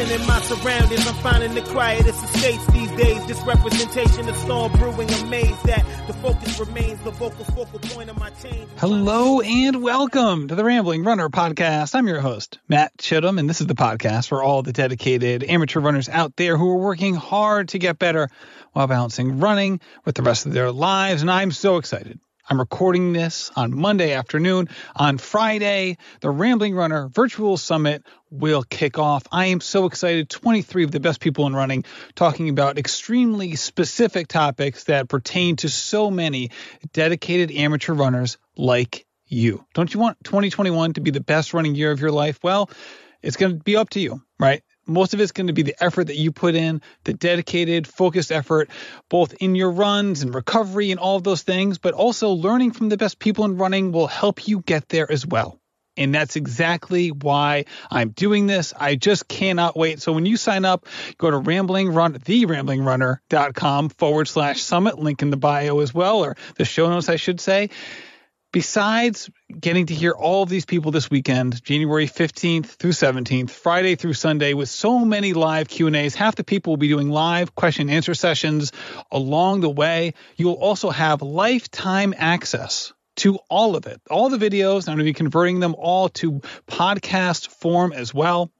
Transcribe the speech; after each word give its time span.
Enterprising 0.00 0.20
in 0.20 0.26
my 0.26 0.40
surroundings, 0.40 1.06
I'm 1.06 1.14
finding 1.16 1.54
the 1.54 1.60
quietest 1.62 2.24
estates 2.24 2.66
these 2.68 2.90
days. 2.92 3.26
This 3.26 3.40
representation 3.42 4.28
of 4.28 4.36
storm 4.36 4.72
brewing, 4.72 5.10
amazed 5.10 5.62
that 5.64 5.84
the 6.06 6.14
focus 6.14 6.58
remains 6.58 7.02
the 7.04 7.10
vocal 7.10 7.44
focal 7.44 7.78
point 7.80 8.08
of 8.08 8.18
my 8.18 8.30
change. 8.30 8.66
Hello 8.78 9.40
and 9.40 9.82
welcome 9.82 10.48
to 10.48 10.54
the 10.54 10.64
Rambling 10.64 11.04
Runner 11.04 11.28
podcast. 11.28 11.94
I'm 11.94 12.08
your 12.08 12.20
host, 12.20 12.58
Matt 12.68 12.96
Chittum, 12.96 13.38
and 13.38 13.48
this 13.48 13.60
is 13.60 13.66
the 13.66 13.74
podcast 13.74 14.28
for 14.28 14.42
all 14.42 14.62
the 14.62 14.72
dedicated 14.72 15.44
amateur 15.44 15.80
runners 15.80 16.08
out 16.08 16.34
there 16.36 16.56
who 16.56 16.70
are 16.70 16.78
working 16.78 17.14
hard 17.14 17.68
to 17.68 17.78
get 17.78 17.98
better 17.98 18.30
while 18.72 18.86
balancing 18.86 19.38
running 19.38 19.80
with 20.06 20.14
the 20.14 20.22
rest 20.22 20.46
of 20.46 20.54
their 20.54 20.72
lives. 20.72 21.20
And 21.20 21.30
I'm 21.30 21.52
so 21.52 21.76
excited 21.76 22.18
I'm 22.50 22.58
recording 22.58 23.12
this 23.12 23.52
on 23.54 23.72
Monday 23.72 24.12
afternoon. 24.12 24.70
On 24.96 25.18
Friday, 25.18 25.98
the 26.20 26.30
Rambling 26.30 26.74
Runner 26.74 27.06
Virtual 27.06 27.56
Summit 27.56 28.02
will 28.28 28.64
kick 28.64 28.98
off. 28.98 29.22
I 29.30 29.46
am 29.46 29.60
so 29.60 29.86
excited. 29.86 30.28
23 30.28 30.82
of 30.82 30.90
the 30.90 30.98
best 30.98 31.20
people 31.20 31.46
in 31.46 31.54
running 31.54 31.84
talking 32.16 32.48
about 32.48 32.76
extremely 32.76 33.54
specific 33.54 34.26
topics 34.26 34.82
that 34.84 35.08
pertain 35.08 35.54
to 35.56 35.68
so 35.68 36.10
many 36.10 36.50
dedicated 36.92 37.52
amateur 37.52 37.94
runners 37.94 38.36
like 38.56 39.06
you. 39.28 39.64
Don't 39.72 39.94
you 39.94 40.00
want 40.00 40.18
2021 40.24 40.94
to 40.94 41.00
be 41.00 41.12
the 41.12 41.20
best 41.20 41.54
running 41.54 41.76
year 41.76 41.92
of 41.92 42.00
your 42.00 42.10
life? 42.10 42.40
Well, 42.42 42.68
it's 43.22 43.36
going 43.36 43.58
to 43.58 43.62
be 43.62 43.76
up 43.76 43.90
to 43.90 44.00
you, 44.00 44.22
right? 44.40 44.64
Most 44.90 45.14
of 45.14 45.20
it's 45.20 45.32
going 45.32 45.46
to 45.46 45.52
be 45.52 45.62
the 45.62 45.82
effort 45.82 46.08
that 46.08 46.16
you 46.16 46.32
put 46.32 46.54
in, 46.54 46.82
the 47.04 47.14
dedicated, 47.14 47.86
focused 47.86 48.32
effort, 48.32 48.70
both 49.08 49.34
in 49.34 49.54
your 49.54 49.70
runs 49.70 50.22
and 50.22 50.34
recovery 50.34 50.90
and 50.90 51.00
all 51.00 51.16
of 51.16 51.24
those 51.24 51.42
things, 51.42 51.78
but 51.78 51.94
also 51.94 52.30
learning 52.30 52.72
from 52.72 52.88
the 52.88 52.96
best 52.96 53.18
people 53.18 53.44
in 53.44 53.56
running 53.56 53.92
will 53.92 54.06
help 54.06 54.46
you 54.48 54.60
get 54.60 54.88
there 54.88 55.10
as 55.10 55.26
well. 55.26 55.58
And 55.96 56.14
that's 56.14 56.36
exactly 56.36 57.10
why 57.10 57.66
I'm 57.90 58.10
doing 58.10 58.46
this. 58.46 58.72
I 58.78 58.94
just 58.94 59.28
cannot 59.28 59.76
wait. 59.76 60.00
So 60.00 60.12
when 60.12 60.24
you 60.24 60.36
sign 60.36 60.64
up, 60.64 60.86
go 61.18 61.30
to 61.30 61.36
rambling 61.36 61.92
run, 61.92 62.14
theramblingRunner.com 62.14 63.88
forward 63.90 64.28
slash 64.28 64.62
summit, 64.62 64.98
link 64.98 65.20
in 65.20 65.30
the 65.30 65.36
bio 65.36 65.80
as 65.80 65.92
well, 65.92 66.24
or 66.24 66.36
the 66.56 66.64
show 66.64 66.88
notes, 66.88 67.08
I 67.08 67.16
should 67.16 67.40
say 67.40 67.70
besides 68.52 69.30
getting 69.58 69.86
to 69.86 69.94
hear 69.94 70.12
all 70.12 70.42
of 70.42 70.48
these 70.48 70.64
people 70.64 70.90
this 70.90 71.10
weekend, 71.10 71.62
January 71.62 72.06
15th 72.06 72.66
through 72.66 72.92
17th, 72.92 73.50
Friday 73.50 73.94
through 73.94 74.14
Sunday, 74.14 74.54
with 74.54 74.68
so 74.68 75.04
many 75.04 75.32
live 75.32 75.68
Q&As, 75.68 76.14
half 76.14 76.36
the 76.36 76.44
people 76.44 76.72
will 76.72 76.78
be 76.78 76.88
doing 76.88 77.10
live 77.10 77.54
question 77.54 77.88
and 77.88 77.96
answer 77.96 78.14
sessions 78.14 78.72
along 79.10 79.60
the 79.60 79.70
way. 79.70 80.14
You'll 80.36 80.54
also 80.54 80.90
have 80.90 81.22
lifetime 81.22 82.14
access 82.16 82.92
to 83.16 83.38
all 83.48 83.76
of 83.76 83.86
it. 83.86 84.00
All 84.10 84.28
the 84.28 84.38
videos, 84.38 84.88
I'm 84.88 84.94
going 84.94 84.98
to 84.98 85.04
be 85.04 85.12
converting 85.12 85.60
them 85.60 85.74
all 85.76 86.08
to 86.10 86.40
podcast 86.66 87.48
form 87.48 87.92
as 87.92 88.14
well. 88.14 88.50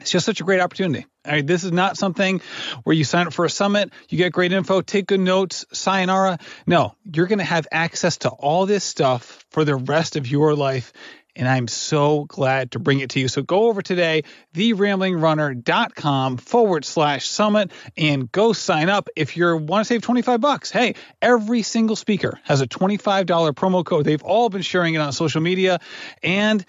It's 0.00 0.10
just 0.10 0.26
such 0.26 0.40
a 0.40 0.44
great 0.44 0.60
opportunity. 0.60 1.06
This 1.28 1.64
is 1.64 1.72
not 1.72 1.96
something 1.96 2.40
where 2.84 2.94
you 2.94 3.04
sign 3.04 3.26
up 3.26 3.32
for 3.32 3.44
a 3.44 3.50
summit, 3.50 3.92
you 4.08 4.18
get 4.18 4.32
great 4.32 4.52
info, 4.52 4.80
take 4.80 5.06
good 5.06 5.20
notes, 5.20 5.64
sayonara. 5.72 6.38
No, 6.66 6.94
you're 7.04 7.26
going 7.26 7.38
to 7.38 7.44
have 7.44 7.66
access 7.70 8.18
to 8.18 8.30
all 8.30 8.66
this 8.66 8.84
stuff 8.84 9.44
for 9.50 9.64
the 9.64 9.76
rest 9.76 10.16
of 10.16 10.26
your 10.26 10.54
life. 10.54 10.92
And 11.38 11.46
I'm 11.46 11.68
so 11.68 12.24
glad 12.24 12.72
to 12.72 12.80
bring 12.80 12.98
it 12.98 13.10
to 13.10 13.20
you. 13.20 13.28
So 13.28 13.42
go 13.42 13.68
over 13.68 13.80
today, 13.80 14.24
theramblingrunner.com 14.54 16.36
forward 16.38 16.84
slash 16.84 17.28
summit 17.28 17.70
and 17.96 18.30
go 18.32 18.52
sign 18.52 18.88
up 18.88 19.08
if 19.14 19.36
you 19.36 19.56
want 19.56 19.86
to 19.86 19.88
save 19.88 20.02
25 20.02 20.40
bucks. 20.40 20.72
Hey, 20.72 20.94
every 21.22 21.62
single 21.62 21.94
speaker 21.94 22.40
has 22.42 22.60
a 22.60 22.66
$25 22.66 23.24
promo 23.52 23.84
code. 23.84 24.04
They've 24.04 24.22
all 24.22 24.48
been 24.48 24.62
sharing 24.62 24.94
it 24.94 24.98
on 24.98 25.12
social 25.12 25.40
media 25.40 25.78
and 26.24 26.66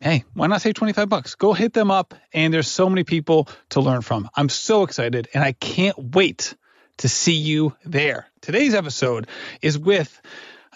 hey, 0.00 0.24
why 0.34 0.46
not 0.46 0.62
save 0.62 0.74
25 0.74 1.08
bucks? 1.08 1.34
Go 1.34 1.52
hit 1.52 1.72
them 1.72 1.90
up. 1.90 2.14
And 2.32 2.52
there's 2.52 2.68
so 2.68 2.88
many 2.88 3.04
people 3.04 3.48
to 3.70 3.80
learn 3.80 4.02
from. 4.02 4.28
I'm 4.34 4.48
so 4.48 4.82
excited 4.84 5.28
and 5.34 5.42
I 5.42 5.52
can't 5.52 5.96
wait 5.98 6.54
to 6.98 7.08
see 7.08 7.34
you 7.34 7.74
there. 7.84 8.26
Today's 8.40 8.74
episode 8.74 9.28
is 9.62 9.78
with 9.78 10.20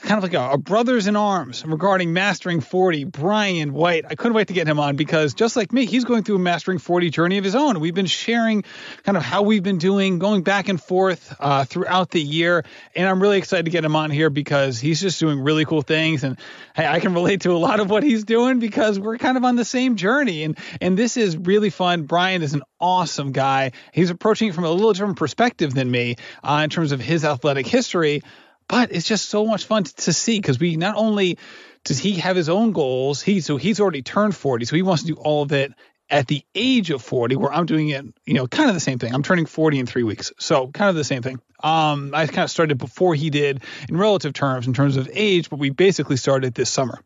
kind 0.03 0.19
of 0.19 0.25
like 0.25 0.35
a, 0.35 0.55
a, 0.55 0.59
brothers 0.59 1.07
in 1.07 1.17
arms 1.17 1.65
regarding 1.65 2.13
mastering 2.13 2.61
40 2.61 3.05
brian 3.05 3.73
white 3.73 4.05
i 4.09 4.15
couldn't 4.15 4.35
wait 4.35 4.49
to 4.49 4.55
get 4.55 4.69
him 4.69 4.79
on 4.79 4.97
because 4.97 5.35
just 5.35 5.57
like 5.57 5.73
me 5.73 5.87
he's 5.87 6.05
going 6.05 6.23
through 6.23 6.37
a 6.37 6.39
mastering 6.39 6.79
40 6.79 7.11
journey 7.11 7.39
of 7.39 7.45
his 7.45 7.55
own. 7.55 7.81
We've 7.81 7.95
been 7.95 8.07
sharing 8.07 8.65
kind 9.05 9.17
of 9.17 9.23
how 9.23 9.43
we've 9.43 9.63
been 9.63 9.79
doing 9.79 10.19
going 10.19 10.43
back 10.43 10.69
and 10.69 10.81
forth 10.81 11.35
uh, 11.39 11.65
throughout 11.65 12.11
the 12.11 12.21
year. 12.21 12.65
And 12.95 13.09
i'm 13.09 13.23
really 13.23 13.39
excited 13.39 13.65
to 13.65 13.71
get 13.71 13.85
him 13.85 13.97
on 13.97 14.11
here 14.11 14.31
because 14.31 14.79
he's 14.79 15.01
just 15.01 15.21
doing 15.21 15.41
really 15.41 15.65
cool 15.65 15.83
things. 15.83 16.25
And 16.25 16.39
hey, 16.75 16.87
i 16.87 17.01
can 17.01 17.15
relate 17.15 17.43
to 17.43 17.53
a 17.53 17.59
lot 17.59 17.81
of 17.81 17.91
what 17.91 18.03
he's 18.03 18.25
doing 18.25 18.59
because 18.59 18.99
we're 18.99 19.19
kind 19.19 19.37
of 19.37 19.45
on 19.45 19.57
the 19.57 19.65
same 19.65 19.97
journey. 19.97 20.43
And 20.43 20.59
and 20.81 20.99
this 20.99 21.17
is 21.17 21.37
really 21.37 21.71
fun. 21.71 22.03
Brian 22.03 22.43
is 22.43 22.55
an 22.55 22.63
awesome 22.81 23.33
guy. 23.33 23.73
He's 23.93 24.11
approaching 24.11 24.49
it 24.49 24.55
from 24.55 24.65
a 24.65 24.71
little 24.71 24.93
different 24.93 25.19
perspective 25.19 25.73
than 25.73 25.91
me 25.91 26.17
uh, 26.43 26.63
in 26.65 26.71
terms 26.71 26.93
of 26.93 27.01
his 27.01 27.25
athletic 27.25 27.67
history 27.67 28.23
but 28.69 28.93
it's 28.93 29.07
just 29.07 29.29
so 29.29 29.47
much 29.47 29.67
fun 29.67 29.85
to 29.85 30.13
see 30.13 30.39
because 30.39 30.59
we 30.59 30.77
not 30.77 30.97
only 30.97 31.39
does 31.85 31.99
he 31.99 32.15
have 32.15 32.37
his 32.37 32.49
own 32.49 32.73
goals, 32.73 33.23
he 33.23 33.41
so 33.41 33.57
he's 33.57 33.81
already 33.81 34.03
turned 34.03 34.37
40, 34.37 34.65
so 34.65 34.77
he 34.77 34.83
wants 34.83 35.03
to 35.03 35.09
do 35.09 35.15
all 35.15 35.43
of 35.43 35.53
it 35.53 35.73
at 36.11 36.27
the 36.27 36.43
age 36.55 36.91
of 36.91 37.03
40 37.03 37.37
where 37.37 37.53
I'm 37.53 37.67
doing 37.67 37.89
it, 37.89 38.05
you 38.27 38.35
know, 38.35 38.47
kind 38.47 38.69
of 38.69 38.75
the 38.75 38.81
same 38.81 38.99
thing. 38.99 39.15
I'm 39.15 39.23
turning 39.23 39.47
40 39.47 39.79
in 39.79 39.87
3 39.87 40.03
weeks. 40.03 40.33
So, 40.39 40.69
kind 40.69 40.91
of 40.91 40.95
the 40.95 41.05
same 41.05 41.23
thing. 41.23 41.41
Um 41.63 42.13
I 42.15 42.27
kind 42.27 42.45
of 42.45 42.51
started 42.51 42.79
before 42.79 43.15
he 43.15 43.31
did 43.31 43.63
in 43.89 43.97
relative 43.97 44.33
terms 44.33 44.67
in 44.67 44.75
terms 44.75 44.97
of 44.97 45.09
age, 45.13 45.49
but 45.49 45.59
we 45.59 45.71
basically 45.71 46.17
started 46.17 46.55
this 46.55 46.71
summer. 46.71 47.01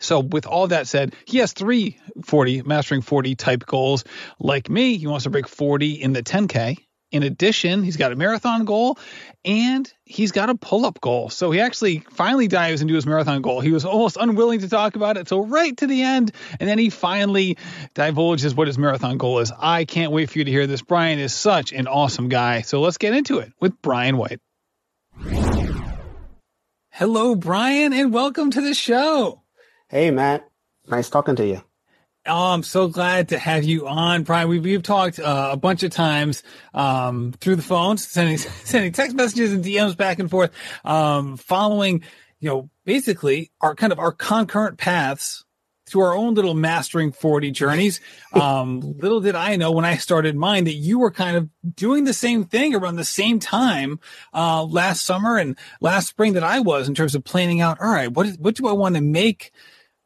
So, 0.00 0.20
with 0.20 0.46
all 0.46 0.68
that 0.68 0.88
said, 0.88 1.14
he 1.26 1.38
has 1.38 1.52
three 1.52 1.98
40, 2.24 2.62
mastering 2.62 3.02
40 3.02 3.34
type 3.34 3.66
goals. 3.66 4.04
Like 4.38 4.70
me, 4.70 4.96
he 4.96 5.06
wants 5.06 5.24
to 5.24 5.30
break 5.30 5.46
40 5.46 5.92
in 5.92 6.12
the 6.12 6.22
10K. 6.22 6.78
In 7.10 7.24
addition, 7.24 7.82
he's 7.82 7.96
got 7.96 8.12
a 8.12 8.16
marathon 8.16 8.64
goal 8.64 8.96
and 9.44 9.92
he's 10.04 10.30
got 10.30 10.48
a 10.48 10.54
pull 10.54 10.86
up 10.86 11.00
goal. 11.00 11.28
So 11.28 11.50
he 11.50 11.60
actually 11.60 12.04
finally 12.10 12.46
dives 12.46 12.82
into 12.82 12.94
his 12.94 13.04
marathon 13.04 13.42
goal. 13.42 13.60
He 13.60 13.72
was 13.72 13.84
almost 13.84 14.16
unwilling 14.16 14.60
to 14.60 14.68
talk 14.68 14.94
about 14.94 15.16
it. 15.16 15.28
So, 15.28 15.40
right 15.40 15.76
to 15.78 15.86
the 15.88 16.02
end, 16.02 16.32
and 16.60 16.68
then 16.68 16.78
he 16.78 16.90
finally 16.90 17.56
divulges 17.94 18.54
what 18.54 18.68
his 18.68 18.78
marathon 18.78 19.18
goal 19.18 19.40
is. 19.40 19.52
I 19.58 19.84
can't 19.84 20.12
wait 20.12 20.30
for 20.30 20.38
you 20.38 20.44
to 20.44 20.50
hear 20.50 20.66
this. 20.66 20.82
Brian 20.82 21.18
is 21.18 21.34
such 21.34 21.72
an 21.72 21.88
awesome 21.88 22.28
guy. 22.28 22.62
So, 22.62 22.80
let's 22.80 22.98
get 22.98 23.14
into 23.14 23.38
it 23.38 23.52
with 23.60 23.80
Brian 23.82 24.16
White. 24.16 24.40
Hello, 26.90 27.34
Brian, 27.34 27.92
and 27.92 28.12
welcome 28.12 28.50
to 28.52 28.60
the 28.60 28.74
show. 28.74 29.42
Hey, 29.88 30.10
Matt. 30.10 30.48
Nice 30.86 31.10
talking 31.10 31.34
to 31.36 31.46
you. 31.46 31.62
Oh, 32.26 32.52
I'm 32.52 32.62
so 32.62 32.88
glad 32.88 33.30
to 33.30 33.38
have 33.38 33.64
you 33.64 33.88
on, 33.88 34.24
Brian. 34.24 34.48
We've, 34.48 34.62
we've 34.62 34.82
talked 34.82 35.18
uh, 35.18 35.50
a 35.52 35.56
bunch 35.56 35.82
of 35.82 35.90
times 35.90 36.42
um, 36.74 37.32
through 37.40 37.56
the 37.56 37.62
phones, 37.62 38.06
sending 38.08 38.36
sending 38.36 38.92
text 38.92 39.16
messages 39.16 39.52
and 39.52 39.64
DMs 39.64 39.96
back 39.96 40.18
and 40.18 40.30
forth, 40.30 40.50
um, 40.84 41.38
following, 41.38 42.02
you 42.38 42.50
know, 42.50 42.70
basically 42.84 43.50
our 43.62 43.74
kind 43.74 43.90
of 43.90 43.98
our 43.98 44.12
concurrent 44.12 44.76
paths 44.76 45.46
through 45.86 46.02
our 46.02 46.14
own 46.14 46.34
little 46.34 46.54
mastering 46.54 47.10
40 47.10 47.50
journeys. 47.50 48.00
Um, 48.32 48.80
little 48.80 49.20
did 49.20 49.34
I 49.34 49.56
know 49.56 49.72
when 49.72 49.84
I 49.84 49.96
started 49.96 50.36
mine 50.36 50.62
that 50.64 50.74
you 50.74 51.00
were 51.00 51.10
kind 51.10 51.36
of 51.36 51.48
doing 51.74 52.04
the 52.04 52.12
same 52.12 52.44
thing 52.44 52.76
around 52.76 52.94
the 52.94 53.04
same 53.04 53.40
time 53.40 53.98
uh, 54.32 54.62
last 54.62 55.04
summer 55.04 55.36
and 55.36 55.58
last 55.80 56.06
spring 56.06 56.34
that 56.34 56.44
I 56.44 56.60
was 56.60 56.86
in 56.86 56.94
terms 56.94 57.16
of 57.16 57.24
planning 57.24 57.60
out. 57.60 57.80
All 57.80 57.90
right, 57.90 58.12
what 58.12 58.26
is, 58.26 58.38
what 58.38 58.54
do 58.54 58.68
I 58.68 58.72
want 58.72 58.94
to 58.94 59.00
make? 59.00 59.50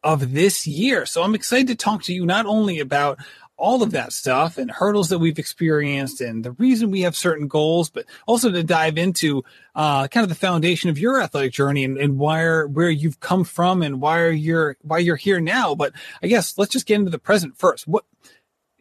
Of 0.05 0.33
this 0.33 0.67
year. 0.67 1.07
So 1.07 1.23
I'm 1.23 1.35
excited 1.35 1.69
to 1.69 1.75
talk 1.75 2.05
to 2.05 2.15
you 2.15 2.27
not 2.27 2.47
only 2.47 2.79
about 2.79 3.19
all 3.57 3.83
of 3.83 3.93
that 3.93 4.13
stuff 4.13 4.59
and 4.59 4.71
hurdles 4.71 5.09
that 5.09 5.19
we've 5.19 5.39
experienced 5.39 6.21
and 6.21 6.45
the 6.45 6.53
reason 6.53 6.91
we 6.91 7.03
have 7.03 7.17
certain 7.17 7.47
goals, 7.47 7.89
but 7.89 8.05
also 8.27 8.51
to 8.51 8.63
dive 8.63 8.99
into 8.99 9.45
uh, 9.75 10.09
kind 10.09 10.23
of 10.23 10.29
the 10.29 10.35
foundation 10.35 10.91
of 10.91 10.99
your 10.99 11.23
athletic 11.23 11.53
journey 11.53 11.85
and, 11.85 11.97
and 11.97 12.19
why 12.19 12.45
where 12.65 12.91
you've 12.91 13.21
come 13.21 13.45
from 13.45 13.83
and 13.83 14.01
why 14.01 14.29
you're 14.29 14.77
why 14.83 14.99
you're 14.99 15.17
here 15.17 15.41
now. 15.41 15.75
But 15.75 15.93
I 16.23 16.27
guess 16.27 16.59
let's 16.59 16.73
just 16.73 16.87
get 16.87 16.97
into 16.97 17.11
the 17.11 17.19
present 17.19 17.57
first. 17.57 17.87
What 17.87 18.05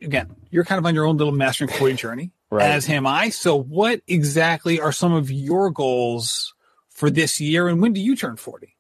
again? 0.02 0.36
You're 0.50 0.66
kind 0.66 0.80
of 0.80 0.86
on 0.86 0.96
your 0.96 1.06
own 1.06 1.18
little 1.18 1.34
mastering 1.34 1.70
40 1.70 1.94
journey, 1.94 2.32
right. 2.52 2.70
as 2.70 2.90
am 2.90 3.06
I. 3.06 3.30
So 3.30 3.56
what 3.56 4.02
exactly 4.08 4.80
are 4.80 4.92
some 4.92 5.14
of 5.14 5.32
your 5.32 5.70
goals 5.70 6.54
for 6.90 7.10
this 7.10 7.40
year, 7.40 7.68
and 7.68 7.82
when 7.82 7.94
do 7.94 8.02
you 8.02 8.16
turn 8.16 8.38
40? 8.38 8.76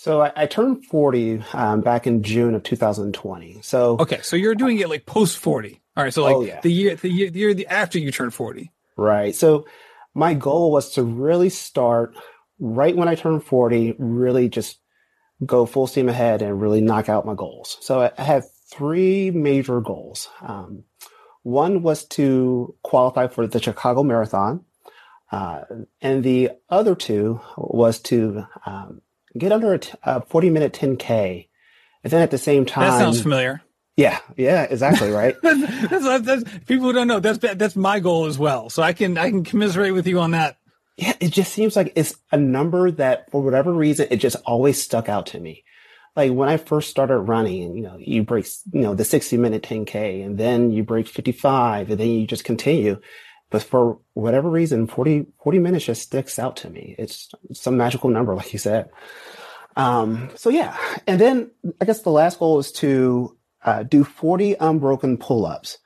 So 0.00 0.22
I, 0.22 0.30
I 0.36 0.46
turned 0.46 0.86
40 0.86 1.42
um, 1.54 1.80
back 1.80 2.06
in 2.06 2.22
June 2.22 2.54
of 2.54 2.62
2020. 2.62 3.62
So 3.62 3.96
okay, 3.98 4.20
so 4.22 4.36
you're 4.36 4.54
doing 4.54 4.78
it 4.78 4.88
like 4.88 5.06
post 5.06 5.38
40. 5.38 5.82
All 5.96 6.04
right, 6.04 6.14
so 6.14 6.22
like 6.22 6.36
oh, 6.36 6.42
yeah. 6.42 6.60
the 6.60 6.70
year 6.70 6.94
the 6.94 7.08
year 7.08 7.30
the 7.32 7.38
year 7.40 7.64
after 7.68 7.98
you 7.98 8.12
turn 8.12 8.30
40. 8.30 8.70
Right. 8.96 9.34
So 9.34 9.66
my 10.14 10.34
goal 10.34 10.70
was 10.70 10.92
to 10.92 11.02
really 11.02 11.50
start 11.50 12.14
right 12.60 12.96
when 12.96 13.08
I 13.08 13.16
turned 13.16 13.42
40, 13.42 13.96
really 13.98 14.48
just 14.48 14.78
go 15.44 15.66
full 15.66 15.88
steam 15.88 16.08
ahead 16.08 16.42
and 16.42 16.62
really 16.62 16.80
knock 16.80 17.08
out 17.08 17.26
my 17.26 17.34
goals. 17.34 17.76
So 17.80 18.02
I, 18.02 18.12
I 18.16 18.22
have 18.22 18.44
three 18.70 19.32
major 19.32 19.80
goals. 19.80 20.28
Um, 20.42 20.84
one 21.42 21.82
was 21.82 22.04
to 22.10 22.72
qualify 22.84 23.26
for 23.26 23.48
the 23.48 23.60
Chicago 23.60 24.04
Marathon. 24.04 24.64
Uh, 25.32 25.62
and 26.00 26.22
the 26.22 26.52
other 26.70 26.94
two 26.94 27.40
was 27.56 27.98
to 28.00 28.46
um, 28.64 29.02
get 29.38 29.52
under 29.52 29.74
a, 29.74 29.78
t- 29.78 29.92
a 30.02 30.20
40 30.20 30.50
minute 30.50 30.72
10K. 30.72 31.48
And 32.04 32.12
then 32.12 32.22
at 32.22 32.30
the 32.30 32.38
same 32.38 32.64
time, 32.64 32.90
that 32.90 32.98
sounds 32.98 33.20
familiar. 33.20 33.62
Yeah, 33.96 34.20
yeah, 34.36 34.62
exactly 34.62 35.10
right. 35.10 35.34
that's, 35.42 35.90
that's, 35.90 36.24
that's, 36.24 36.44
people 36.66 36.86
who 36.86 36.92
don't 36.92 37.08
know 37.08 37.18
that's 37.18 37.38
that's 37.38 37.74
my 37.74 37.98
goal 37.98 38.26
as 38.26 38.38
well. 38.38 38.70
So 38.70 38.80
I 38.80 38.92
can 38.92 39.18
I 39.18 39.28
can 39.28 39.42
commiserate 39.42 39.92
with 39.92 40.06
you 40.06 40.20
on 40.20 40.30
that. 40.30 40.56
Yeah, 40.96 41.14
it 41.18 41.30
just 41.32 41.52
seems 41.52 41.74
like 41.74 41.92
it's 41.96 42.14
a 42.30 42.36
number 42.36 42.92
that 42.92 43.28
for 43.32 43.42
whatever 43.42 43.72
reason 43.72 44.06
it 44.10 44.18
just 44.18 44.36
always 44.46 44.80
stuck 44.80 45.08
out 45.08 45.26
to 45.26 45.40
me. 45.40 45.64
Like 46.14 46.32
when 46.32 46.48
I 46.48 46.58
first 46.58 46.90
started 46.90 47.18
running, 47.18 47.76
you 47.76 47.82
know, 47.82 47.96
you 47.98 48.22
break 48.22 48.46
you 48.72 48.82
know 48.82 48.94
the 48.94 49.04
60 49.04 49.36
minute 49.36 49.62
10k 49.64 50.24
and 50.24 50.38
then 50.38 50.70
you 50.70 50.84
break 50.84 51.08
55 51.08 51.90
and 51.90 51.98
then 51.98 52.08
you 52.08 52.24
just 52.24 52.44
continue. 52.44 53.00
But 53.50 53.62
for 53.62 53.98
whatever 54.12 54.50
reason, 54.50 54.86
40, 54.86 55.26
40 55.42 55.58
minutes 55.58 55.86
just 55.86 56.02
sticks 56.02 56.38
out 56.38 56.56
to 56.58 56.70
me. 56.70 56.94
It's 56.98 57.30
some 57.52 57.76
magical 57.76 58.10
number, 58.10 58.34
like 58.34 58.52
you 58.52 58.58
said. 58.58 58.90
Um, 59.76 60.30
so 60.34 60.50
yeah. 60.50 60.76
And 61.06 61.20
then 61.20 61.50
I 61.80 61.84
guess 61.84 62.02
the 62.02 62.10
last 62.10 62.38
goal 62.38 62.58
is 62.58 62.72
to 62.72 63.36
uh, 63.64 63.84
do 63.84 64.04
40 64.04 64.56
unbroken 64.60 65.16
pull-ups. 65.16 65.78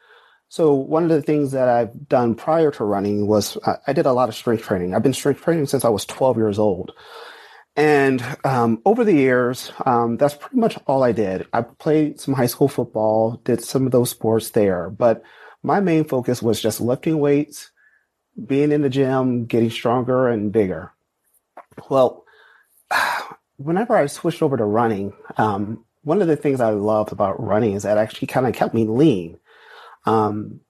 So 0.49 0.75
one 0.75 1.05
of 1.05 1.09
the 1.09 1.23
things 1.23 1.53
that 1.53 1.69
I've 1.69 2.09
done 2.09 2.35
prior 2.35 2.71
to 2.73 2.85
running 2.85 3.27
was 3.27 3.57
uh, 3.65 3.77
I 3.87 3.93
did 3.93 4.07
a 4.07 4.13
lot 4.13 4.29
of 4.29 4.35
strength 4.35 4.65
training. 4.65 4.95
I've 4.95 5.03
been 5.03 5.15
strength 5.15 5.43
training 5.43 5.67
since 5.67 5.85
I 5.85 5.89
was 5.89 6.05
12 6.05 6.37
years 6.37 6.59
old. 6.59 6.93
And 7.75 8.23
um, 8.45 8.83
over 8.85 9.03
the 9.03 9.15
years, 9.15 9.73
um, 9.87 10.19
that's 10.19 10.35
pretty 10.35 10.59
much 10.59 10.79
all 10.87 11.03
I 11.03 11.13
did. 11.13 11.47
I 11.55 11.63
played 11.63 12.21
some 12.21 12.35
high 12.35 12.47
school 12.47 12.69
football, 12.69 13.41
did 13.45 13.65
some 13.65 13.87
of 13.87 13.93
those 13.93 14.11
sports 14.11 14.51
there, 14.51 14.91
but 14.91 15.23
my 15.63 15.81
main 15.81 16.05
focus 16.05 16.43
was 16.43 16.61
just 16.61 16.81
lifting 16.81 17.19
weights, 17.19 17.71
being 18.47 18.73
in 18.73 18.83
the 18.83 18.89
gym, 18.89 19.47
getting 19.47 19.71
stronger 19.71 20.29
and 20.29 20.53
bigger. 20.53 20.93
Well, 21.89 22.25
whenever 23.57 23.97
I 23.97 24.07
switched 24.07 24.43
over 24.43 24.57
to 24.57 24.65
running, 24.65 25.13
um, 25.37 25.85
one 26.03 26.21
of 26.21 26.29
the 26.29 26.37
things 26.37 26.61
I 26.61 26.71
loved 26.71 27.13
about 27.13 27.43
running 27.43 27.75
is 27.75 27.85
that 27.85 27.99
actually 27.99 28.27
kind 28.27 28.47
of 28.47 28.55
kept 28.55 28.75
me 28.75 28.87
lean. 28.87 29.39
Um, 30.05 30.61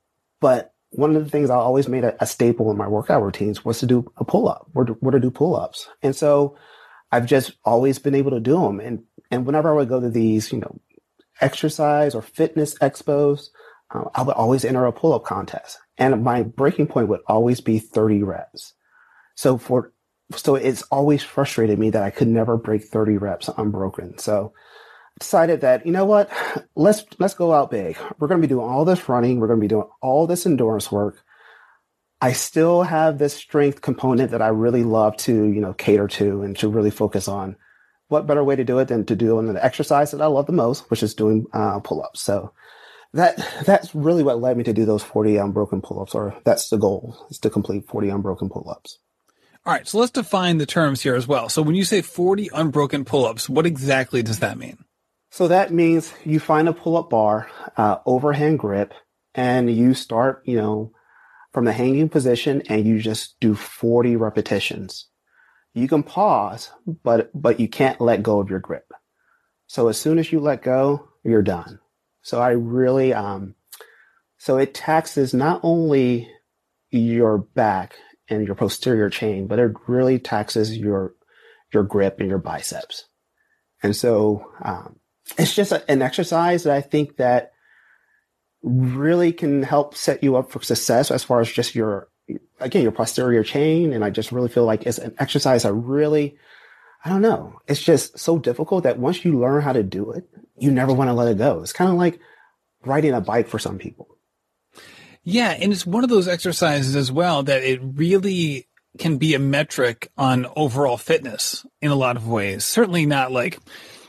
but 0.41 0.75
one 0.91 1.17
of 1.17 1.25
the 1.25 1.31
things 1.31 1.49
I 1.49 1.55
always 1.55 1.89
made 1.89 2.05
a, 2.05 2.23
a, 2.23 2.27
staple 2.27 2.71
in 2.71 2.77
my 2.77 2.87
workout 2.87 3.23
routines 3.23 3.65
was 3.65 3.79
to 3.79 3.87
do 3.87 4.13
a 4.19 4.27
pull 4.27 4.47
up, 4.47 4.69
or 4.75 4.85
to, 4.85 4.95
to 4.95 5.21
do 5.21 5.31
pull 5.31 5.57
ups. 5.57 5.89
And 6.03 6.15
so 6.15 6.59
I've 7.11 7.25
just 7.25 7.53
always 7.65 7.99
been 7.99 8.15
able 8.15 8.33
to 8.33 8.41
do 8.41 8.61
them. 8.61 8.79
And, 8.79 9.05
and 9.31 9.47
whenever 9.47 9.71
I 9.71 9.77
would 9.77 9.89
go 9.89 10.01
to 10.01 10.11
these, 10.11 10.53
you 10.53 10.59
know, 10.59 10.79
exercise 11.41 12.15
or 12.15 12.21
fitness 12.21 12.75
expos, 12.81 13.49
uh, 13.93 14.05
I 14.15 14.23
would 14.23 14.35
always 14.35 14.65
enter 14.65 14.85
a 14.87 14.93
pull 14.93 15.13
up 15.13 15.25
contest 15.25 15.79
and 15.99 16.25
my 16.25 16.43
breaking 16.43 16.87
point 16.87 17.09
would 17.09 17.21
always 17.27 17.61
be 17.61 17.79
30 17.79 18.23
reps. 18.23 18.75
So 19.35 19.59
for, 19.59 19.93
so 20.35 20.55
it's 20.55 20.83
always 20.83 21.23
frustrated 21.23 21.79
me 21.79 21.91
that 21.91 22.03
I 22.03 22.11
could 22.11 22.29
never 22.29 22.57
break 22.57 22.85
30 22.85 23.19
reps 23.19 23.49
unbroken. 23.57 24.19
So 24.19 24.53
I 24.57 25.19
decided 25.21 25.61
that, 25.61 25.85
you 25.87 25.93
know 25.93 26.05
what, 26.05 26.31
let's, 26.75 27.05
let's 27.19 27.35
go 27.35 27.53
out 27.53 27.71
big. 27.71 27.97
We're 28.19 28.29
going 28.29 28.41
to 28.41 28.47
be 28.47 28.53
doing 28.53 28.67
all 28.69 28.85
this 28.85 29.09
running. 29.09 29.39
We're 29.39 29.49
going 29.49 29.61
to 29.61 29.65
be 29.65 29.69
doing 29.69 29.89
all 30.01 30.27
this 30.27 30.47
endurance 30.47 30.91
work. 30.91 31.23
I 32.21 32.33
still 32.33 32.85
have 32.85 33.19
this 33.19 33.35
strength 33.35 33.81
component 33.81 34.31
that 34.31 34.43
I 34.43 34.49
really 34.49 34.85
love 34.85 35.17
to, 35.19 35.33
you 35.33 35.61
know, 35.61 35.73
cater 35.73 36.07
to 36.07 36.43
and 36.43 36.57
to 36.59 36.69
really 36.69 36.91
focus 36.91 37.27
on. 37.27 37.57
What 38.09 38.27
better 38.27 38.45
way 38.45 38.55
to 38.55 38.65
do 38.65 38.79
it 38.79 38.89
than 38.89 39.05
to 39.07 39.17
do 39.17 39.39
an 39.39 39.57
exercise 39.57 40.13
that 40.13 40.23
I 40.23 40.27
love 40.27 40.47
the 40.47 40.53
most, 40.53 40.89
which 40.91 41.03
is 41.03 41.15
doing 41.15 41.47
uh, 41.53 41.81
pull-ups. 41.81 42.21
So 42.21 42.53
that 43.15 43.37
that's 43.67 43.95
really 43.95 44.23
what 44.23 44.41
led 44.41 44.57
me 44.57 44.65
to 44.65 44.73
do 44.73 44.85
those 44.85 45.03
40 45.03 45.37
unbroken 45.37 45.83
pull-ups, 45.83 46.15
or 46.15 46.37
that's 46.45 46.71
the 46.71 46.79
goal, 46.79 47.27
is 47.31 47.39
to 47.41 47.51
complete 47.51 47.87
40 47.87 48.09
unbroken 48.09 48.49
pull-ups. 48.49 48.99
All 49.65 49.73
right, 49.73 49.87
so 49.87 49.99
let's 49.99 50.11
define 50.11 50.59
the 50.59 50.67
terms 50.67 51.03
here 51.03 51.15
as 51.15 51.29
well. 51.29 51.49
So 51.49 51.63
when 51.63 51.77
you 51.77 51.85
say 51.85 52.03
40 52.03 52.51
unbroken 52.53 53.05
pull-ups, 53.05 53.49
what 53.49 53.67
exactly 53.67 54.23
does 54.23 54.41
that 54.41 54.59
mean? 54.59 54.79
So 55.31 55.49
that 55.49 55.73
means 55.73 56.13
you 56.25 56.41
find 56.41 56.69
a 56.69 56.73
pull 56.73 56.97
up 56.97 57.11
bar, 57.11 57.49
uh, 57.77 57.99
overhand 58.05 58.59
grip, 58.59 58.93
and 59.35 59.75
you 59.75 59.95
start, 59.95 60.43
you 60.45 60.57
know, 60.57 60.93
from 61.53 61.65
the 61.65 61.73
hanging 61.73 62.09
position 62.09 62.63
and 62.69 62.87
you 62.87 62.99
just 62.99 63.39
do 63.41 63.55
40 63.55 64.17
repetitions. 64.17 65.07
You 65.75 65.89
can 65.89 66.03
pause, 66.03 66.71
but, 66.87 67.31
but 67.35 67.61
you 67.61 67.69
can't 67.69 68.01
let 68.01 68.23
go 68.23 68.41
of 68.41 68.51
your 68.51 68.61
grip. 68.61 68.93
So 69.69 69.89
as 69.89 69.99
soon 69.99 70.19
as 70.19 70.33
you 70.33 70.41
let 70.41 70.63
go, 70.63 71.09
you're 71.25 71.43
done. 71.43 71.79
So 72.23 72.41
I 72.41 72.51
really, 72.51 73.13
um, 73.13 73.55
so 74.39 74.57
it 74.57 74.75
taxes 74.75 75.35
not 75.35 75.61
only 75.63 76.29
your 76.91 77.39
back 77.39 77.95
and 78.29 78.47
your 78.47 78.55
posterior 78.55 79.11
chain, 79.11 79.47
but 79.47 79.59
it 79.59 79.73
really 79.87 80.19
taxes 80.19 80.77
your, 80.77 81.15
your 81.73 81.83
grip 81.83 82.21
and 82.21 82.29
your 82.29 82.39
biceps. 82.39 83.05
And 83.83 83.95
so, 83.95 84.53
um, 84.63 84.97
it's 85.39 85.55
just 85.55 85.73
a, 85.73 85.89
an 85.91 86.03
exercise 86.03 86.65
that 86.65 86.75
I 86.75 86.81
think 86.81 87.17
that 87.17 87.53
really 88.63 89.33
can 89.33 89.63
help 89.63 89.97
set 89.97 90.23
you 90.23 90.37
up 90.37 90.51
for 90.51 90.63
success 90.63 91.11
as 91.11 91.25
far 91.25 91.41
as 91.41 91.51
just 91.51 91.75
your, 91.75 92.09
again, 92.61 92.83
your 92.83 92.93
posterior 92.93 93.43
chain. 93.43 93.93
And 93.93 94.05
I 94.05 94.11
just 94.11 94.33
really 94.33 94.49
feel 94.49 94.65
like 94.65 94.87
it's 94.87 94.99
an 94.99 95.15
exercise 95.19 95.65
I 95.65 95.71
really, 95.71 96.37
I 97.05 97.11
don't 97.11 97.23
know. 97.23 97.61
It's 97.67 97.83
just 97.83 98.19
so 98.19 98.39
difficult 98.39 98.85
that 98.85 98.99
once 98.99 99.25
you 99.25 99.39
learn 99.39 99.63
how 99.63 99.73
to 99.73 99.83
do 99.83 100.13
it, 100.13 100.29
you 100.57 100.71
never 100.71 100.93
want 100.93 101.09
to 101.09 101.15
let 101.15 101.29
it 101.29 101.39
go. 101.39 101.61
It's 101.61 101.73
kind 101.73 101.91
of 101.91 101.97
like 101.97 102.21
riding 102.85 103.13
a 103.13 103.21
bike 103.21 103.49
for 103.49 103.59
some 103.59 103.79
people. 103.79 104.17
Yeah. 105.25 105.51
And 105.51 105.73
it's 105.73 105.87
one 105.87 106.05
of 106.05 106.11
those 106.11 106.29
exercises 106.29 106.97
as 106.97 107.11
well 107.11 107.43
that 107.45 107.63
it 107.63 107.81
really 107.83 108.69
can 108.99 109.19
be 109.19 109.35
a 109.35 109.39
metric 109.39 110.13
on 110.17 110.47
overall 110.55 110.97
fitness 110.97 111.67
in 111.81 111.91
a 111.91 111.97
lot 111.97 112.17
of 112.17 112.29
ways. 112.29 112.65
Certainly 112.65 113.07
not 113.07 113.33
like, 113.33 113.59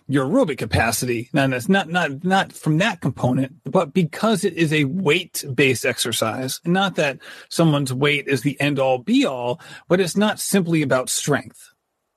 your 0.07 0.27
aerobic 0.27 0.57
capacity. 0.57 1.29
That's 1.33 1.69
not, 1.69 1.89
not, 1.89 2.23
not 2.23 2.53
from 2.53 2.77
that 2.79 3.01
component, 3.01 3.55
but 3.63 3.93
because 3.93 4.43
it 4.43 4.53
is 4.53 4.73
a 4.73 4.83
weight 4.85 5.43
based 5.53 5.85
exercise, 5.85 6.59
not 6.65 6.95
that 6.95 7.19
someone's 7.49 7.93
weight 7.93 8.27
is 8.27 8.41
the 8.41 8.59
end 8.59 8.79
all 8.79 8.97
be 8.97 9.25
all, 9.25 9.59
but 9.87 9.99
it's 9.99 10.17
not 10.17 10.39
simply 10.39 10.81
about 10.81 11.09
strength. 11.09 11.72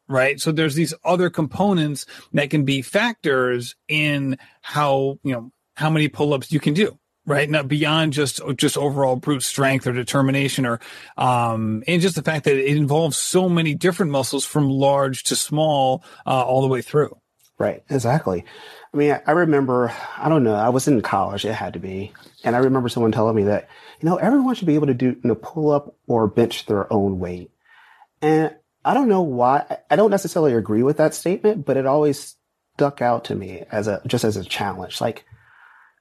Right. 0.08 0.41
So 0.41 0.53
there's 0.53 0.76
these 0.76 0.94
other 1.05 1.31
components 1.31 2.06
that 2.32 2.50
can 2.50 2.64
be 2.64 2.82
factors 2.82 3.75
in 3.88 4.38
how, 4.63 5.19
you 5.25 5.32
know, 5.32 5.51
how 5.75 5.91
many 5.91 6.08
pull-ups 6.08 6.53
you 6.53 6.60
can 6.60 6.75
do 6.75 6.98
right? 7.27 7.51
Not 7.51 7.69
beyond 7.69 8.13
just 8.13 8.41
just 8.56 8.79
overall 8.79 9.17
brute 9.17 9.43
strength 9.43 9.86
or 9.86 9.93
determination, 9.93 10.65
or 10.65 10.81
um, 11.17 11.82
and 11.86 12.01
just 12.01 12.15
the 12.15 12.22
fact 12.22 12.44
that 12.44 12.56
it 12.56 12.77
involves 12.77 13.17
so 13.17 13.48
many 13.48 13.75
different 13.75 14.13
muscles 14.13 14.44
from 14.44 14.70
large 14.70 15.25
to 15.25 15.36
small 15.36 16.05
uh, 16.25 16.43
all 16.43 16.63
the 16.63 16.69
way 16.69 16.82
through. 16.82 17.19
Right, 17.58 17.82
exactly. 17.89 18.44
I 18.93 18.96
mean, 18.96 19.19
I 19.27 19.32
remember, 19.32 19.93
I 20.19 20.29
don't 20.29 20.44
know, 20.44 20.55
I 20.55 20.69
was 20.69 20.89
in 20.89 21.01
college, 21.01 21.44
it 21.46 21.55
had 21.55 21.72
to 21.72 21.79
be. 21.79 22.13
And 22.44 22.55
I 22.55 22.58
remember 22.60 22.91
someone 22.91 23.13
telling 23.13 23.34
me 23.34 23.44
that, 23.44 23.69
you 24.01 24.08
know, 24.08 24.17
everyone 24.17 24.55
should 24.55 24.67
be 24.67 24.75
able 24.75 24.89
to 24.89 24.94
do, 24.94 25.06
you 25.06 25.20
know, 25.22 25.34
pull 25.34 25.70
up 25.70 25.96
or 26.06 26.29
bench 26.29 26.67
their 26.67 26.91
own 26.93 27.19
weight. 27.19 27.51
And 28.20 28.55
I 28.86 28.94
don't 28.94 29.08
know 29.08 29.22
why, 29.22 29.78
I 29.90 29.96
don't 29.96 30.12
necessarily 30.12 30.55
agree 30.55 30.84
with 30.84 30.98
that 30.98 31.12
statement, 31.12 31.66
but 31.66 31.76
it 31.76 31.86
always 31.86 32.36
stuck 32.76 33.02
out 33.02 33.24
to 33.24 33.34
me 33.34 33.64
as 33.72 33.88
a, 33.88 34.00
just 34.06 34.24
as 34.24 34.36
a 34.36 34.44
challenge. 34.44 35.00
Like, 35.00 35.24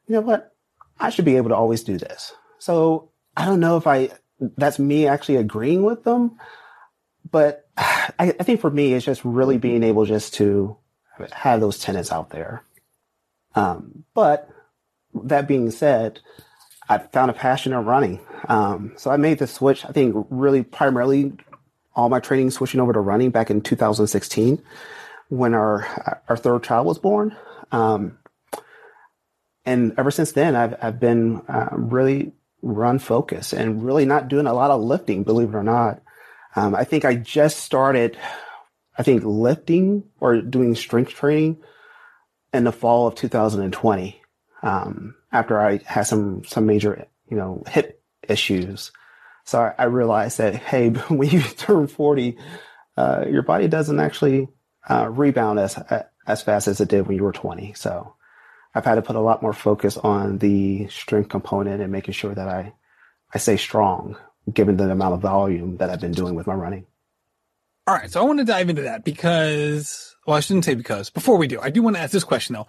you 0.08 0.14
know 0.14 0.22
what? 0.22 0.54
I 1.00 1.10
should 1.10 1.26
be 1.26 1.36
able 1.36 1.50
to 1.50 1.56
always 1.56 1.84
do 1.84 1.98
this. 1.98 2.34
So 2.60 3.10
I 3.36 3.46
don't 3.46 3.60
know 3.60 3.78
if 3.78 3.88
I, 3.88 4.12
that's 4.40 4.78
me 4.78 5.08
actually 5.08 5.38
agreeing 5.38 5.84
with 5.84 6.04
them, 6.04 6.38
but 7.32 7.68
I, 7.78 8.14
I 8.20 8.44
think 8.44 8.62
for 8.62 8.70
me, 8.70 8.94
it's 8.94 9.06
just 9.06 9.26
really 9.26 9.58
being 9.58 9.82
able 9.82 10.06
just 10.06 10.36
to, 10.36 10.78
have 11.32 11.62
those 11.62 11.80
tenants 11.80 12.12
out 12.12 12.30
there. 12.30 12.64
Um, 13.56 14.04
but 14.14 14.50
that 15.24 15.48
being 15.48 15.72
said, 15.72 16.20
I 16.90 16.98
found 16.98 17.32
a 17.32 17.34
passion 17.34 17.74
in 17.74 17.86
running. 17.86 18.20
Um, 18.48 18.94
so 18.98 19.10
I 19.10 19.18
made 19.18 19.40
the 19.40 19.48
switch, 19.48 19.86
I 19.86 19.92
think 19.94 20.28
really 20.30 20.62
primarily 20.62 21.34
all 21.96 22.10
my 22.10 22.20
training 22.20 22.52
switching 22.52 22.80
over 22.80 22.94
to 22.94 23.00
running 23.00 23.30
back 23.30 23.50
in 23.50 23.62
2016 23.62 24.62
when 25.30 25.54
our, 25.54 26.22
our 26.28 26.38
third 26.38 26.64
child 26.64 26.86
was 26.86 27.00
born. 27.00 27.36
Um, 27.72 28.18
and 29.66 29.94
ever 29.98 30.12
since 30.12 30.34
then, 30.34 30.56
I've, 30.56 30.76
I've 30.82 31.00
been 31.00 31.42
uh, 31.48 31.70
really 31.72 32.34
run 32.62 33.00
focused 33.00 33.54
and 33.54 33.84
really 33.84 34.06
not 34.06 34.28
doing 34.28 34.48
a 34.48 34.54
lot 34.54 34.72
of 34.72 34.82
lifting, 34.82 35.24
believe 35.24 35.50
it 35.50 35.56
or 35.56 35.64
not. 35.64 36.02
Um, 36.56 36.76
I 36.76 36.84
think 36.84 37.06
I 37.06 37.16
just 37.16 37.60
started 37.60 38.18
I 38.98 39.04
think 39.04 39.24
lifting 39.26 40.04
or 40.20 40.42
doing 40.42 40.76
strength 40.76 41.12
training 41.12 41.58
in 42.54 42.64
the 42.64 42.72
fall 42.72 43.08
of 43.08 43.16
2020, 43.16 44.22
um, 44.64 45.16
after 45.32 45.60
I 45.60 45.80
had 45.86 46.04
some, 46.04 46.44
some 46.46 46.66
major, 46.66 47.08
you 47.30 47.36
know, 47.36 47.64
hip 47.68 48.02
issues. 48.28 48.92
So 49.46 49.74
I, 49.78 49.84
realized 49.86 50.40
that, 50.40 50.56
hey, 50.56 50.90
when 51.10 51.30
you 51.30 51.42
turn 51.42 51.88
40, 51.88 52.38
uh, 52.98 53.26
your 53.30 53.44
body 53.44 53.68
doesn't 53.68 54.00
actually, 54.00 54.48
uh, 54.90 55.08
rebound 55.10 55.60
as, 55.60 55.78
as 56.28 56.42
fast 56.42 56.68
as 56.68 56.82
it 56.82 56.90
did 56.90 57.08
when 57.08 57.18
you 57.18 57.24
were 57.24 57.32
20. 57.32 57.74
So 57.74 58.16
I've 58.74 58.86
had 58.86 58.96
to 58.96 59.02
put 59.02 59.16
a 59.16 59.22
lot 59.22 59.42
more 59.42 59.54
focus 59.54 59.98
on 59.98 60.40
the 60.40 60.88
strength 60.90 61.30
component 61.30 61.82
and 61.82 61.92
making 61.92 62.14
sure 62.14 62.34
that 62.34 62.48
I, 62.48 62.74
I 63.34 63.38
stay 63.38 63.58
strong 63.58 64.18
given 64.52 64.78
the 64.78 64.92
amount 64.92 65.14
of 65.14 65.22
volume 65.22 65.78
that 65.78 65.90
I've 65.90 66.02
been 66.02 66.12
doing 66.12 66.36
with 66.36 66.48
my 66.48 66.54
running. 66.54 66.86
All 67.88 67.96
right. 67.96 68.12
So 68.12 68.22
I 68.22 68.24
want 68.24 68.40
to 68.40 68.46
dive 68.46 68.70
into 68.70 68.84
that 68.84 69.04
because, 69.04 70.16
well, 70.26 70.36
I 70.36 70.40
shouldn't 70.40 70.66
say 70.66 70.76
because 70.76 71.10
before 71.10 71.38
we 71.38 71.48
do, 71.48 71.60
I 71.62 71.70
do 71.70 71.82
want 71.84 71.96
to 71.96 72.02
ask 72.02 72.12
this 72.12 72.24
question 72.24 72.54
though. 72.54 72.68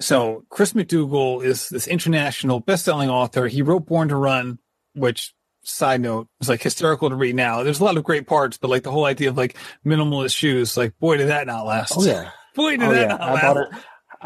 so 0.00 0.44
Chris 0.48 0.72
McDougall 0.72 1.44
is 1.44 1.68
this 1.68 1.86
international 1.86 2.60
best-selling 2.60 3.10
author. 3.10 3.46
He 3.48 3.62
wrote 3.62 3.86
Born 3.86 4.08
to 4.08 4.16
Run, 4.16 4.58
which 4.94 5.34
side 5.64 6.00
note 6.00 6.28
it's 6.40 6.48
like 6.48 6.62
hysterical 6.62 7.10
to 7.10 7.16
read 7.16 7.34
now. 7.34 7.62
There's 7.62 7.80
a 7.80 7.84
lot 7.84 7.96
of 7.96 8.04
great 8.04 8.26
parts, 8.26 8.58
but 8.58 8.70
like 8.70 8.82
the 8.82 8.90
whole 8.92 9.04
idea 9.04 9.30
of 9.30 9.36
like 9.36 9.56
minimalist 9.84 10.36
shoes, 10.36 10.76
like 10.76 10.98
boy 10.98 11.16
did 11.16 11.28
that 11.28 11.46
not 11.46 11.66
last. 11.66 11.94
Oh 11.96 12.04
yeah. 12.04 12.30
Boy 12.54 12.72
did 12.76 12.82
Oh 12.82 12.92
that 12.92 13.00
yeah. 13.00 13.06
not 13.08 13.20
I 13.20 13.32
last. 13.34 13.42
bought 13.42 13.56
it. 13.56 13.68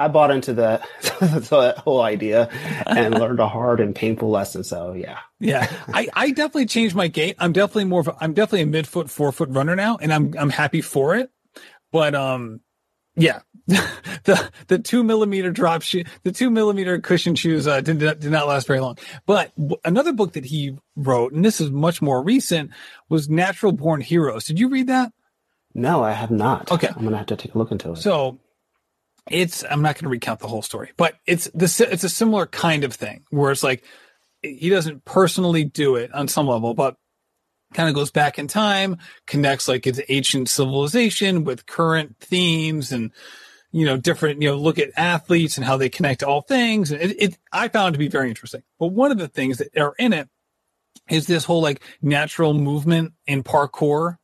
I 0.00 0.06
bought 0.06 0.30
into 0.30 0.52
that, 0.54 0.86
that 1.20 1.78
whole 1.78 2.02
idea 2.02 2.48
and 2.86 3.14
learned 3.18 3.40
a 3.40 3.48
hard 3.48 3.80
and 3.80 3.96
painful 3.96 4.30
lesson. 4.30 4.62
So 4.62 4.92
yeah. 4.92 5.18
Yeah, 5.40 5.68
I, 5.88 6.08
I 6.14 6.30
definitely 6.30 6.66
changed 6.66 6.94
my 6.94 7.08
gait. 7.08 7.34
I'm 7.40 7.52
definitely 7.52 7.86
more 7.86 8.00
of 8.02 8.08
a, 8.08 8.16
I'm 8.20 8.32
definitely 8.32 8.62
a 8.62 8.66
mid 8.66 8.86
foot, 8.86 9.10
four 9.10 9.32
foot 9.32 9.48
runner 9.50 9.74
now, 9.74 9.96
and 10.00 10.12
I'm 10.12 10.34
I'm 10.38 10.50
happy 10.50 10.82
for 10.82 11.16
it. 11.16 11.30
But 11.90 12.14
um, 12.14 12.60
yeah, 13.16 13.40
the 14.24 14.50
the 14.68 14.78
two 14.78 15.04
millimeter 15.04 15.50
drop 15.50 15.82
shoe, 15.82 16.04
the 16.22 16.32
two 16.32 16.50
millimeter 16.50 16.98
cushion 16.98 17.34
shoes 17.34 17.66
uh, 17.66 17.80
did 17.82 18.00
not, 18.00 18.18
did 18.18 18.30
not 18.30 18.48
last 18.48 18.66
very 18.66 18.80
long. 18.80 18.96
But 19.26 19.54
w- 19.56 19.76
another 19.84 20.12
book 20.12 20.32
that 20.32 20.46
he 20.46 20.76
wrote, 20.96 21.32
and 21.32 21.44
this 21.44 21.60
is 21.60 21.70
much 21.70 22.00
more 22.00 22.22
recent, 22.22 22.70
was 23.10 23.28
Natural 23.28 23.72
Born 23.72 24.00
Heroes. 24.00 24.44
Did 24.44 24.58
you 24.58 24.70
read 24.70 24.86
that? 24.86 25.12
No, 25.74 26.02
I 26.02 26.12
have 26.12 26.30
not. 26.30 26.72
Okay. 26.72 26.88
I'm 26.88 27.04
gonna 27.04 27.18
have 27.18 27.26
to 27.26 27.36
take 27.36 27.54
a 27.54 27.58
look 27.58 27.70
into 27.70 27.92
it. 27.92 27.96
So 27.96 28.38
it's 29.30 29.64
I'm 29.70 29.82
not 29.82 29.96
going 29.96 30.04
to 30.04 30.08
recount 30.08 30.40
the 30.40 30.48
whole 30.48 30.62
story, 30.62 30.92
but 30.96 31.14
it's 31.26 31.44
the 31.54 31.88
it's 31.90 32.04
a 32.04 32.08
similar 32.08 32.46
kind 32.46 32.84
of 32.84 32.94
thing 32.94 33.24
where 33.30 33.50
it's 33.50 33.62
like 33.62 33.84
he 34.42 34.68
doesn't 34.68 35.04
personally 35.04 35.64
do 35.64 35.96
it 35.96 36.12
on 36.14 36.28
some 36.28 36.46
level, 36.46 36.74
but 36.74 36.96
kind 37.74 37.88
of 37.88 37.94
goes 37.94 38.10
back 38.10 38.38
in 38.38 38.48
time, 38.48 38.96
connects 39.26 39.68
like 39.68 39.86
its 39.86 40.00
ancient 40.08 40.48
civilization 40.48 41.44
with 41.44 41.66
current 41.66 42.16
themes 42.20 42.92
and 42.92 43.12
you 43.70 43.84
know 43.84 43.96
different 43.96 44.40
you 44.42 44.48
know 44.48 44.56
look 44.56 44.78
at 44.78 44.90
athletes 44.96 45.56
and 45.56 45.66
how 45.66 45.76
they 45.76 45.88
connect 45.88 46.20
to 46.20 46.26
all 46.28 46.42
things. 46.42 46.90
It, 46.90 47.16
it 47.18 47.38
I 47.52 47.68
found 47.68 47.94
to 47.94 47.98
be 47.98 48.08
very 48.08 48.28
interesting. 48.28 48.62
But 48.78 48.88
one 48.88 49.10
of 49.10 49.18
the 49.18 49.28
things 49.28 49.58
that 49.58 49.76
are 49.76 49.94
in 49.98 50.12
it 50.12 50.28
is 51.10 51.26
this 51.26 51.44
whole 51.44 51.62
like 51.62 51.82
natural 52.02 52.54
movement 52.54 53.12
and 53.26 53.44
parkour 53.44 54.16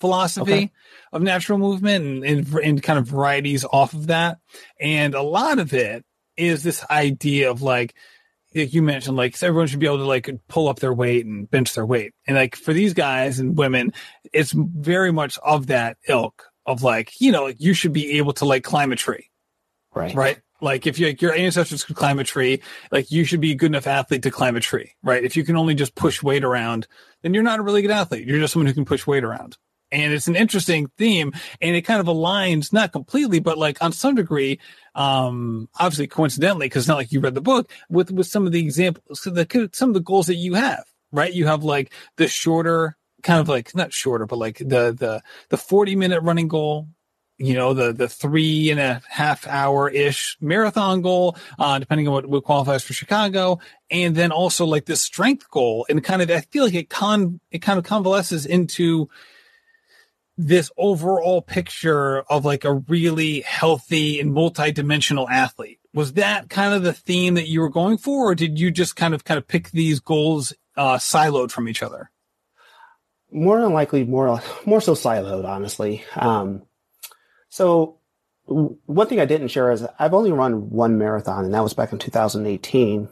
philosophy 0.00 0.52
Okay. 0.52 0.70
of 1.12 1.22
natural 1.22 1.58
movement 1.58 2.04
and, 2.04 2.24
and, 2.24 2.54
and 2.58 2.82
kind 2.82 2.98
of 2.98 3.06
varieties 3.06 3.64
off 3.64 3.94
of 3.94 4.08
that. 4.08 4.38
And 4.80 5.14
a 5.14 5.22
lot 5.22 5.60
of 5.60 5.72
it 5.72 6.04
is 6.36 6.64
this 6.64 6.84
idea 6.90 7.50
of 7.50 7.62
like, 7.62 7.94
like 8.54 8.74
you 8.74 8.82
mentioned, 8.82 9.16
like 9.16 9.40
everyone 9.42 9.68
should 9.68 9.78
be 9.78 9.86
able 9.86 9.98
to 9.98 10.04
like 10.04 10.28
pull 10.48 10.68
up 10.68 10.80
their 10.80 10.92
weight 10.92 11.24
and 11.24 11.48
bench 11.48 11.74
their 11.74 11.86
weight. 11.86 12.14
And 12.26 12.36
like 12.36 12.56
for 12.56 12.72
these 12.72 12.94
guys 12.94 13.38
and 13.38 13.56
women, 13.56 13.92
it's 14.32 14.52
very 14.52 15.12
much 15.12 15.38
of 15.38 15.68
that 15.68 15.98
ilk 16.08 16.51
of 16.66 16.82
like, 16.82 17.20
you 17.20 17.32
know, 17.32 17.44
like 17.44 17.60
you 17.60 17.74
should 17.74 17.92
be 17.92 18.18
able 18.18 18.32
to 18.34 18.44
like 18.44 18.64
climb 18.64 18.92
a 18.92 18.96
tree 18.96 19.30
right. 19.94 20.14
right? 20.14 20.38
Like 20.60 20.86
if 20.86 20.98
you, 20.98 21.06
like 21.06 21.22
your 21.22 21.34
ancestors 21.34 21.84
could 21.84 21.96
climb 21.96 22.18
a 22.18 22.24
tree, 22.24 22.62
like 22.90 23.10
you 23.10 23.24
should 23.24 23.40
be 23.40 23.52
a 23.52 23.56
good 23.56 23.72
enough 23.72 23.86
athlete 23.86 24.22
to 24.22 24.30
climb 24.30 24.56
a 24.56 24.60
tree, 24.60 24.92
right? 25.02 25.24
If 25.24 25.36
you 25.36 25.44
can 25.44 25.56
only 25.56 25.74
just 25.74 25.94
push 25.94 26.22
weight 26.22 26.44
around, 26.44 26.86
then 27.22 27.34
you're 27.34 27.42
not 27.42 27.58
a 27.58 27.62
really 27.62 27.82
good 27.82 27.90
athlete. 27.90 28.26
You're 28.26 28.38
just 28.38 28.52
someone 28.52 28.66
who 28.66 28.74
can 28.74 28.84
push 28.84 29.06
weight 29.06 29.24
around. 29.24 29.56
And 29.90 30.12
it's 30.12 30.28
an 30.28 30.36
interesting 30.36 30.86
theme 30.96 31.32
and 31.60 31.76
it 31.76 31.82
kind 31.82 32.00
of 32.00 32.06
aligns, 32.06 32.72
not 32.72 32.92
completely, 32.92 33.40
but 33.40 33.58
like 33.58 33.82
on 33.82 33.92
some 33.92 34.14
degree, 34.14 34.58
um, 34.94 35.68
obviously 35.78 36.06
coincidentally, 36.06 36.66
because 36.66 36.84
it's 36.84 36.88
not 36.88 36.96
like 36.96 37.12
you 37.12 37.20
read 37.20 37.34
the 37.34 37.42
book 37.42 37.70
with, 37.90 38.10
with 38.10 38.26
some 38.26 38.46
of 38.46 38.52
the 38.52 38.60
examples, 38.60 39.20
so 39.20 39.30
the, 39.30 39.68
some 39.72 39.90
of 39.90 39.94
the 39.94 40.00
goals 40.00 40.28
that 40.28 40.36
you 40.36 40.54
have, 40.54 40.84
right? 41.10 41.32
You 41.32 41.46
have 41.46 41.64
like 41.64 41.92
the 42.16 42.28
shorter, 42.28 42.96
kind 43.22 43.40
of 43.40 43.48
like, 43.48 43.74
not 43.74 43.92
shorter, 43.92 44.26
but 44.26 44.38
like 44.38 44.58
the, 44.58 44.92
the, 44.92 45.22
the 45.48 45.56
40 45.56 45.96
minute 45.96 46.22
running 46.22 46.48
goal, 46.48 46.88
you 47.38 47.54
know, 47.54 47.74
the, 47.74 47.92
the 47.92 48.08
three 48.08 48.70
and 48.70 48.78
a 48.78 49.02
half 49.08 49.46
hour 49.48 49.90
ish 49.90 50.36
marathon 50.40 51.02
goal, 51.02 51.36
uh, 51.58 51.78
depending 51.78 52.06
on 52.06 52.14
what, 52.14 52.26
what 52.26 52.44
qualifies 52.44 52.84
for 52.84 52.92
Chicago. 52.92 53.58
And 53.90 54.14
then 54.14 54.30
also 54.30 54.64
like 54.64 54.86
this 54.86 55.02
strength 55.02 55.50
goal 55.50 55.84
and 55.88 56.04
kind 56.04 56.22
of, 56.22 56.30
I 56.30 56.42
feel 56.42 56.64
like 56.64 56.74
it 56.74 56.88
con, 56.88 57.40
it 57.50 57.58
kind 57.58 57.78
of 57.78 57.84
convalesces 57.84 58.46
into 58.46 59.08
this 60.38 60.70
overall 60.76 61.42
picture 61.42 62.20
of 62.22 62.44
like 62.44 62.64
a 62.64 62.74
really 62.74 63.40
healthy 63.40 64.20
and 64.20 64.32
multi-dimensional 64.32 65.28
athlete. 65.28 65.78
Was 65.92 66.14
that 66.14 66.48
kind 66.48 66.74
of 66.74 66.82
the 66.82 66.92
theme 66.92 67.34
that 67.34 67.48
you 67.48 67.60
were 67.60 67.68
going 67.68 67.98
for, 67.98 68.30
or 68.30 68.34
did 68.34 68.58
you 68.58 68.70
just 68.70 68.96
kind 68.96 69.14
of 69.14 69.24
kind 69.24 69.36
of 69.36 69.46
pick 69.46 69.70
these 69.70 70.00
goals 70.00 70.52
uh, 70.76 70.96
siloed 70.96 71.50
from 71.50 71.68
each 71.68 71.82
other? 71.82 72.11
More 73.32 73.60
than 73.60 73.72
likely 73.72 74.04
more 74.04 74.40
more 74.66 74.80
so 74.80 74.94
siloed 74.94 75.44
honestly. 75.44 76.04
Um, 76.16 76.62
so 77.48 77.98
one 78.46 79.06
thing 79.06 79.20
i 79.20 79.24
didn't 79.24 79.48
share 79.48 79.70
is 79.70 79.86
i've 79.98 80.14
only 80.14 80.32
run 80.32 80.70
one 80.70 80.98
marathon 80.98 81.44
and 81.44 81.54
that 81.54 81.62
was 81.62 81.74
back 81.74 81.92
in 81.92 81.98
2018 81.98 83.08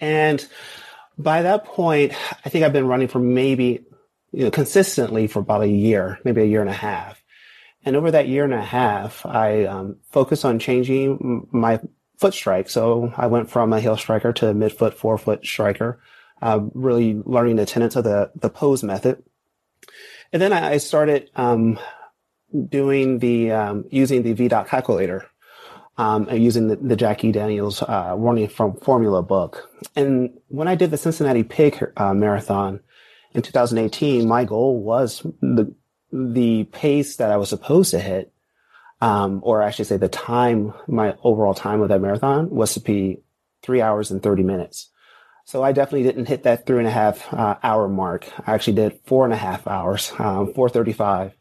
and 0.00 0.48
by 1.18 1.42
that 1.42 1.64
point 1.64 2.12
i 2.44 2.48
think 2.48 2.64
i've 2.64 2.72
been 2.72 2.86
running 2.86 3.08
for 3.08 3.18
maybe 3.18 3.84
you 4.32 4.44
know 4.44 4.50
consistently 4.50 5.26
for 5.26 5.40
about 5.40 5.62
a 5.62 5.68
year 5.68 6.18
maybe 6.24 6.42
a 6.42 6.46
year 6.46 6.60
and 6.60 6.70
a 6.70 6.74
half. 6.74 7.18
And 7.84 7.96
over 7.96 8.12
that 8.12 8.28
year 8.28 8.44
and 8.44 8.54
a 8.54 8.62
half 8.62 9.26
i 9.26 9.64
um, 9.64 9.96
focused 10.10 10.44
on 10.44 10.58
changing 10.58 11.48
my 11.50 11.80
foot 12.18 12.32
strike. 12.32 12.70
So 12.70 13.12
i 13.16 13.26
went 13.26 13.50
from 13.50 13.72
a 13.72 13.80
heel 13.80 13.96
striker 13.96 14.32
to 14.34 14.48
a 14.48 14.54
midfoot 14.54 14.94
forefoot 14.94 15.44
striker 15.44 16.00
uh, 16.40 16.60
really 16.74 17.20
learning 17.24 17.56
the 17.56 17.66
tenets 17.66 17.96
of 17.96 18.04
the 18.04 18.30
the 18.36 18.50
pose 18.50 18.82
method 18.82 19.22
and 20.32 20.40
then 20.40 20.52
I 20.52 20.78
started 20.78 21.30
um, 21.36 21.78
doing 22.68 23.18
the 23.18 23.52
um, 23.52 23.84
using 23.90 24.22
the 24.22 24.34
VDOT 24.34 24.66
calculator, 24.66 25.26
um, 25.98 26.26
and 26.28 26.42
using 26.42 26.68
the, 26.68 26.76
the 26.76 26.96
Jackie 26.96 27.32
Daniels 27.32 27.82
uh, 27.82 28.14
running 28.16 28.48
from 28.48 28.76
Formula 28.76 29.22
book. 29.22 29.68
And 29.94 30.30
when 30.48 30.68
I 30.68 30.74
did 30.74 30.90
the 30.90 30.96
Cincinnati 30.96 31.42
Pig 31.42 31.82
uh, 31.96 32.14
Marathon 32.14 32.80
in 33.32 33.42
2018, 33.42 34.26
my 34.26 34.44
goal 34.44 34.82
was 34.82 35.22
the 35.40 35.74
the 36.12 36.64
pace 36.64 37.16
that 37.16 37.30
I 37.30 37.36
was 37.36 37.48
supposed 37.48 37.90
to 37.92 37.98
hit, 37.98 38.32
um, 39.00 39.40
or 39.42 39.62
I 39.62 39.70
should 39.70 39.86
say 39.86 39.96
the 39.96 40.08
time, 40.08 40.74
my 40.86 41.16
overall 41.22 41.54
time 41.54 41.80
of 41.80 41.88
that 41.88 42.00
marathon 42.00 42.50
was 42.50 42.74
to 42.74 42.80
be 42.80 43.22
three 43.62 43.80
hours 43.80 44.10
and 44.10 44.22
30 44.22 44.42
minutes. 44.42 44.90
So 45.44 45.62
I 45.62 45.72
definitely 45.72 46.04
didn't 46.04 46.26
hit 46.26 46.44
that 46.44 46.66
three 46.66 46.78
and 46.78 46.86
a 46.86 46.90
half 46.90 47.32
uh, 47.32 47.56
hour 47.62 47.88
mark. 47.88 48.28
I 48.46 48.54
actually 48.54 48.74
did 48.74 49.00
four 49.06 49.24
and 49.24 49.34
a 49.34 49.36
half 49.36 49.66
hours, 49.66 50.12
um, 50.18 50.52
435. 50.54 51.34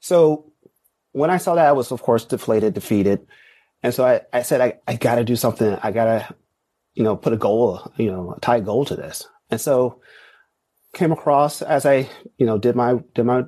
So 0.00 0.52
when 1.12 1.30
I 1.30 1.38
saw 1.38 1.54
that, 1.54 1.66
I 1.66 1.72
was 1.72 1.90
of 1.90 2.02
course 2.02 2.24
deflated, 2.24 2.74
defeated. 2.74 3.26
And 3.82 3.94
so 3.94 4.04
I, 4.04 4.20
I 4.32 4.42
said, 4.42 4.60
I, 4.60 4.78
I 4.86 4.96
gotta 4.96 5.24
do 5.24 5.36
something. 5.36 5.78
I 5.82 5.92
gotta, 5.92 6.34
you 6.94 7.04
know, 7.04 7.16
put 7.16 7.32
a 7.32 7.36
goal, 7.36 7.90
you 7.96 8.10
know, 8.10 8.36
tie 8.40 8.56
a 8.56 8.60
goal 8.60 8.84
to 8.86 8.96
this. 8.96 9.26
And 9.50 9.60
so 9.60 10.00
came 10.94 11.12
across 11.12 11.62
as 11.62 11.86
I, 11.86 12.08
you 12.38 12.46
know, 12.46 12.58
did 12.58 12.76
my, 12.76 12.98
did 13.14 13.24
my, 13.24 13.44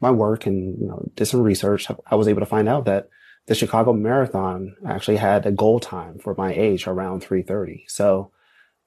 my 0.00 0.10
work 0.10 0.46
and, 0.46 0.78
you 0.78 0.88
know, 0.88 1.08
did 1.14 1.26
some 1.26 1.42
research. 1.42 1.86
I 2.06 2.16
was 2.16 2.28
able 2.28 2.40
to 2.40 2.46
find 2.46 2.68
out 2.68 2.84
that 2.84 3.08
the 3.46 3.54
Chicago 3.54 3.92
Marathon 3.92 4.76
actually 4.86 5.16
had 5.16 5.46
a 5.46 5.52
goal 5.52 5.80
time 5.80 6.18
for 6.18 6.34
my 6.36 6.52
age 6.52 6.86
around 6.86 7.20
330. 7.20 7.84
So 7.88 8.32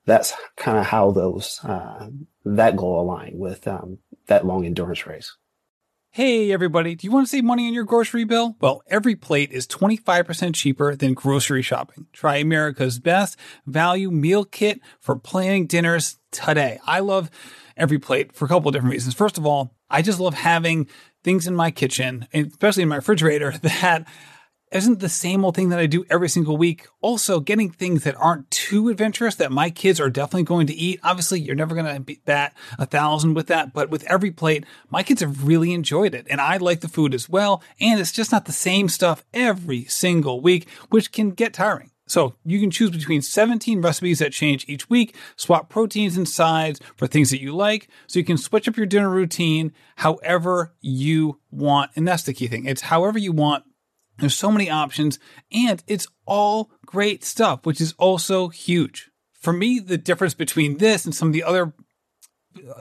that's 0.10 0.34
kind 0.58 0.78
of 0.78 0.86
how 0.86 1.12
those 1.12 1.60
uh, 1.64 2.10
that 2.46 2.76
goal 2.76 3.02
align 3.02 3.34
with 3.36 3.68
um, 3.68 4.00
that 4.28 4.46
long 4.46 4.66
endurance 4.66 5.06
race. 5.06 5.36
Hey 6.12 6.52
everybody, 6.52 6.96
do 6.96 7.06
you 7.06 7.12
want 7.12 7.28
to 7.28 7.30
save 7.30 7.44
money 7.44 7.68
on 7.68 7.74
your 7.74 7.84
grocery 7.84 8.24
bill? 8.24 8.58
Well, 8.60 8.82
every 8.88 9.16
plate 9.16 9.52
is 9.52 9.68
25% 9.68 10.56
cheaper 10.56 10.96
than 10.96 11.14
grocery 11.14 11.62
shopping. 11.62 12.08
Try 12.14 12.38
America's 12.38 12.98
best 12.98 13.38
value 13.68 14.10
meal 14.10 14.44
kit 14.44 14.82
for 15.00 15.16
planning 15.16 15.68
dinners 15.68 16.18
today. 16.32 16.80
I 16.88 17.02
love 17.02 17.30
every 17.78 18.00
plate 18.00 18.36
for 18.36 18.46
a 18.46 18.48
couple 18.48 18.70
of 18.70 18.74
different 18.74 18.94
reasons. 18.94 19.14
First 19.14 19.38
of 19.38 19.46
all, 19.46 19.76
I 19.88 20.02
just 20.02 20.20
love 20.20 20.34
having 20.34 20.88
things 21.24 21.46
in 21.46 21.56
my 21.56 21.70
kitchen, 21.70 22.28
especially 22.34 22.84
in 22.84 22.90
my 22.90 22.96
refrigerator, 22.96 23.52
that 23.62 24.08
isn't 24.72 25.00
the 25.00 25.10
same 25.10 25.44
old 25.44 25.56
thing 25.56 25.70
that 25.70 25.80
I 25.80 25.86
do 25.86 26.06
every 26.10 26.30
single 26.30 26.58
week. 26.58 26.88
Also, 27.02 27.40
getting 27.40 27.70
things 27.70 28.04
that 28.04 28.16
aren't 28.16 28.50
too 28.52 28.90
adventurous 28.90 29.36
that 29.36 29.52
my 29.52 29.70
kids 29.70 30.00
are 30.00 30.10
definitely 30.10 30.44
going 30.44 30.68
to 30.68 30.74
eat. 30.74 31.00
Obviously, 31.04 31.40
you're 31.40 31.56
never 31.56 31.76
going 31.76 31.94
to 31.94 32.00
beat 32.00 32.26
that 32.26 32.56
a 32.78 32.86
thousand 32.86 33.34
with 33.34 33.48
that, 33.48 33.74
but 33.74 33.90
with 33.90 34.04
every 34.04 34.32
plate, 34.32 34.66
my 34.90 35.04
kids 35.04 35.22
have 35.22 35.48
really 35.48 35.74
enjoyed 35.74 36.14
it. 36.14 36.28
And 36.30 36.40
I 36.40 36.58
like 36.58 36.82
the 36.82 36.88
food 36.88 37.14
as 37.14 37.28
well. 37.28 37.64
And 37.80 38.00
it's 38.00 38.12
just 38.12 38.32
not 38.32 38.46
the 38.46 38.52
same 38.52 38.90
stuff 38.90 39.24
every 39.34 39.86
single 39.86 40.42
week, 40.42 40.70
which 40.90 41.12
can 41.12 41.32
get 41.32 41.54
tiring. 41.54 41.92
So 42.10 42.34
you 42.44 42.60
can 42.60 42.72
choose 42.72 42.90
between 42.90 43.22
17 43.22 43.82
recipes 43.82 44.18
that 44.18 44.34
change 44.34 44.66
each 44.68 44.90
week, 44.90 45.16
swap 45.36 45.70
proteins 45.70 46.18
and 46.18 46.28
sides 46.28 46.80
for 46.96 47.06
things 47.06 47.30
that 47.30 47.40
you 47.40 47.56
like. 47.56 47.88
So 48.08 48.18
you 48.18 48.26
can 48.26 48.38
switch 48.38 48.68
up 48.68 48.78
your 48.78 48.88
dinner 48.88 49.10
routine 49.10 49.74
however 49.98 50.74
you 50.82 51.40
want. 51.52 51.92
And 51.96 52.08
that's 52.08 52.24
the 52.24 52.34
key 52.34 52.48
thing. 52.48 52.66
It's 52.66 52.82
however 52.82 53.20
you 53.20 53.32
want 53.32 53.64
there's 54.20 54.36
so 54.36 54.52
many 54.52 54.70
options 54.70 55.20
and 55.52 55.84
it's 55.88 56.08
all 56.26 56.72
great 56.86 57.24
stuff, 57.24 57.66
which 57.66 57.82
is 57.82 57.94
also 57.98 58.50
huge. 58.50 59.10
For 59.34 59.54
me, 59.54 59.80
the 59.80 59.98
difference 59.98 60.34
between 60.34 60.78
this 60.78 61.06
and 61.06 61.16
some 61.16 61.30
of 61.30 61.34
the 61.34 61.44
other 61.44 61.74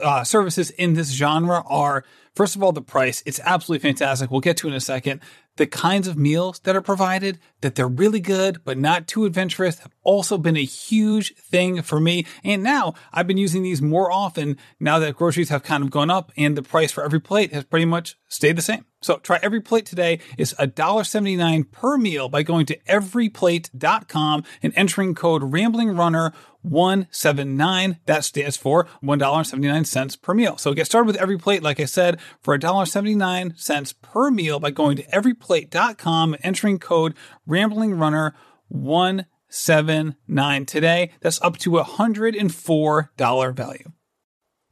uh, 0.03 0.23
services 0.23 0.69
in 0.71 0.93
this 0.93 1.11
genre 1.11 1.63
are, 1.67 2.03
first 2.35 2.55
of 2.55 2.63
all, 2.63 2.71
the 2.71 2.81
price. 2.81 3.23
It's 3.25 3.39
absolutely 3.43 3.87
fantastic. 3.87 4.29
We'll 4.29 4.41
get 4.41 4.57
to 4.57 4.67
in 4.67 4.73
a 4.73 4.79
second. 4.79 5.21
The 5.59 5.67
kinds 5.67 6.07
of 6.07 6.17
meals 6.17 6.59
that 6.59 6.75
are 6.77 6.81
provided, 6.81 7.37
that 7.59 7.75
they're 7.75 7.87
really 7.87 8.21
good, 8.21 8.63
but 8.63 8.77
not 8.77 9.07
too 9.07 9.25
adventurous, 9.25 9.79
have 9.79 9.93
also 10.03 10.37
been 10.37 10.55
a 10.55 10.63
huge 10.63 11.35
thing 11.35 11.81
for 11.81 11.99
me. 11.99 12.25
And 12.45 12.63
now 12.63 12.93
I've 13.11 13.27
been 13.27 13.37
using 13.37 13.61
these 13.61 13.81
more 13.81 14.09
often 14.09 14.57
now 14.79 14.99
that 14.99 15.17
groceries 15.17 15.49
have 15.49 15.61
kind 15.61 15.83
of 15.83 15.91
gone 15.91 16.09
up 16.09 16.31
and 16.37 16.57
the 16.57 16.63
price 16.63 16.93
for 16.93 17.03
every 17.03 17.19
plate 17.19 17.51
has 17.53 17.65
pretty 17.65 17.85
much 17.85 18.17
stayed 18.29 18.55
the 18.55 18.61
same. 18.61 18.85
So 19.01 19.17
try 19.17 19.39
every 19.41 19.61
plate 19.61 19.85
today. 19.85 20.19
It's 20.37 20.53
$1.79 20.55 21.71
per 21.71 21.97
meal 21.97 22.27
by 22.27 22.43
going 22.43 22.65
to 22.67 22.77
everyplate.com 22.79 24.43
and 24.61 24.73
entering 24.75 25.15
code 25.15 25.41
RamblingRunner 25.41 26.33
179. 26.61 27.99
That 28.05 28.25
stands 28.25 28.57
for 28.57 28.87
$1.79 29.01 30.21
per 30.21 30.33
meal. 30.33 30.57
So 30.57 30.73
get 30.73 30.85
started 30.85 31.07
with 31.07 31.15
every 31.15 31.37
plate, 31.37 31.63
like 31.63 31.79
I 31.79 31.85
said, 31.85 32.19
for 32.41 32.57
$1.79 32.57 33.93
per 34.01 34.31
meal 34.31 34.59
by 34.59 34.71
going 34.71 34.97
to 34.97 35.03
everyplate.com 35.03 35.48
and 35.49 36.37
entering 36.43 36.79
code 36.79 37.13
RamblingRunner 37.47 38.33
179 38.69 40.65
today. 40.65 41.11
That's 41.21 41.41
up 41.41 41.57
to 41.59 41.77
a 41.77 41.83
$104 41.83 43.55
value. 43.55 43.91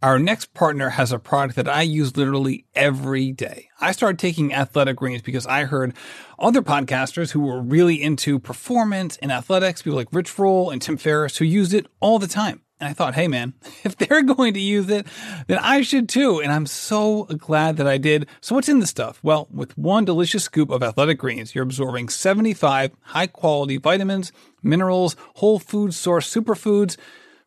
Our 0.03 0.19
next 0.19 0.53
partner 0.53 0.89
has 0.89 1.11
a 1.11 1.17
product 1.17 1.55
that 1.55 1.67
I 1.67 1.81
use 1.81 2.15
literally 2.15 2.67
every 2.75 3.31
day. 3.31 3.69
I 3.81 3.91
started 3.91 4.19
taking 4.19 4.53
athletic 4.53 4.97
greens 4.97 5.23
because 5.23 5.47
I 5.47 5.63
heard 5.63 5.95
other 6.37 6.61
podcasters 6.61 7.31
who 7.31 7.39
were 7.39 7.59
really 7.59 8.01
into 8.03 8.37
performance 8.37 9.17
and 9.17 9.31
athletics, 9.31 9.81
people 9.81 9.97
like 9.97 10.13
Rich 10.13 10.37
Roll 10.37 10.69
and 10.69 10.79
Tim 10.79 10.97
Ferriss, 10.97 11.37
who 11.37 11.45
used 11.45 11.73
it 11.73 11.87
all 11.99 12.19
the 12.19 12.27
time. 12.27 12.61
And 12.79 12.87
I 12.87 12.93
thought, 12.93 13.15
hey 13.15 13.27
man, 13.27 13.53
if 13.83 13.97
they're 13.97 14.23
going 14.23 14.53
to 14.53 14.59
use 14.59 14.89
it, 14.89 15.07
then 15.47 15.59
I 15.59 15.81
should 15.81 16.07
too. 16.09 16.39
And 16.41 16.51
I'm 16.51 16.65
so 16.65 17.23
glad 17.23 17.77
that 17.77 17.87
I 17.87 17.97
did. 17.97 18.27
So 18.41 18.55
what's 18.55 18.69
in 18.69 18.79
the 18.79 18.87
stuff? 18.87 19.19
Well, 19.23 19.47
with 19.51 19.77
one 19.77 20.05
delicious 20.05 20.43
scoop 20.43 20.69
of 20.69 20.83
athletic 20.83 21.17
greens, 21.17 21.55
you're 21.55 21.63
absorbing 21.63 22.09
75 22.09 22.91
high 23.01 23.27
quality 23.27 23.77
vitamins, 23.77 24.31
minerals, 24.61 25.15
whole 25.35 25.59
food 25.59 25.93
source 25.93 26.33
superfoods, 26.33 26.97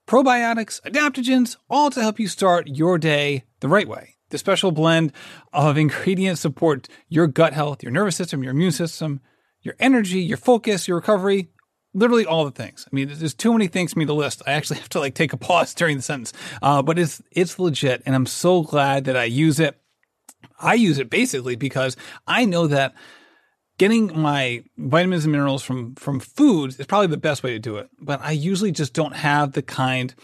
probiotics, 0.07 0.81
adaptogens, 0.83 1.57
all 1.69 1.91
to 1.91 2.03
help 2.03 2.19
you 2.19 2.27
start 2.27 2.67
your 2.67 2.99
day 2.99 3.45
the 3.61 3.69
right 3.69 3.87
way. 3.87 4.17
The 4.31 4.39
special 4.39 4.71
blend 4.73 5.13
of 5.53 5.77
ingredients 5.77 6.41
support 6.41 6.89
your 7.09 7.27
gut 7.27 7.53
health, 7.53 7.83
your 7.83 7.93
nervous 7.93 8.17
system, 8.17 8.43
your 8.43 8.53
immune 8.53 8.73
system, 8.73 9.21
your 9.63 9.75
energy, 9.79 10.21
your 10.21 10.37
focus, 10.37 10.89
your 10.89 10.97
recovery, 10.97 11.51
literally 11.95 12.27
all 12.27 12.45
the 12.45 12.51
things. 12.51 12.87
I 12.91 12.95
mean, 12.95 13.09
there's 13.13 13.35
too 13.35 13.53
many 13.53 13.67
things 13.67 13.93
for 13.93 13.99
me 13.99 14.07
to 14.07 14.13
list. 14.13 14.43
I 14.47 14.53
actually 14.53 14.79
have 14.81 14.89
to 14.91 15.01
like 15.01 15.15
take 15.15 15.33
a 15.33 15.37
pause 15.37 15.75
during 15.75 15.97
the 15.97 16.03
sentence. 16.03 16.33
Uh, 16.63 16.83
but 16.83 16.99
it's 16.99 17.23
it's 17.31 17.59
legit, 17.59 18.03
and 18.07 18.15
I'm 18.15 18.27
so 18.27 18.63
glad 18.63 19.05
that 19.05 19.17
I 19.17 19.25
use 19.25 19.61
it. 19.61 19.81
I 20.61 20.75
use 20.75 20.99
it 20.99 21.11
basically 21.11 21.57
because 21.57 21.97
I 22.27 22.45
know 22.45 22.67
that 22.67 22.95
getting 23.81 24.15
my 24.15 24.63
vitamins 24.77 25.25
and 25.25 25.33
minerals 25.33 25.63
from 25.63 25.95
from 25.95 26.21
foods 26.21 26.79
is 26.79 26.85
probably 26.85 27.07
the 27.07 27.17
best 27.17 27.43
way 27.43 27.53
to 27.53 27.59
do 27.59 27.79
it. 27.79 27.89
But 27.99 28.21
I 28.23 28.33
usually 28.33 28.73
just 28.73 28.93
don't 28.93 29.17
have 29.17 29.53
the 29.53 29.63
kind 29.63 30.15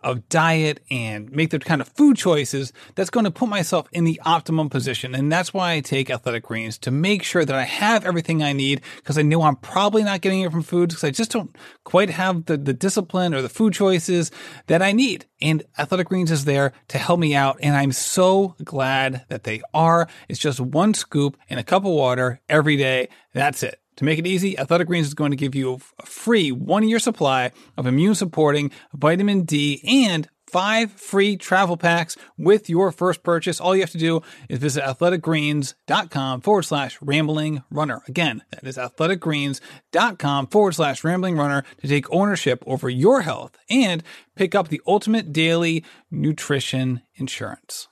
of 0.00 0.28
diet 0.28 0.80
and 0.90 1.30
make 1.30 1.50
the 1.50 1.60
kind 1.60 1.80
of 1.80 1.86
food 1.88 2.16
choices 2.16 2.72
that's 2.96 3.10
going 3.10 3.24
to 3.24 3.30
put 3.30 3.48
myself 3.48 3.86
in 3.92 4.02
the 4.02 4.20
optimum 4.24 4.68
position. 4.68 5.14
And 5.14 5.30
that's 5.30 5.54
why 5.54 5.74
I 5.74 5.80
take 5.80 6.10
athletic 6.10 6.42
greens 6.42 6.76
to 6.78 6.90
make 6.90 7.22
sure 7.22 7.44
that 7.44 7.54
I 7.54 7.62
have 7.62 8.04
everything 8.04 8.42
I 8.42 8.52
need 8.52 8.82
because 8.96 9.16
I 9.16 9.22
know 9.22 9.42
I'm 9.42 9.56
probably 9.56 10.02
not 10.02 10.20
getting 10.20 10.40
it 10.40 10.50
from 10.50 10.62
foods 10.62 10.94
because 10.94 11.04
I 11.04 11.10
just 11.10 11.30
don't 11.30 11.56
quite 11.84 12.10
have 12.10 12.46
the, 12.46 12.56
the 12.56 12.74
discipline 12.74 13.32
or 13.32 13.42
the 13.42 13.48
food 13.48 13.72
choices 13.72 14.30
that 14.66 14.82
I 14.82 14.92
need. 14.92 15.26
And 15.40 15.62
athletic 15.78 16.08
greens 16.08 16.30
is 16.30 16.44
there 16.44 16.72
to 16.88 16.98
help 16.98 17.20
me 17.20 17.34
out. 17.34 17.58
And 17.60 17.76
I'm 17.76 17.92
so 17.92 18.56
glad 18.64 19.24
that 19.28 19.44
they 19.44 19.62
are. 19.72 20.08
It's 20.28 20.40
just 20.40 20.60
one 20.60 20.94
scoop 20.94 21.36
in 21.48 21.58
a 21.58 21.64
cup 21.64 21.84
of 21.84 21.92
water 21.92 22.40
every 22.48 22.76
day. 22.76 23.03
That's 23.32 23.62
it. 23.62 23.80
To 23.96 24.04
make 24.04 24.18
it 24.18 24.26
easy, 24.26 24.58
Athletic 24.58 24.88
Greens 24.88 25.06
is 25.06 25.14
going 25.14 25.30
to 25.30 25.36
give 25.36 25.54
you 25.54 25.78
a 26.00 26.06
free 26.06 26.50
one 26.50 26.88
year 26.88 26.98
supply 26.98 27.52
of 27.76 27.86
immune 27.86 28.14
supporting 28.14 28.70
vitamin 28.92 29.42
D 29.42 29.80
and 29.86 30.28
five 30.54 30.92
free 30.92 31.36
travel 31.36 31.76
packs 31.76 32.16
with 32.36 32.68
your 32.68 32.92
first 32.92 33.22
purchase. 33.22 33.60
All 33.60 33.74
you 33.74 33.82
have 33.82 33.90
to 33.90 33.98
do 33.98 34.22
is 34.48 34.58
visit 34.58 34.84
athleticgreens.com 34.84 36.42
forward 36.42 36.62
slash 36.62 36.96
rambling 37.00 37.62
runner. 37.70 38.02
Again, 38.06 38.42
that 38.50 38.64
is 38.64 38.76
athleticgreens.com 38.76 40.46
forward 40.48 40.74
slash 40.74 41.02
rambling 41.02 41.36
runner 41.36 41.64
to 41.80 41.88
take 41.88 42.10
ownership 42.12 42.62
over 42.66 42.88
your 42.88 43.22
health 43.22 43.56
and 43.68 44.02
pick 44.36 44.54
up 44.54 44.68
the 44.68 44.80
ultimate 44.86 45.32
daily 45.32 45.84
nutrition 46.10 47.02
insurance. 47.16 47.88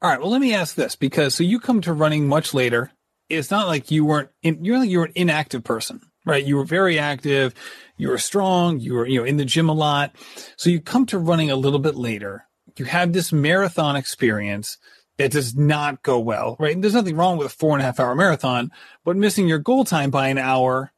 All 0.00 0.10
right. 0.10 0.20
Well, 0.20 0.30
let 0.30 0.40
me 0.40 0.54
ask 0.54 0.74
this 0.74 0.94
because 0.94 1.34
so 1.34 1.42
you 1.42 1.58
come 1.58 1.80
to 1.80 1.92
running 1.92 2.28
much 2.28 2.54
later 2.54 2.92
it's 3.28 3.50
not 3.50 3.66
like 3.66 3.90
you 3.90 4.04
weren't 4.04 4.30
in, 4.42 4.64
you're 4.64 4.78
like 4.78 4.90
you're 4.90 5.04
an 5.04 5.12
inactive 5.14 5.64
person, 5.64 6.00
right? 6.24 6.44
You 6.44 6.56
were 6.56 6.64
very 6.64 6.98
active, 6.98 7.54
you 7.96 8.08
were 8.08 8.18
strong, 8.18 8.80
you 8.80 8.94
were, 8.94 9.06
you 9.06 9.18
know, 9.18 9.24
in 9.24 9.36
the 9.36 9.44
gym 9.44 9.68
a 9.68 9.74
lot. 9.74 10.14
So 10.56 10.70
you 10.70 10.80
come 10.80 11.06
to 11.06 11.18
running 11.18 11.50
a 11.50 11.56
little 11.56 11.78
bit 11.78 11.94
later. 11.94 12.46
You 12.76 12.84
have 12.84 13.12
this 13.12 13.32
marathon 13.32 13.96
experience 13.96 14.78
that 15.18 15.32
does 15.32 15.56
not 15.56 16.02
go 16.02 16.18
well, 16.20 16.56
right? 16.60 16.80
There's 16.80 16.94
nothing 16.94 17.16
wrong 17.16 17.38
with 17.38 17.48
a 17.48 17.50
four 17.50 17.72
and 17.72 17.82
a 17.82 17.84
half 17.84 17.98
hour 17.98 18.14
marathon, 18.14 18.70
but 19.04 19.16
missing 19.16 19.48
your 19.48 19.58
goal 19.58 19.84
time 19.84 20.10
by 20.10 20.28
an 20.28 20.38
hour 20.38 20.92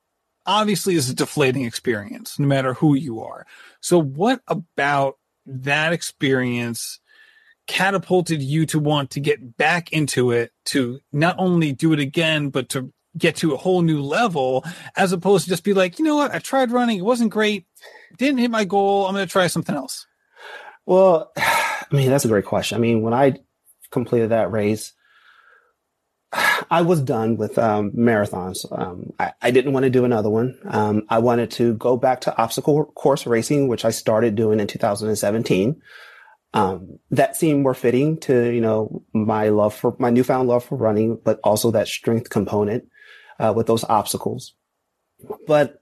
obviously 0.46 0.94
is 0.94 1.08
a 1.08 1.14
deflating 1.14 1.64
experience, 1.64 2.38
no 2.38 2.46
matter 2.46 2.74
who 2.74 2.94
you 2.94 3.22
are. 3.22 3.46
So 3.80 3.98
what 4.00 4.42
about 4.46 5.16
that 5.46 5.92
experience 5.92 7.00
catapulted 7.70 8.42
you 8.42 8.66
to 8.66 8.80
want 8.80 9.10
to 9.10 9.20
get 9.20 9.56
back 9.56 9.92
into 9.92 10.32
it 10.32 10.50
to 10.64 10.98
not 11.12 11.36
only 11.38 11.72
do 11.72 11.92
it 11.92 12.00
again, 12.00 12.50
but 12.50 12.68
to 12.70 12.92
get 13.16 13.36
to 13.36 13.54
a 13.54 13.56
whole 13.56 13.82
new 13.82 14.02
level 14.02 14.64
as 14.96 15.12
opposed 15.12 15.44
to 15.44 15.50
just 15.50 15.62
be 15.62 15.72
like, 15.72 15.96
you 15.96 16.04
know 16.04 16.16
what? 16.16 16.34
I 16.34 16.40
tried 16.40 16.72
running. 16.72 16.98
It 16.98 17.04
wasn't 17.04 17.30
great. 17.30 17.66
Didn't 18.18 18.38
hit 18.38 18.50
my 18.50 18.64
goal. 18.64 19.06
I'm 19.06 19.14
going 19.14 19.24
to 19.24 19.30
try 19.30 19.46
something 19.46 19.76
else. 19.76 20.04
Well, 20.84 21.30
I 21.36 21.86
mean, 21.92 22.10
that's 22.10 22.24
a 22.24 22.28
great 22.28 22.44
question. 22.44 22.74
I 22.74 22.80
mean, 22.80 23.02
when 23.02 23.14
I 23.14 23.34
completed 23.92 24.30
that 24.30 24.50
race, 24.50 24.92
I 26.32 26.82
was 26.82 27.00
done 27.00 27.36
with 27.36 27.56
um, 27.56 27.92
marathons. 27.92 28.66
Um, 28.76 29.12
I, 29.20 29.32
I, 29.40 29.52
didn't 29.52 29.74
want 29.74 29.84
to 29.84 29.90
do 29.90 30.04
another 30.04 30.28
one. 30.28 30.58
Um, 30.66 31.02
I 31.08 31.20
wanted 31.20 31.52
to 31.52 31.74
go 31.74 31.96
back 31.96 32.22
to 32.22 32.36
obstacle 32.36 32.84
course 32.96 33.28
racing, 33.28 33.68
which 33.68 33.84
I 33.84 33.90
started 33.90 34.34
doing 34.34 34.58
in 34.58 34.66
2017 34.66 35.80
um, 36.52 36.98
that 37.10 37.36
seemed 37.36 37.62
more 37.62 37.74
fitting 37.74 38.18
to 38.20 38.50
you 38.50 38.60
know 38.60 39.02
my 39.12 39.48
love 39.48 39.74
for 39.74 39.96
my 39.98 40.10
newfound 40.10 40.48
love 40.48 40.64
for 40.64 40.76
running, 40.76 41.18
but 41.22 41.40
also 41.44 41.70
that 41.70 41.88
strength 41.88 42.30
component 42.30 42.88
uh, 43.38 43.52
with 43.54 43.66
those 43.66 43.84
obstacles. 43.84 44.54
But 45.46 45.78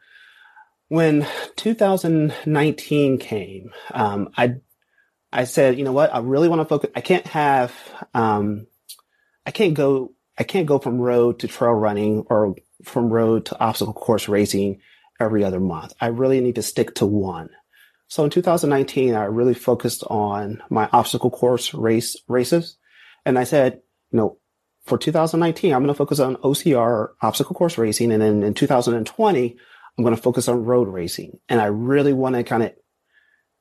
when 0.89 1.27
2019 1.57 3.19
came, 3.19 3.71
um, 3.93 4.31
I 4.37 4.57
I 5.33 5.45
said, 5.45 5.79
you 5.79 5.85
know 5.85 5.93
what, 5.93 6.15
I 6.15 6.21
really 6.21 6.49
want 6.49 6.61
to 6.61 6.65
focus. 6.65 6.91
I 6.95 7.01
can't 7.01 7.27
have, 7.27 7.75
um, 8.15 8.67
I 9.45 9.51
can't 9.51 9.75
go, 9.75 10.13
I 10.39 10.45
can't 10.45 10.67
go 10.67 10.79
from 10.79 10.99
road 10.99 11.41
to 11.41 11.49
trail 11.49 11.73
running 11.73 12.25
or 12.31 12.57
from 12.83 13.11
road 13.11 13.47
to 13.47 13.61
obstacle 13.61 13.93
course 13.93 14.29
racing 14.29 14.81
every 15.21 15.45
other 15.45 15.61
month. 15.61 15.93
I 16.01 16.07
really 16.07 16.41
need 16.41 16.55
to 16.55 16.63
stick 16.63 16.95
to 16.97 17.07
one. 17.07 17.51
So 18.09 18.25
in 18.25 18.31
2019, 18.31 19.15
I 19.15 19.25
really 19.25 19.55
focused 19.55 20.03
on 20.05 20.63
my 20.71 20.89
obstacle 20.93 21.31
course 21.31 21.75
race 21.75 22.17
races. 22.27 22.79
And 23.25 23.39
I 23.39 23.45
said, 23.45 23.81
you 24.11 24.17
know, 24.17 24.39
for 24.87 24.97
2019, 24.97 25.73
I'm 25.73 25.83
going 25.83 25.89
to 25.89 25.99
focus 25.99 26.19
on 26.19 26.37
OCR 26.37 27.11
obstacle 27.21 27.55
course 27.55 27.77
racing. 27.77 28.11
And 28.11 28.23
then 28.23 28.43
in 28.43 28.55
2020, 28.55 29.57
I'm 29.97 30.05
going 30.05 30.17
to 30.17 30.23
focus 30.23 30.49
on 30.49 30.65
road 30.65 30.89
racing. 30.89 31.39
And 31.51 31.61
I 31.61 31.67
really 31.67 32.15
want 32.15 32.35
to 32.37 32.43
kind 32.43 32.63
of 32.63 32.73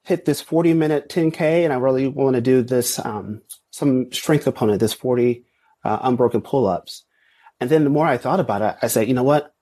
hit 0.04 0.24
this 0.24 0.40
40 0.40 0.74
minute 0.74 1.10
10K. 1.10 1.66
And 1.66 1.74
I 1.74 1.78
really 1.78 2.08
want 2.08 2.36
to 2.36 2.42
do 2.42 2.62
this, 2.62 3.04
um, 3.06 3.42
some 3.72 4.12
strength 4.14 4.46
component, 4.46 4.80
this 4.80 4.94
40 4.94 5.44
uh, 5.84 6.00
unbroken 6.04 6.42
pull 6.42 6.68
ups. 6.68 7.04
And 7.60 7.70
then 7.70 7.84
the 7.84 7.90
more 7.90 8.06
I 8.06 8.18
thought 8.18 8.40
about 8.40 8.62
it, 8.62 8.78
I 8.82 8.88
said, 8.88 9.10
you 9.10 9.14
know 9.14 9.24
what? 9.24 9.54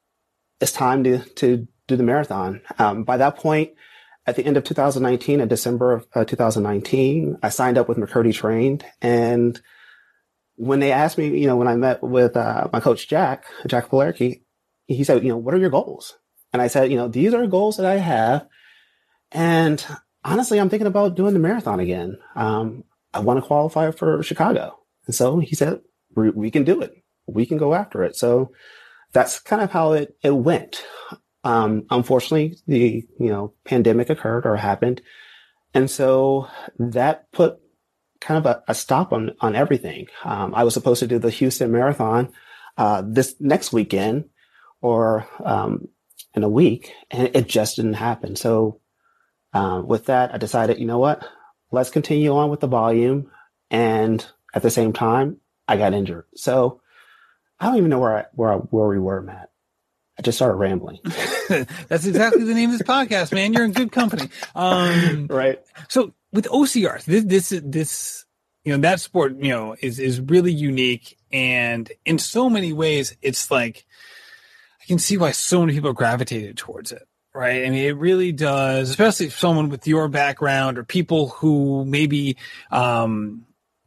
It's 0.62 0.72
time 0.72 1.04
to, 1.06 1.20
to 1.20 1.68
do 1.88 1.96
the 1.96 2.04
marathon. 2.04 2.62
Um, 2.78 3.04
by 3.04 3.18
that 3.18 3.38
point, 3.38 3.72
at 4.28 4.36
the 4.36 4.46
end 4.46 4.58
of 4.58 4.64
2019, 4.64 5.40
in 5.40 5.48
December 5.48 5.94
of 5.94 6.08
uh, 6.16 6.26
2019, 6.26 7.38
I 7.44 7.50
signed 7.50 7.78
up 7.78 7.88
with 7.88 7.98
McKirdy 7.98 8.34
Trained. 8.34 8.84
And 9.02 9.60
when 10.56 10.80
they 10.80 10.92
asked 10.92 11.18
me, 11.18 11.38
you 11.40 11.48
know, 11.48 11.58
when 11.58 11.68
I 11.68 11.76
met 11.76 12.02
with 12.02 12.36
uh, 12.36 12.68
my 12.74 12.80
coach, 12.80 13.08
Jack, 13.08 13.46
Jack 13.68 13.90
Polarki, 13.90 14.42
he 14.88 15.04
said, 15.04 15.24
you 15.24 15.30
know, 15.30 15.38
what 15.38 15.54
are 15.54 15.60
your 15.60 15.70
goals? 15.70 16.18
And 16.54 16.62
I 16.62 16.68
said, 16.68 16.90
you 16.90 16.98
know, 16.98 17.08
these 17.08 17.34
are 17.34 17.46
goals 17.48 17.78
that 17.78 17.86
I 17.86 17.98
have. 17.98 18.48
And 19.32 19.86
honestly, 20.24 20.60
I'm 20.60 20.70
thinking 20.70 20.88
about 20.88 21.16
doing 21.16 21.34
the 21.34 21.40
marathon 21.40 21.80
again. 21.80 22.18
Um, 22.36 22.84
I 23.14 23.20
want 23.20 23.40
to 23.40 23.46
qualify 23.46 23.92
for 23.92 24.24
Chicago. 24.24 24.80
And 25.06 25.14
so 25.14 25.40
he 25.40 25.56
said, 25.56 25.82
we, 26.16 26.30
we 26.30 26.52
can 26.52 26.64
do 26.64 26.82
it. 26.82 26.94
We 27.28 27.46
can 27.46 27.58
go 27.58 27.74
after 27.74 28.04
it. 28.04 28.16
So 28.16 28.52
that's 29.12 29.40
kind 29.40 29.62
of 29.62 29.72
how 29.72 29.94
it, 29.94 30.16
it 30.24 30.32
went. 30.32 30.84
Um, 31.46 31.86
unfortunately, 31.90 32.58
the 32.68 33.08
you 33.20 33.30
know 33.30 33.54
pandemic 33.64 34.10
occurred 34.10 34.46
or 34.46 34.58
happened, 34.58 35.02
and 35.74 35.90
so 35.90 36.50
that 36.80 37.32
put 37.32 37.60
kind 38.20 38.38
of 38.40 38.46
a, 38.46 38.64
a 38.68 38.76
stop 38.76 39.14
on 39.14 39.32
on 39.40 39.56
everything. 39.56 40.08
Um, 40.26 40.54
I 40.56 40.64
was 40.66 40.74
supposed 40.74 41.00
to 41.02 41.08
do 41.08 41.20
the 41.20 41.30
Houston 41.30 41.72
Marathon. 41.72 42.34
uh, 42.78 43.04
this 43.06 43.36
next 43.40 43.72
weekend 43.74 44.26
or 44.82 45.28
um, 45.44 45.88
in 46.34 46.44
a 46.44 46.50
week, 46.50 46.94
and 47.12 47.30
it 47.34 47.48
just 47.48 47.78
didn't 47.78 47.94
happen. 47.94 48.36
So 48.36 48.82
uh, 49.54 49.82
with 49.86 50.06
that, 50.08 50.34
I 50.34 50.38
decided, 50.38 50.80
you 50.80 50.86
know 50.86 51.00
what? 51.00 51.28
Let's 51.72 51.90
continue 51.90 52.36
on 52.36 52.50
with 52.50 52.60
the 52.60 52.68
volume. 52.68 53.32
And 53.72 54.26
at 54.54 54.62
the 54.62 54.70
same 54.70 54.94
time, 54.94 55.38
I 55.68 55.78
got 55.78 55.94
injured. 55.94 56.26
So 56.36 56.82
I 57.60 57.68
don't 57.68 57.78
even 57.78 57.90
know 57.90 58.00
where 58.00 58.18
I, 58.18 58.26
where 58.34 58.54
I, 58.54 58.58
where 58.58 58.88
we 58.88 59.00
were, 59.00 59.22
Matt. 59.22 59.50
I 60.20 60.22
just 60.22 60.38
started 60.38 60.56
rambling. 60.58 61.00
That's 61.88 62.06
exactly 62.06 62.44
the 62.44 62.54
name 62.54 62.72
of 62.72 62.78
this 62.78 62.88
podcast, 62.88 63.34
man. 63.34 63.54
You're 63.54 63.66
in 63.66 63.72
good 63.72 63.92
company. 63.92 64.30
Um, 64.56 65.28
right. 65.30 65.62
So 65.90 66.14
with 66.32 66.46
OCRs, 66.46 67.06
this, 67.06 67.24
this, 67.24 67.62
this, 67.64 68.26
you 68.64 68.74
know, 68.74 68.82
that 68.82 69.00
sport, 69.00 69.36
you 69.38 69.50
know, 69.50 69.76
is, 69.80 70.00
is 70.00 70.20
really 70.20 70.52
unique. 70.52 71.18
And 71.32 71.92
in 72.06 72.18
so 72.18 72.50
many 72.50 72.74
ways, 72.74 73.16
it's 73.22 73.52
like, 73.52 73.86
I 74.82 74.86
can 74.86 75.00
see 75.00 75.18
why 75.18 75.32
so 75.32 75.62
many 75.62 75.74
people 75.74 75.94
gravitated 75.94 76.58
towards 76.58 76.92
it. 76.92 77.08
Right. 77.34 77.66
I 77.66 77.70
mean, 77.70 77.86
it 77.86 77.98
really 77.98 78.32
does, 78.32 78.90
especially 78.90 79.30
someone 79.30 79.70
with 79.70 79.86
your 79.88 80.08
background 80.08 80.78
or 80.78 80.84
people 80.84 81.30
who 81.30 81.84
maybe, 81.84 82.38
um, 82.72 83.46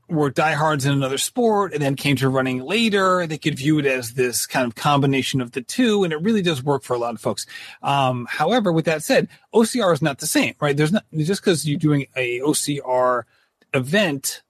were 0.09 0.31
diehards 0.31 0.87
in 0.87 0.93
another 0.93 1.19
sport 1.19 1.73
and 1.73 1.83
then 1.83 1.95
came 1.95 2.17
to 2.17 2.29
running 2.29 2.61
later. 2.61 3.27
They 3.27 3.39
could 3.39 3.57
view 3.57 3.79
it 3.79 3.87
as 3.87 4.15
this 4.15 4.47
kind 4.47 4.67
of 4.67 4.75
combination 4.75 5.41
of 5.41 5.53
the 5.53 5.63
two, 5.63 6.05
and 6.05 6.13
it 6.13 6.23
really 6.23 6.43
does 6.43 6.63
work 6.63 6.83
for 6.83 6.95
a 6.95 6.99
lot 6.99 7.15
of 7.15 7.21
folks. 7.21 7.47
Um, 7.83 8.27
however, 8.31 8.73
with 8.73 8.87
that 8.87 9.03
said, 9.03 9.29
OCR 9.55 9.93
is 9.93 10.03
not 10.03 10.19
the 10.19 10.27
same, 10.27 10.55
right? 10.61 10.77
There's 10.77 10.93
not 10.93 11.05
just 11.17 11.43
because 11.43 11.67
you're 11.69 11.79
doing 11.79 12.07
a 12.17 12.41
OCR 12.41 13.25
event. 13.75 14.43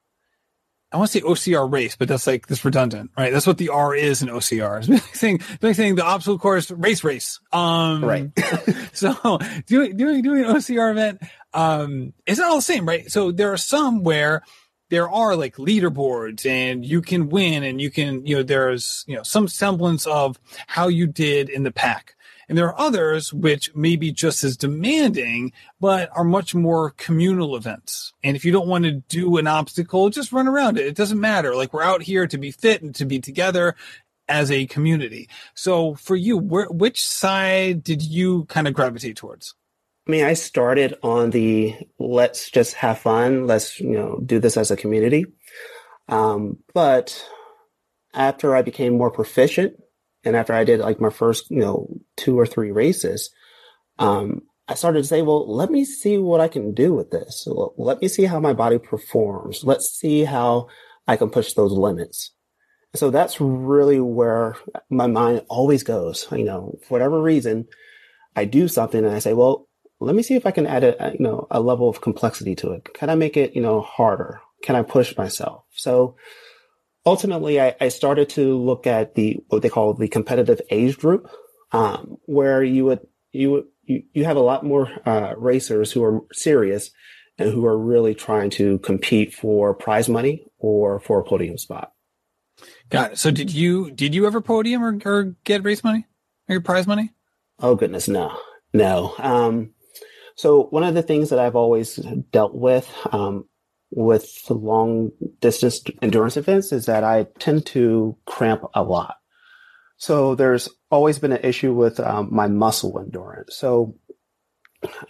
I 0.90 0.96
want 0.96 1.10
to 1.10 1.18
say 1.18 1.24
OCR 1.24 1.70
race, 1.70 1.96
but 1.96 2.08
that's 2.08 2.26
like 2.26 2.46
this 2.46 2.64
redundant, 2.64 3.10
right? 3.16 3.30
That's 3.30 3.46
what 3.46 3.58
the 3.58 3.68
R 3.68 3.94
is 3.94 4.22
in 4.22 4.28
OCR. 4.28 4.78
It's 4.78 4.88
like 4.88 5.14
saying, 5.14 5.40
like 5.60 5.74
saying 5.74 5.96
the 5.96 6.04
obstacle 6.04 6.38
course 6.38 6.70
race 6.70 7.04
race. 7.04 7.40
Um, 7.52 8.04
right. 8.04 8.30
so 8.92 9.38
doing 9.66 9.96
doing 9.96 10.22
doing 10.22 10.44
an 10.44 10.54
OCR 10.54 10.92
event, 10.92 11.22
um, 11.52 12.14
it's 12.26 12.38
not 12.38 12.48
all 12.48 12.56
the 12.56 12.62
same, 12.62 12.86
right? 12.86 13.10
So 13.10 13.32
there 13.32 13.52
are 13.52 13.58
some 13.58 14.02
where 14.02 14.42
there 14.90 15.08
are 15.08 15.36
like 15.36 15.56
leaderboards 15.56 16.46
and 16.46 16.84
you 16.84 17.02
can 17.02 17.28
win 17.28 17.62
and 17.62 17.80
you 17.80 17.90
can, 17.90 18.24
you 18.26 18.36
know, 18.36 18.42
there's, 18.42 19.04
you 19.06 19.16
know, 19.16 19.22
some 19.22 19.48
semblance 19.48 20.06
of 20.06 20.38
how 20.66 20.88
you 20.88 21.06
did 21.06 21.48
in 21.48 21.62
the 21.62 21.70
pack. 21.70 22.14
And 22.48 22.56
there 22.56 22.66
are 22.66 22.80
others 22.80 23.32
which 23.32 23.74
may 23.74 23.96
be 23.96 24.10
just 24.10 24.42
as 24.42 24.56
demanding, 24.56 25.52
but 25.80 26.08
are 26.16 26.24
much 26.24 26.54
more 26.54 26.90
communal 26.92 27.54
events. 27.54 28.14
And 28.24 28.36
if 28.36 28.44
you 28.44 28.52
don't 28.52 28.68
want 28.68 28.84
to 28.84 28.92
do 28.92 29.36
an 29.36 29.46
obstacle, 29.46 30.08
just 30.08 30.32
run 30.32 30.48
around 30.48 30.78
it. 30.78 30.86
It 30.86 30.96
doesn't 30.96 31.20
matter. 31.20 31.54
Like 31.54 31.74
we're 31.74 31.82
out 31.82 32.02
here 32.02 32.26
to 32.26 32.38
be 32.38 32.50
fit 32.50 32.80
and 32.80 32.94
to 32.94 33.04
be 33.04 33.18
together 33.20 33.74
as 34.28 34.50
a 34.50 34.66
community. 34.66 35.28
So 35.54 35.94
for 35.94 36.16
you, 36.16 36.38
where, 36.38 36.68
which 36.68 37.06
side 37.06 37.82
did 37.82 38.02
you 38.02 38.44
kind 38.46 38.66
of 38.66 38.74
gravitate 38.74 39.16
towards? 39.16 39.54
I 40.08 40.10
mean, 40.10 40.24
I 40.24 40.32
started 40.32 40.94
on 41.02 41.30
the 41.30 41.76
let's 41.98 42.50
just 42.50 42.74
have 42.74 42.98
fun, 42.98 43.46
let's 43.46 43.78
you 43.78 43.90
know 43.90 44.20
do 44.24 44.38
this 44.38 44.56
as 44.56 44.70
a 44.70 44.76
community. 44.76 45.26
Um, 46.08 46.58
but 46.72 47.28
after 48.14 48.56
I 48.56 48.62
became 48.62 48.96
more 48.96 49.10
proficient, 49.10 49.74
and 50.24 50.34
after 50.34 50.54
I 50.54 50.64
did 50.64 50.80
like 50.80 50.98
my 51.00 51.10
first 51.10 51.50
you 51.50 51.60
know 51.60 51.88
two 52.16 52.38
or 52.38 52.46
three 52.46 52.72
races, 52.72 53.30
um, 53.98 54.42
I 54.66 54.74
started 54.74 55.02
to 55.02 55.08
say, 55.08 55.20
well, 55.20 55.46
let 55.46 55.70
me 55.70 55.84
see 55.84 56.16
what 56.16 56.40
I 56.40 56.48
can 56.48 56.72
do 56.72 56.94
with 56.94 57.10
this. 57.10 57.46
Let 57.76 58.00
me 58.00 58.08
see 58.08 58.24
how 58.24 58.40
my 58.40 58.54
body 58.54 58.78
performs. 58.78 59.62
Let's 59.62 59.90
see 59.90 60.24
how 60.24 60.68
I 61.06 61.16
can 61.16 61.28
push 61.28 61.52
those 61.52 61.72
limits. 61.72 62.32
So 62.94 63.10
that's 63.10 63.42
really 63.42 64.00
where 64.00 64.56
my 64.88 65.06
mind 65.06 65.42
always 65.48 65.82
goes. 65.82 66.26
You 66.32 66.44
know, 66.44 66.78
for 66.86 66.94
whatever 66.94 67.20
reason, 67.20 67.66
I 68.34 68.46
do 68.46 68.68
something 68.68 69.04
and 69.04 69.14
I 69.14 69.18
say, 69.18 69.34
well, 69.34 69.67
let 70.00 70.14
me 70.14 70.22
see 70.22 70.34
if 70.36 70.46
I 70.46 70.50
can 70.50 70.66
add 70.66 70.84
a, 70.84 71.12
you 71.18 71.24
know, 71.24 71.46
a 71.50 71.60
level 71.60 71.88
of 71.88 72.00
complexity 72.00 72.54
to 72.56 72.72
it. 72.72 72.94
Can 72.94 73.10
I 73.10 73.14
make 73.14 73.36
it, 73.36 73.54
you 73.54 73.62
know, 73.62 73.80
harder? 73.80 74.40
Can 74.62 74.76
I 74.76 74.82
push 74.82 75.16
myself? 75.16 75.64
So 75.72 76.16
ultimately 77.04 77.60
I, 77.60 77.74
I 77.80 77.88
started 77.88 78.28
to 78.30 78.56
look 78.56 78.86
at 78.86 79.14
the, 79.14 79.38
what 79.48 79.62
they 79.62 79.68
call 79.68 79.94
the 79.94 80.08
competitive 80.08 80.60
age 80.70 80.98
group, 80.98 81.30
um, 81.72 82.18
where 82.26 82.62
you 82.62 82.84
would, 82.86 83.00
you 83.32 83.50
would, 83.50 83.64
you, 83.84 84.02
you 84.12 84.24
have 84.24 84.36
a 84.36 84.40
lot 84.40 84.64
more, 84.64 84.88
uh, 85.06 85.34
racers 85.36 85.92
who 85.92 86.04
are 86.04 86.20
serious 86.32 86.90
and 87.38 87.52
who 87.52 87.66
are 87.66 87.78
really 87.78 88.14
trying 88.14 88.50
to 88.50 88.78
compete 88.80 89.34
for 89.34 89.74
prize 89.74 90.08
money 90.08 90.44
or 90.58 91.00
for 91.00 91.20
a 91.20 91.24
podium 91.24 91.58
spot. 91.58 91.92
Got 92.90 93.12
it. 93.12 93.18
So 93.18 93.30
did 93.30 93.52
you, 93.52 93.90
did 93.90 94.14
you 94.14 94.26
ever 94.26 94.40
podium 94.40 94.82
or, 94.82 94.98
or 95.04 95.36
get 95.44 95.64
race 95.64 95.84
money 95.84 96.06
or 96.48 96.60
prize 96.60 96.86
money? 96.86 97.12
Oh 97.60 97.74
goodness, 97.74 98.08
no, 98.08 98.36
no. 98.72 99.14
Um, 99.18 99.70
so 100.38 100.66
one 100.66 100.84
of 100.84 100.94
the 100.94 101.02
things 101.02 101.30
that 101.30 101.40
I've 101.40 101.56
always 101.56 101.96
dealt 102.30 102.54
with 102.54 102.88
um, 103.10 103.48
with 103.90 104.24
long 104.48 105.10
distance 105.40 105.82
endurance 106.00 106.36
events 106.36 106.70
is 106.70 106.86
that 106.86 107.02
I 107.02 107.26
tend 107.40 107.66
to 107.66 108.16
cramp 108.24 108.62
a 108.72 108.84
lot. 108.84 109.16
So 109.96 110.36
there's 110.36 110.68
always 110.92 111.18
been 111.18 111.32
an 111.32 111.42
issue 111.42 111.74
with 111.74 111.98
um, 111.98 112.28
my 112.30 112.46
muscle 112.46 113.00
endurance. 113.00 113.56
So 113.56 113.96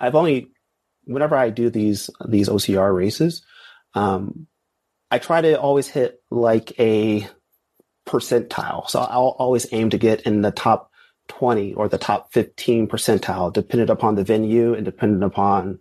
I've 0.00 0.14
only, 0.14 0.50
whenever 1.04 1.36
I 1.36 1.50
do 1.50 1.68
these 1.68 2.08
these 2.26 2.48
OCR 2.48 2.96
races, 2.96 3.44
um, 3.92 4.46
I 5.10 5.18
try 5.18 5.42
to 5.42 5.60
always 5.60 5.88
hit 5.88 6.22
like 6.30 6.72
a 6.80 7.28
percentile. 8.06 8.88
So 8.88 9.00
I'll 9.00 9.36
always 9.38 9.66
aim 9.72 9.90
to 9.90 9.98
get 9.98 10.22
in 10.22 10.40
the 10.40 10.52
top 10.52 10.87
20 11.28 11.74
or 11.74 11.88
the 11.88 11.98
top 11.98 12.32
15 12.32 12.88
percentile, 12.88 13.52
dependent 13.52 13.90
upon 13.90 14.14
the 14.14 14.24
venue 14.24 14.74
and 14.74 14.84
dependent 14.84 15.24
upon 15.24 15.78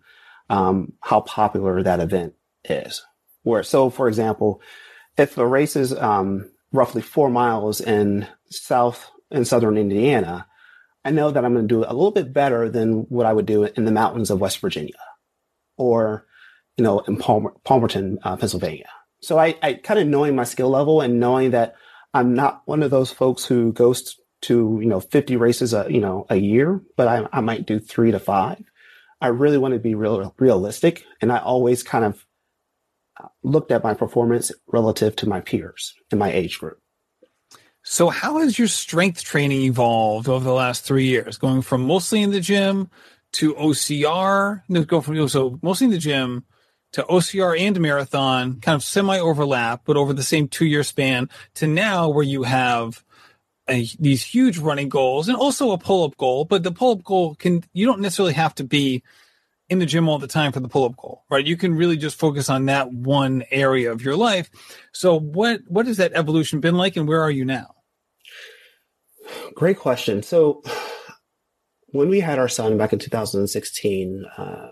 um, 0.50 0.94
how 1.02 1.22
popular 1.22 1.82
that 1.84 2.00
event 2.00 2.34
is. 2.66 3.04
Where 3.44 3.64
so, 3.64 3.90
for 3.90 4.08
example, 4.08 4.62
if 5.18 5.38
a 5.38 5.48
race 5.48 5.76
is 5.76 5.94
um, 5.94 6.50
roughly 6.72 7.02
four 7.02 7.30
miles 7.30 7.82
in 7.82 8.28
South 8.50 9.10
in 9.32 9.46
Southern 9.46 9.78
Indiana, 9.78 10.48
I 11.04 11.12
know 11.12 11.32
that 11.32 11.44
I'm 11.44 11.54
going 11.54 11.68
to 11.68 11.74
do 11.74 11.84
a 11.84 11.94
little 11.94 12.12
bit 12.12 12.34
better 12.34 12.70
than 12.70 13.02
what 13.10 13.26
I 13.26 13.34
would 13.34 13.46
do 13.46 13.64
in 13.64 13.86
the 13.86 13.92
mountains 13.92 14.30
of 14.30 14.42
West 14.42 14.60
Virginia, 14.60 15.00
or 15.78 16.26
you 16.78 16.84
know, 16.84 17.00
in 17.00 17.18
Palmer, 17.18 17.54
Palmerton, 17.66 18.18
uh, 18.24 18.36
Pennsylvania. 18.38 18.90
So 19.22 19.40
I, 19.40 19.56
I 19.64 19.74
kind 19.74 20.00
of 20.00 20.08
knowing 20.08 20.36
my 20.36 20.44
skill 20.44 20.70
level 20.70 21.02
and 21.02 21.20
knowing 21.20 21.52
that 21.52 21.76
I'm 22.14 22.34
not 22.36 22.62
one 22.66 22.84
of 22.84 22.92
those 22.92 23.12
folks 23.12 23.46
who 23.46 23.74
goes 23.74 24.20
to, 24.42 24.80
you 24.82 24.88
know, 24.88 25.00
50 25.00 25.36
races 25.36 25.74
a, 25.74 25.88
you 25.90 26.00
know, 26.00 26.26
a 26.30 26.36
year, 26.36 26.82
but 26.96 27.08
I, 27.08 27.28
I 27.32 27.42
might 27.42 27.66
do 27.66 27.80
three 27.80 28.12
to 28.12 28.20
five. 28.20 28.64
I 29.20 29.28
really 29.28 29.58
want 29.58 29.74
to 29.74 29.80
be 29.80 29.96
real, 29.96 30.34
realistic. 30.38 31.06
And 31.22 31.32
I 31.32 31.40
always 31.40 31.84
kind 31.84 32.06
of 32.06 32.26
uh, 33.22 33.28
looked 33.42 33.72
at 33.72 33.84
my 33.84 33.94
performance 33.94 34.52
relative 34.68 35.16
to 35.18 35.30
my 35.30 35.42
peers 35.42 35.96
in 36.12 36.20
my 36.20 36.32
age 36.32 36.60
group. 36.60 36.80
So 37.84 38.10
how 38.10 38.40
has 38.40 38.60
your 38.60 38.68
strength 38.68 39.24
training 39.24 39.62
evolved 39.62 40.28
over 40.28 40.44
the 40.44 40.54
last 40.54 40.84
three 40.84 41.06
years, 41.06 41.38
going 41.38 41.62
from 41.62 41.88
mostly 41.88 42.22
in 42.22 42.32
the 42.32 42.42
gym 42.42 42.90
to 43.34 43.54
OCR, 43.56 44.62
go 44.88 45.02
from 45.02 45.28
so 45.30 45.58
mostly 45.62 45.86
in 45.86 45.92
the 45.92 45.98
gym 45.98 46.44
to 46.94 47.04
OCR 47.04 47.60
and 47.60 47.80
marathon, 47.80 48.60
kind 48.60 48.76
of 48.76 48.84
semi 48.84 49.18
overlap, 49.20 49.82
but 49.86 49.98
over 49.98 50.14
the 50.14 50.24
same 50.24 50.48
two 50.48 50.66
year 50.66 50.84
span 50.84 51.30
to 51.56 51.68
now 51.68 52.10
where 52.10 52.24
you 52.24 52.44
have 52.44 53.04
a, 53.70 53.88
these 54.00 54.24
huge 54.24 54.58
running 54.58 54.90
goals 54.90 55.28
and 55.28 55.38
also 55.38 55.72
a 55.72 55.78
pull 55.78 56.06
up 56.06 56.18
goal, 56.18 56.46
but 56.46 56.64
the 56.64 56.72
pull 56.72 56.94
up 56.94 57.04
goal 57.04 57.36
can, 57.36 57.64
you 57.74 57.86
don't 57.86 58.02
necessarily 58.02 58.34
have 58.34 58.56
to 58.56 58.64
be 58.64 59.04
in 59.70 59.80
the 59.80 59.86
gym 59.86 60.08
all 60.08 60.20
the 60.20 60.28
time 60.28 60.52
for 60.52 60.60
the 60.60 60.70
pull 60.70 60.86
up 60.86 60.96
goal, 60.96 61.24
right? 61.30 61.46
You 61.46 61.58
can 61.58 61.76
really 61.76 61.98
just 61.98 62.18
focus 62.18 62.50
on 62.50 62.66
that 62.66 62.92
one 62.92 63.44
area 63.52 63.92
of 63.92 64.02
your 64.02 64.16
life. 64.16 64.50
So 64.94 65.20
what, 65.20 65.62
what 65.68 65.88
has 65.88 65.98
that 65.98 66.14
evolution 66.14 66.62
been 66.62 66.76
like 66.76 66.96
and 66.96 67.08
where 67.08 67.22
are 67.22 67.32
you 67.32 67.44
now? 67.44 67.76
Great 69.56 69.78
question. 69.78 70.24
So 70.24 70.64
when 71.88 72.10
we 72.10 72.20
had 72.20 72.40
our 72.40 72.48
son 72.48 72.78
back 72.78 72.94
in 72.94 73.00
2016, 73.00 74.26
uh, 74.38 74.70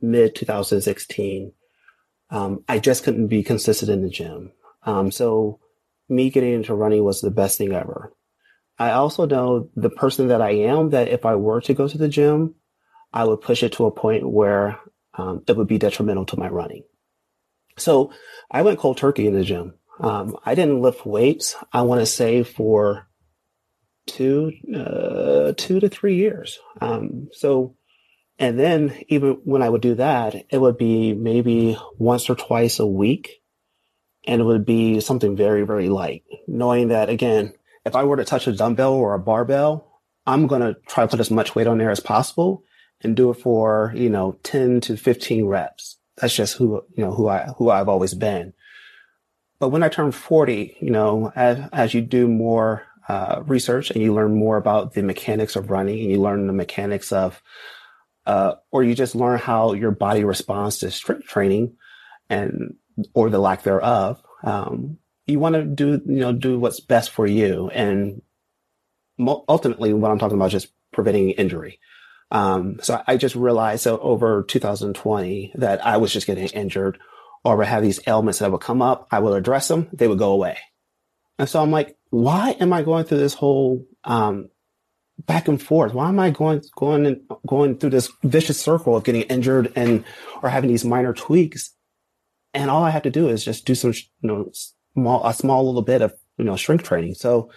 mid 0.00 0.34
2016, 0.34 1.52
um, 2.30 2.64
I 2.68 2.78
just 2.78 3.04
couldn't 3.04 3.28
be 3.28 3.42
consistent 3.42 3.90
in 3.90 4.02
the 4.02 4.10
gym. 4.10 4.52
Um, 4.84 5.10
so 5.10 5.60
me 6.08 6.30
getting 6.30 6.54
into 6.54 6.74
running 6.74 7.04
was 7.04 7.20
the 7.20 7.30
best 7.30 7.58
thing 7.58 7.72
ever. 7.72 8.12
I 8.78 8.92
also 8.92 9.26
know 9.26 9.70
the 9.74 9.90
person 9.90 10.28
that 10.28 10.40
I 10.40 10.50
am 10.50 10.90
that 10.90 11.08
if 11.08 11.26
I 11.26 11.34
were 11.34 11.60
to 11.62 11.74
go 11.74 11.88
to 11.88 11.98
the 11.98 12.08
gym, 12.08 12.54
I 13.12 13.24
would 13.24 13.40
push 13.40 13.62
it 13.62 13.72
to 13.74 13.86
a 13.86 13.90
point 13.90 14.28
where 14.28 14.78
um, 15.14 15.42
it 15.46 15.56
would 15.56 15.66
be 15.66 15.78
detrimental 15.78 16.26
to 16.26 16.38
my 16.38 16.48
running. 16.48 16.84
So 17.76 18.12
I 18.50 18.62
went 18.62 18.78
cold 18.78 18.98
turkey 18.98 19.26
in 19.26 19.34
the 19.34 19.44
gym. 19.44 19.74
Um, 20.00 20.36
I 20.44 20.54
didn't 20.54 20.80
lift 20.80 21.04
weights. 21.04 21.56
I 21.72 21.82
want 21.82 22.00
to 22.00 22.06
say 22.06 22.44
for 22.44 23.08
two, 24.06 24.52
uh, 24.74 25.54
two 25.56 25.80
to 25.80 25.88
three 25.88 26.16
years. 26.16 26.58
Um, 26.80 27.28
so, 27.32 27.74
and 28.38 28.58
then 28.58 28.96
even 29.08 29.40
when 29.44 29.62
I 29.62 29.68
would 29.68 29.82
do 29.82 29.96
that, 29.96 30.34
it 30.50 30.58
would 30.58 30.78
be 30.78 31.14
maybe 31.14 31.76
once 31.98 32.30
or 32.30 32.36
twice 32.36 32.78
a 32.78 32.86
week 32.86 33.42
and 34.26 34.40
it 34.40 34.44
would 34.44 34.66
be 34.66 35.00
something 35.00 35.36
very, 35.36 35.64
very 35.64 35.88
light, 35.88 36.22
knowing 36.46 36.88
that 36.88 37.08
again, 37.08 37.54
if 37.88 37.96
I 37.96 38.04
were 38.04 38.16
to 38.16 38.24
touch 38.24 38.46
a 38.46 38.52
dumbbell 38.52 38.92
or 38.92 39.14
a 39.14 39.18
barbell, 39.18 40.00
I'm 40.26 40.46
going 40.46 40.60
to 40.60 40.76
try 40.86 41.04
to 41.04 41.08
put 41.08 41.20
as 41.20 41.30
much 41.30 41.54
weight 41.54 41.66
on 41.66 41.78
there 41.78 41.90
as 41.90 42.00
possible 42.00 42.62
and 43.00 43.16
do 43.16 43.30
it 43.30 43.40
for, 43.40 43.92
you 43.96 44.10
know, 44.10 44.38
10 44.42 44.82
to 44.82 44.96
15 44.96 45.46
reps. 45.46 45.98
That's 46.16 46.34
just 46.34 46.56
who, 46.56 46.82
you 46.94 47.04
know, 47.04 47.12
who 47.12 47.28
I, 47.28 47.44
who 47.56 47.70
I've 47.70 47.88
always 47.88 48.12
been. 48.12 48.52
But 49.58 49.70
when 49.70 49.82
I 49.82 49.88
turned 49.88 50.14
40, 50.14 50.76
you 50.80 50.90
know, 50.90 51.32
as, 51.34 51.58
as 51.72 51.94
you 51.94 52.02
do 52.02 52.28
more 52.28 52.84
uh, 53.08 53.42
research 53.46 53.90
and 53.90 54.02
you 54.02 54.12
learn 54.12 54.34
more 54.34 54.58
about 54.58 54.92
the 54.92 55.02
mechanics 55.02 55.56
of 55.56 55.70
running 55.70 55.98
and 55.98 56.10
you 56.10 56.20
learn 56.20 56.46
the 56.46 56.52
mechanics 56.52 57.10
of, 57.10 57.42
uh, 58.26 58.54
or 58.70 58.84
you 58.84 58.94
just 58.94 59.14
learn 59.14 59.38
how 59.38 59.72
your 59.72 59.92
body 59.92 60.24
responds 60.24 60.78
to 60.78 60.90
strength 60.90 61.26
training 61.26 61.76
and, 62.28 62.74
or 63.14 63.30
the 63.30 63.38
lack 63.38 63.62
thereof. 63.62 64.22
Um, 64.44 64.98
you 65.28 65.38
want 65.38 65.54
to 65.54 65.64
do, 65.64 66.02
you 66.06 66.20
know, 66.20 66.32
do 66.32 66.58
what's 66.58 66.80
best 66.80 67.10
for 67.10 67.26
you. 67.26 67.68
And 67.68 68.22
ultimately 69.20 69.92
what 69.92 70.10
I'm 70.10 70.18
talking 70.18 70.36
about 70.36 70.46
is 70.46 70.62
just 70.62 70.72
preventing 70.92 71.30
injury. 71.30 71.78
Um, 72.30 72.78
so 72.82 73.02
I 73.06 73.16
just 73.16 73.34
realized 73.34 73.82
so 73.82 73.98
over 73.98 74.42
2020 74.42 75.52
that 75.56 75.84
I 75.86 75.98
was 75.98 76.12
just 76.12 76.26
getting 76.26 76.48
injured 76.48 76.98
or 77.44 77.56
would 77.56 77.66
have 77.66 77.82
these 77.82 78.00
ailments 78.06 78.38
that 78.38 78.50
would 78.50 78.60
come 78.60 78.82
up. 78.82 79.06
I 79.10 79.18
would 79.20 79.36
address 79.36 79.68
them. 79.68 79.88
They 79.92 80.08
would 80.08 80.18
go 80.18 80.32
away. 80.32 80.58
And 81.38 81.48
so 81.48 81.62
I'm 81.62 81.70
like, 81.70 81.96
why 82.10 82.56
am 82.58 82.72
I 82.72 82.82
going 82.82 83.04
through 83.04 83.18
this 83.18 83.34
whole, 83.34 83.86
um, 84.04 84.48
back 85.26 85.48
and 85.48 85.62
forth? 85.62 85.94
Why 85.94 86.08
am 86.08 86.18
I 86.18 86.30
going, 86.30 86.62
going 86.76 87.06
and 87.06 87.20
going 87.46 87.78
through 87.78 87.90
this 87.90 88.10
vicious 88.22 88.60
circle 88.60 88.96
of 88.96 89.04
getting 89.04 89.22
injured 89.22 89.72
and, 89.76 90.04
or 90.42 90.48
having 90.48 90.68
these 90.68 90.84
minor 90.84 91.12
tweaks? 91.12 91.74
And 92.54 92.70
all 92.70 92.82
I 92.82 92.90
have 92.90 93.02
to 93.02 93.10
do 93.10 93.28
is 93.28 93.44
just 93.44 93.66
do 93.66 93.74
some, 93.74 93.92
you 93.92 94.28
know, 94.28 94.50
small, 94.98 95.26
a 95.26 95.32
small 95.32 95.66
little 95.66 95.82
bit 95.82 96.02
of, 96.02 96.14
you 96.36 96.44
know, 96.44 96.56
strength 96.56 96.84
training. 96.84 97.14
So 97.14 97.50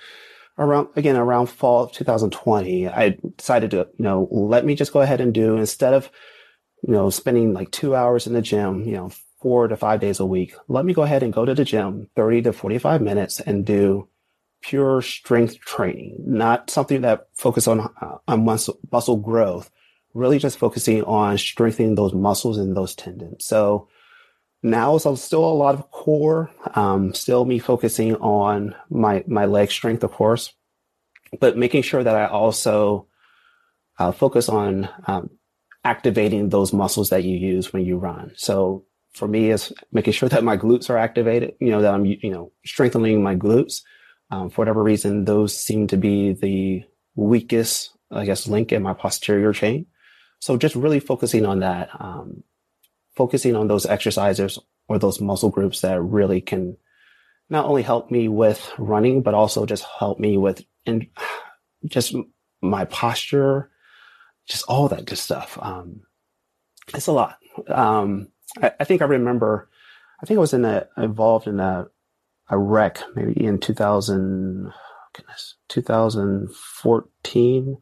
around, 0.58 0.89
again, 0.95 1.15
around 1.15 1.47
fall 1.47 1.84
of 1.84 1.91
2020, 1.91 2.88
I 2.88 3.17
decided 3.38 3.71
to, 3.71 3.77
you 3.97 4.04
know, 4.04 4.27
let 4.32 4.65
me 4.65 4.75
just 4.75 4.93
go 4.93 5.01
ahead 5.01 5.21
and 5.21 5.34
do 5.34 5.58
instead 5.58 5.93
of, 5.93 6.10
you 6.84 6.93
know, 6.93 7.10
spending 7.10 7.54
like 7.54 7.71
two 7.71 7.95
hours 7.95 8.27
in 8.27 8.34
the 8.34 8.41
gym, 8.41 8.84
you 8.84 8.93
know, 8.93 9.12
four 9.41 9.67
to 9.67 9.75
five 9.75 9.99
days 9.99 10.19
a 10.19 10.25
week, 10.25 10.54
let 10.67 10.86
me 10.86 10.93
go 10.93 11.01
ahead 11.01 11.23
and 11.23 11.34
go 11.34 11.45
to 11.45 11.56
the 11.56 11.65
gym 11.65 12.08
30 12.15 12.43
to 12.43 12.54
45 12.54 13.01
minutes 13.01 13.39
and 13.39 13.65
do 13.65 14.08
pure 14.62 15.01
strength 15.01 15.60
training, 15.60 16.17
not 16.25 16.69
something 16.69 17.01
that 17.01 17.27
focus 17.34 17.67
on, 17.67 17.80
uh, 17.80 18.17
on 18.27 18.45
muscle, 18.45 18.77
muscle 18.91 19.17
growth, 19.17 19.71
really 20.13 20.38
just 20.38 20.60
focusing 20.60 21.04
on 21.04 21.38
strengthening 21.39 21.95
those 21.95 22.13
muscles 22.13 22.58
and 22.58 22.77
those 22.77 22.93
tendons. 22.93 23.43
So 23.43 23.88
now 24.63 24.97
so 24.97 25.15
still 25.15 25.43
a 25.43 25.52
lot 25.52 25.76
of 25.76 25.89
core, 25.91 26.52
um, 26.76 27.13
still 27.13 27.45
me 27.45 27.60
focusing 27.60 28.15
on 28.17 28.76
my, 28.89 29.24
my 29.28 29.45
leg 29.45 29.71
strength, 29.71 30.04
of 30.04 30.12
course, 30.12 30.54
but 31.39 31.58
making 31.58 31.82
sure 31.82 32.04
that 32.04 32.15
I 32.15 32.28
also 32.28 33.08
uh, 33.97 34.12
focus 34.12 34.50
on 34.50 34.89
um, 35.08 35.30
activating 35.84 36.50
those 36.50 36.74
muscles 36.74 37.10
that 37.10 37.24
you 37.24 37.38
use 37.38 37.74
when 37.74 37.86
you 37.86 37.97
run. 37.97 38.32
So 38.36 38.86
for 39.13 39.28
me 39.28 39.52
is 39.52 39.74
making 39.91 40.13
sure 40.13 40.30
that 40.30 40.43
my 40.43 40.58
glutes 40.58 40.89
are 40.89 40.97
activated, 40.97 41.56
you 41.60 41.71
know, 41.71 41.82
that 41.82 41.93
I'm, 41.93 42.06
you 42.06 42.30
know, 42.30 42.52
strengthening 42.65 43.24
my 43.24 43.36
glutes. 43.36 43.82
Um, 44.30 44.50
for 44.50 44.62
whatever 44.62 44.82
reason, 44.82 45.26
those 45.26 45.58
seem 45.58 45.88
to 45.88 45.97
be 45.97 46.34
the 46.34 46.84
weakest, 47.15 47.91
I 48.10 48.24
guess, 48.24 48.47
link 48.47 48.71
in 48.71 48.82
my 48.82 48.93
posterior 48.93 49.52
chain. 49.52 49.88
So 50.39 50.56
just 50.56 50.76
really 50.76 51.02
focusing 51.02 51.45
on 51.45 51.60
that, 51.60 51.89
um, 52.00 52.43
focusing 53.21 53.55
on 53.55 53.67
those 53.67 53.86
exercises 53.86 54.57
or 54.88 54.97
those 54.97 55.21
muscle 55.21 55.51
groups 55.51 55.81
that 55.81 56.01
really 56.01 56.41
can 56.41 56.75
not 57.51 57.65
only 57.65 57.84
help 57.84 58.10
me 58.10 58.27
with 58.27 58.73
running, 58.79 59.21
but 59.21 59.36
also 59.36 59.67
just 59.67 59.86
help 59.99 60.19
me 60.19 60.38
with 60.38 60.65
and 60.88 61.05
just 61.86 62.15
my 62.63 62.86
posture, 62.86 63.69
just 64.47 64.65
all 64.67 64.88
that 64.88 65.05
good 65.05 65.19
stuff. 65.19 65.60
Um, 65.62 66.01
it's 66.95 67.05
a 67.05 67.12
lot. 67.12 67.38
Um, 67.67 68.29
I, 68.60 68.71
I, 68.79 68.86
think 68.86 69.03
I 69.03 69.05
remember, 69.05 69.69
I 70.19 70.25
think 70.25 70.39
I 70.39 70.41
was 70.41 70.55
in 70.55 70.65
a, 70.65 70.88
involved 70.97 71.45
in 71.45 71.60
a, 71.60 71.86
a 72.49 72.57
wreck 72.57 73.03
maybe 73.15 73.45
in 73.45 73.60
2000, 73.60 74.73
goodness, 75.13 75.57
2014. 75.69 77.77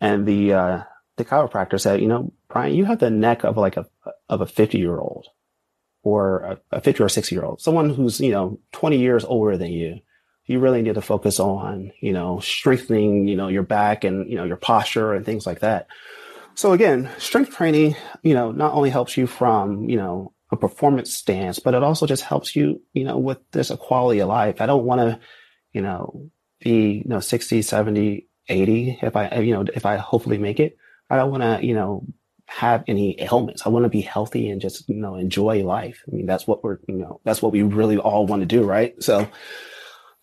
And 0.00 0.24
the, 0.24 0.52
uh, 0.52 0.84
the 1.16 1.24
chiropractor 1.24 1.80
said, 1.80 2.00
you 2.00 2.06
know, 2.06 2.32
Brian, 2.48 2.74
you 2.74 2.84
have 2.84 3.00
the 3.00 3.10
neck 3.10 3.42
of 3.42 3.56
like 3.56 3.76
a, 3.76 3.86
of 4.28 4.40
a 4.40 4.46
50 4.46 4.78
year 4.78 4.98
old 4.98 5.26
or 6.02 6.40
a, 6.40 6.76
a 6.76 6.80
50 6.80 7.02
or 7.02 7.08
60 7.08 7.34
year 7.34 7.44
old, 7.44 7.60
someone 7.60 7.90
who's, 7.90 8.20
you 8.20 8.30
know, 8.30 8.58
20 8.72 8.98
years 8.98 9.24
older 9.24 9.56
than 9.56 9.72
you. 9.72 10.00
You 10.46 10.60
really 10.60 10.80
need 10.80 10.94
to 10.94 11.02
focus 11.02 11.40
on, 11.40 11.92
you 12.00 12.14
know, 12.14 12.40
strengthening, 12.40 13.28
you 13.28 13.36
know, 13.36 13.48
your 13.48 13.64
back 13.64 14.04
and, 14.04 14.30
you 14.30 14.36
know, 14.36 14.44
your 14.44 14.56
posture 14.56 15.12
and 15.12 15.26
things 15.26 15.46
like 15.46 15.60
that. 15.60 15.88
So 16.54 16.72
again, 16.72 17.10
strength 17.18 17.54
training, 17.54 17.96
you 18.22 18.32
know, 18.32 18.50
not 18.50 18.72
only 18.72 18.88
helps 18.88 19.16
you 19.16 19.26
from, 19.26 19.90
you 19.90 19.96
know, 19.96 20.32
a 20.50 20.56
performance 20.56 21.14
stance, 21.14 21.58
but 21.58 21.74
it 21.74 21.82
also 21.82 22.06
just 22.06 22.22
helps 22.22 22.56
you, 22.56 22.80
you 22.94 23.04
know, 23.04 23.18
with 23.18 23.38
this 23.50 23.70
quality 23.78 24.20
of 24.20 24.28
life. 24.28 24.60
I 24.60 24.66
don't 24.66 24.84
want 24.84 25.00
to, 25.02 25.20
you 25.72 25.82
know, 25.82 26.30
be, 26.60 27.02
you 27.04 27.08
know, 27.08 27.20
60, 27.20 27.62
70, 27.62 28.26
80 28.48 28.98
if 29.02 29.16
I, 29.16 29.36
you 29.40 29.52
know, 29.52 29.64
if 29.74 29.84
I 29.84 29.96
hopefully 29.96 30.38
make 30.38 30.60
it. 30.60 30.78
I 31.10 31.16
don't 31.16 31.30
want 31.30 31.42
to, 31.42 31.64
you 31.64 31.74
know, 31.74 32.04
have 32.48 32.82
any 32.88 33.20
ailments. 33.20 33.66
I 33.66 33.68
want 33.68 33.84
to 33.84 33.90
be 33.90 34.00
healthy 34.00 34.48
and 34.48 34.60
just, 34.60 34.88
you 34.88 34.96
know, 34.96 35.16
enjoy 35.16 35.62
life. 35.64 36.02
I 36.10 36.16
mean, 36.16 36.26
that's 36.26 36.46
what 36.46 36.64
we're, 36.64 36.78
you 36.88 36.96
know, 36.96 37.20
that's 37.22 37.42
what 37.42 37.52
we 37.52 37.62
really 37.62 37.98
all 37.98 38.26
want 38.26 38.40
to 38.40 38.46
do, 38.46 38.64
right? 38.64 39.00
So 39.02 39.28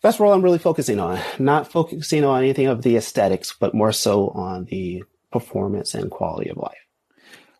that's 0.02 0.18
what 0.18 0.32
I'm 0.32 0.42
really 0.42 0.58
focusing 0.58 0.98
on. 0.98 1.20
Not 1.38 1.70
focusing 1.70 2.24
on 2.24 2.42
anything 2.42 2.66
of 2.66 2.82
the 2.82 2.96
aesthetics, 2.96 3.54
but 3.58 3.74
more 3.74 3.92
so 3.92 4.28
on 4.30 4.64
the 4.64 5.04
performance 5.32 5.94
and 5.94 6.10
quality 6.10 6.50
of 6.50 6.56
life. 6.56 6.76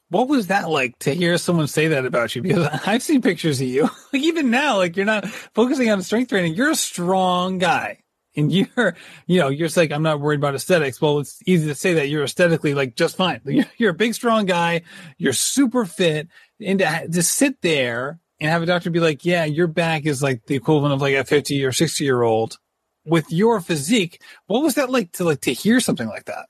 What 0.08 0.28
was 0.28 0.48
that 0.48 0.68
like 0.68 0.98
to 1.00 1.14
hear 1.14 1.38
someone 1.38 1.68
say 1.68 1.88
that 1.88 2.04
about 2.04 2.34
you? 2.34 2.42
Because 2.42 2.66
I've 2.86 3.04
seen 3.04 3.22
pictures 3.22 3.60
of 3.60 3.68
you. 3.68 3.82
like 4.12 4.22
even 4.22 4.50
now, 4.50 4.78
like 4.78 4.96
you're 4.96 5.06
not 5.06 5.28
focusing 5.28 5.90
on 5.90 6.02
strength 6.02 6.30
training. 6.30 6.54
You're 6.54 6.72
a 6.72 6.76
strong 6.76 7.58
guy. 7.58 8.00
And 8.36 8.52
you're, 8.52 8.96
you 9.26 9.40
know, 9.40 9.48
you're 9.48 9.68
like, 9.76 9.92
I'm 9.92 10.02
not 10.02 10.20
worried 10.20 10.40
about 10.40 10.54
aesthetics. 10.54 11.00
Well, 11.00 11.20
it's 11.20 11.40
easy 11.46 11.66
to 11.68 11.74
say 11.74 11.94
that 11.94 12.08
you're 12.08 12.24
aesthetically 12.24 12.74
like 12.74 12.94
just 12.94 13.16
fine. 13.16 13.40
You're, 13.78 13.90
a 13.90 13.94
big, 13.94 14.14
strong 14.14 14.46
guy. 14.46 14.82
You're 15.16 15.32
super 15.32 15.84
fit. 15.84 16.28
And 16.60 16.78
to, 16.80 17.08
to 17.08 17.22
sit 17.22 17.62
there 17.62 18.20
and 18.40 18.50
have 18.50 18.62
a 18.62 18.66
doctor 18.66 18.90
be 18.90 19.00
like, 19.00 19.24
yeah, 19.24 19.44
your 19.44 19.66
back 19.66 20.04
is 20.04 20.22
like 20.22 20.46
the 20.46 20.54
equivalent 20.54 20.94
of 20.94 21.00
like 21.00 21.14
a 21.14 21.24
50 21.24 21.64
or 21.64 21.72
60 21.72 22.04
year 22.04 22.22
old 22.22 22.58
with 23.04 23.30
your 23.30 23.60
physique. 23.60 24.20
What 24.46 24.62
was 24.62 24.74
that 24.74 24.90
like 24.90 25.12
to 25.12 25.24
like 25.24 25.40
to 25.42 25.52
hear 25.52 25.80
something 25.80 26.08
like 26.08 26.26
that? 26.26 26.46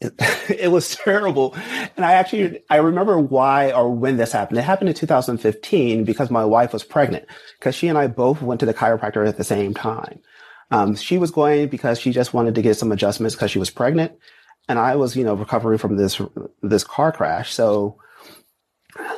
It, 0.00 0.14
it, 0.60 0.70
was 0.70 0.94
terrible. 0.94 1.54
And 1.96 2.04
I 2.04 2.12
actually, 2.12 2.62
I 2.68 2.76
remember 2.76 3.18
why 3.18 3.72
or 3.72 3.90
when 3.90 4.16
this 4.16 4.32
happened. 4.32 4.58
It 4.58 4.62
happened 4.62 4.90
in 4.90 4.94
2015 4.94 6.04
because 6.04 6.30
my 6.30 6.44
wife 6.44 6.72
was 6.72 6.84
pregnant 6.84 7.26
because 7.58 7.74
she 7.74 7.88
and 7.88 7.96
I 7.96 8.06
both 8.06 8.42
went 8.42 8.60
to 8.60 8.66
the 8.66 8.74
chiropractor 8.74 9.26
at 9.26 9.38
the 9.38 9.44
same 9.44 9.74
time. 9.74 10.20
Um, 10.70 10.96
she 10.96 11.18
was 11.18 11.30
going 11.30 11.68
because 11.68 12.00
she 12.00 12.12
just 12.12 12.34
wanted 12.34 12.54
to 12.56 12.62
get 12.62 12.76
some 12.76 12.92
adjustments 12.92 13.34
because 13.34 13.50
she 13.50 13.58
was 13.58 13.70
pregnant. 13.70 14.12
And 14.68 14.78
I 14.78 14.96
was, 14.96 15.16
you 15.16 15.24
know, 15.24 15.34
recovering 15.34 15.78
from 15.78 15.96
this, 15.96 16.20
this 16.62 16.82
car 16.82 17.12
crash. 17.12 17.52
So 17.52 17.98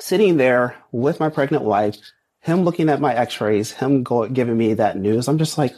sitting 0.00 0.36
there 0.36 0.76
with 0.92 1.20
my 1.20 1.30
pregnant 1.30 1.64
wife, 1.64 1.96
him 2.40 2.64
looking 2.64 2.88
at 2.88 3.00
my 3.00 3.14
x-rays, 3.14 3.72
him 3.72 4.02
go, 4.02 4.28
giving 4.28 4.56
me 4.56 4.74
that 4.74 4.98
news. 4.98 5.28
I'm 5.28 5.38
just 5.38 5.58
like, 5.58 5.74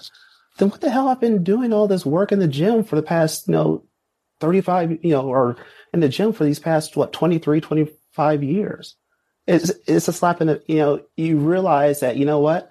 then 0.59 0.71
what 0.71 0.81
the 0.81 0.91
hell 0.91 1.09
I've 1.09 1.21
been 1.21 1.45
doing 1.45 1.73
all 1.73 1.87
this 1.87 2.05
work 2.05 2.33
in 2.33 2.39
the 2.39 2.49
gym 2.49 2.85
for 2.85 2.97
the 2.97 3.03
past, 3.03 3.49
you 3.49 3.53
know, 3.53 3.85
35, 4.41 4.99
you 5.03 5.13
know, 5.13 5.27
or 5.27 5.57
in 5.93 6.01
the 6.01 6.09
gym 6.09 6.33
for 6.33 6.45
these 6.45 6.59
past, 6.59 6.97
what, 6.97 7.13
23, 7.13 7.61
25 7.61 8.43
years. 8.43 8.97
It's, 9.47 9.73
it's 9.87 10.09
a 10.09 10.13
slap 10.13 10.41
in 10.41 10.49
the, 10.49 10.63
you 10.67 10.77
know, 10.77 11.03
you 11.17 11.39
realize 11.39 12.01
that, 12.01 12.17
you 12.17 12.25
know 12.25 12.41
what? 12.41 12.71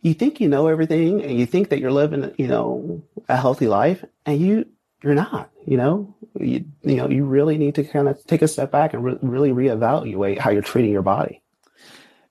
You 0.00 0.14
think 0.14 0.40
you 0.40 0.48
know 0.48 0.68
everything 0.68 1.22
and 1.22 1.38
you 1.38 1.46
think 1.46 1.70
that 1.70 1.80
you're 1.80 1.92
living, 1.92 2.32
you 2.38 2.46
know, 2.46 3.02
a 3.28 3.36
healthy 3.36 3.66
life 3.66 4.04
and 4.24 4.40
you, 4.40 4.66
you're 5.02 5.14
not, 5.14 5.50
you 5.66 5.76
know, 5.76 6.14
you, 6.38 6.64
you 6.82 6.96
know, 6.96 7.08
you 7.08 7.24
really 7.24 7.58
need 7.58 7.74
to 7.76 7.84
kind 7.84 8.08
of 8.08 8.24
take 8.26 8.42
a 8.42 8.48
step 8.48 8.70
back 8.70 8.94
and 8.94 9.04
re- 9.04 9.18
really 9.22 9.50
reevaluate 9.50 10.38
how 10.38 10.50
you're 10.50 10.62
treating 10.62 10.92
your 10.92 11.02
body. 11.02 11.42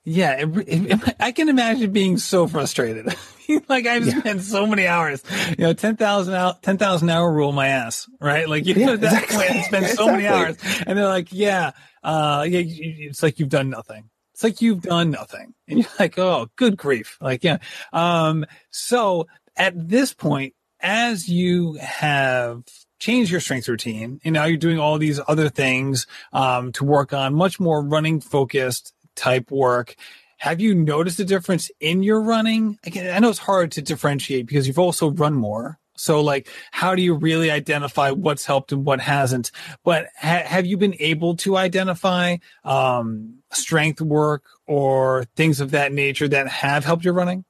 Yeah, 0.10 0.40
it, 0.40 0.50
it, 0.70 1.16
I 1.20 1.34
can 1.34 1.50
imagine 1.50 1.92
being 1.92 2.18
so 2.18 2.48
frustrated. 2.48 3.14
like 3.68 3.86
I've 3.86 4.08
yeah. 4.08 4.20
spent 4.20 4.42
so 4.42 4.66
many 4.66 4.88
hours, 4.88 5.22
you 5.50 5.66
know, 5.66 5.74
10,000 5.74 6.34
out, 6.34 6.64
10,000 6.64 7.10
hour 7.10 7.30
rule 7.30 7.52
my 7.52 7.68
ass, 7.68 8.10
right? 8.22 8.48
Like 8.48 8.66
you 8.66 8.76
yeah, 8.76 8.86
know, 8.86 8.94
at 8.94 9.02
that 9.02 9.24
exactly. 9.24 9.36
point, 9.36 9.52
I 9.52 9.62
spent 9.68 9.86
so 9.88 9.92
exactly. 9.92 10.12
many 10.14 10.28
hours 10.28 10.58
and 10.88 10.98
they're 10.98 11.08
like, 11.08 11.34
yeah, 11.34 11.72
uh, 12.04 12.46
yeah, 12.48 12.62
it's 12.64 13.22
like 13.22 13.40
you've 13.40 13.50
done 13.50 13.70
nothing. 13.70 14.10
It's 14.38 14.44
like 14.44 14.62
you've 14.62 14.84
done 14.84 15.10
nothing. 15.10 15.56
And 15.68 15.80
you're 15.80 15.92
like, 16.00 16.20
oh, 16.20 16.48
good 16.58 16.78
grief. 16.78 17.18
Like, 17.20 17.44
yeah. 17.44 17.58
Um, 17.92 18.46
so 18.70 19.26
at 19.56 19.74
this 19.90 20.14
point, 20.14 20.54
as 20.80 21.28
you 21.28 21.74
have 21.82 22.62
changed 23.00 23.32
your 23.32 23.40
strength 23.40 23.68
routine 23.68 24.22
and 24.24 24.36
now 24.36 24.46
you're 24.46 24.58
doing 24.58 24.78
all 24.78 25.00
these 25.00 25.20
other 25.28 25.50
things, 25.50 26.06
um, 26.34 26.72
to 26.74 26.84
work 26.84 27.14
on 27.14 27.34
much 27.34 27.60
more 27.60 27.84
running 27.84 28.22
focused 28.22 28.94
type 29.16 29.50
work. 29.50 29.96
Have 30.38 30.62
you 30.62 30.76
noticed 30.76 31.20
a 31.20 31.26
difference 31.26 31.72
in 31.80 32.04
your 32.04 32.22
running? 32.22 32.78
Again, 32.84 33.12
I 33.16 33.18
know 33.18 33.30
it's 33.30 33.40
hard 33.40 33.72
to 33.72 33.82
differentiate 33.82 34.46
because 34.46 34.68
you've 34.68 34.78
also 34.78 35.10
run 35.10 35.34
more. 35.34 35.80
So 35.96 36.22
like, 36.22 36.48
how 36.70 36.94
do 36.94 37.02
you 37.02 37.16
really 37.16 37.50
identify 37.50 38.12
what's 38.12 38.46
helped 38.46 38.72
and 38.72 38.86
what 38.86 39.00
hasn't? 39.00 39.50
But 39.84 40.10
ha- 40.16 40.44
have 40.46 40.68
you 40.68 40.78
been 40.78 40.96
able 41.00 41.38
to 41.38 41.58
identify 41.58 42.38
um, 42.64 43.37
strength 43.52 44.02
work 44.02 44.44
or 44.66 45.26
things 45.36 45.60
of 45.60 45.72
that 45.72 45.94
nature 45.94 46.28
that 46.28 46.48
have 46.48 46.86
helped 46.86 47.06
your 47.06 47.14
running? 47.14 47.46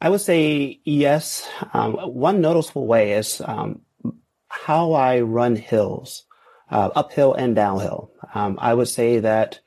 I 0.00 0.10
would 0.10 0.20
say 0.20 0.80
yes. 0.84 1.48
Um, 1.72 1.94
one 1.94 2.40
noticeable 2.40 2.86
way 2.86 3.12
is 3.12 3.40
um, 3.44 3.80
how 4.48 4.92
I 4.92 5.20
run 5.20 5.56
hills, 5.56 6.24
uh, 6.70 6.90
uphill 6.94 7.34
and 7.34 7.56
downhill. 7.56 8.12
Um, 8.34 8.58
I 8.60 8.74
would 8.74 8.88
say 8.88 9.20
that 9.20 9.60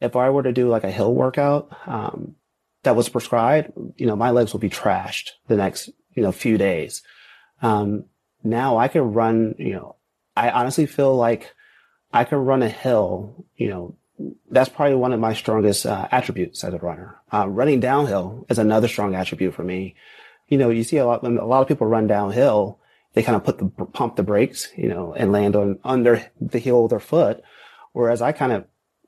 if 0.00 0.16
I 0.16 0.30
were 0.30 0.42
to 0.42 0.52
do 0.52 0.68
like 0.68 0.84
a 0.84 0.90
hill 0.90 1.14
workout 1.14 1.76
um, 1.86 2.36
that 2.82 2.96
was 2.96 3.08
prescribed, 3.08 3.72
you 3.96 4.06
know, 4.06 4.16
my 4.16 4.30
legs 4.30 4.52
would 4.52 4.60
be 4.60 4.70
trashed 4.70 5.30
the 5.48 5.56
next 5.56 5.90
you 6.14 6.22
know, 6.22 6.32
few 6.32 6.56
days. 6.56 7.02
Um, 7.62 8.04
now 8.42 8.76
I 8.78 8.88
can 8.88 9.12
run, 9.12 9.54
you 9.58 9.74
know, 9.74 9.96
I 10.36 10.50
honestly 10.50 10.86
feel 10.86 11.14
like 11.16 11.52
I 12.12 12.24
can 12.24 12.38
run 12.38 12.62
a 12.62 12.68
hill, 12.68 13.44
you 13.56 13.68
know, 13.68 13.96
that's 14.50 14.68
probably 14.68 14.94
one 14.94 15.12
of 15.12 15.20
my 15.20 15.34
strongest 15.34 15.86
uh, 15.86 16.08
attributes 16.10 16.62
as 16.62 16.72
a 16.72 16.78
runner. 16.78 17.16
Uh, 17.32 17.48
running 17.48 17.80
downhill 17.80 18.46
is 18.48 18.58
another 18.58 18.88
strong 18.88 19.14
attribute 19.14 19.54
for 19.54 19.64
me. 19.64 19.96
You 20.48 20.58
know, 20.58 20.70
you 20.70 20.84
see 20.84 20.98
a 20.98 21.06
lot, 21.06 21.24
a 21.24 21.28
lot 21.28 21.62
of 21.62 21.68
people 21.68 21.86
run 21.86 22.06
downhill, 22.06 22.78
they 23.14 23.22
kind 23.22 23.36
of 23.36 23.44
put 23.44 23.58
the, 23.58 23.66
pump 23.86 24.16
the 24.16 24.22
brakes, 24.22 24.68
you 24.76 24.88
know, 24.88 25.14
and 25.14 25.32
land 25.32 25.56
on 25.56 25.78
under 25.84 26.24
the 26.40 26.58
heel 26.58 26.84
of 26.84 26.90
their 26.90 27.00
foot. 27.00 27.42
Whereas 27.92 28.20
I 28.20 28.32
kind 28.32 28.52
of 28.52 28.64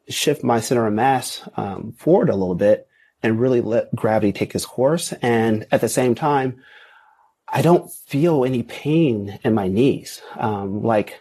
shift 0.08 0.44
my 0.44 0.60
center 0.60 0.86
of 0.86 0.94
mass, 0.94 1.46
um, 1.56 1.92
forward 1.98 2.30
a 2.30 2.36
little 2.36 2.54
bit 2.54 2.88
and 3.22 3.40
really 3.40 3.60
let 3.60 3.94
gravity 3.94 4.32
take 4.32 4.54
its 4.54 4.64
course. 4.64 5.12
And 5.22 5.66
at 5.72 5.80
the 5.80 5.88
same 5.88 6.14
time, 6.14 6.62
I 7.48 7.62
don't 7.62 7.90
feel 7.90 8.44
any 8.44 8.62
pain 8.62 9.38
in 9.44 9.54
my 9.54 9.68
knees 9.68 10.22
um, 10.36 10.82
like 10.82 11.20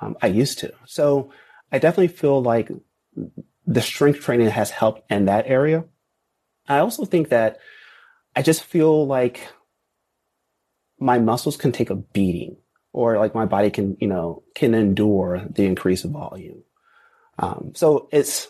um, 0.00 0.16
I 0.22 0.26
used 0.28 0.58
to. 0.60 0.72
So 0.84 1.30
I 1.72 1.78
definitely 1.78 2.08
feel 2.08 2.42
like 2.42 2.70
the 3.66 3.82
strength 3.82 4.20
training 4.20 4.48
has 4.48 4.70
helped 4.70 5.10
in 5.10 5.26
that 5.26 5.46
area. 5.46 5.84
I 6.68 6.78
also 6.78 7.04
think 7.04 7.28
that 7.30 7.58
I 8.34 8.42
just 8.42 8.62
feel 8.64 9.06
like 9.06 9.48
my 10.98 11.18
muscles 11.18 11.56
can 11.56 11.72
take 11.72 11.90
a 11.90 11.96
beating 11.96 12.56
or 12.92 13.18
like 13.18 13.34
my 13.34 13.44
body 13.44 13.70
can, 13.70 13.96
you 14.00 14.08
know, 14.08 14.42
can 14.54 14.74
endure 14.74 15.44
the 15.50 15.64
increase 15.64 16.04
of 16.04 16.10
volume. 16.12 16.62
Um, 17.38 17.72
so 17.74 18.08
it's, 18.12 18.48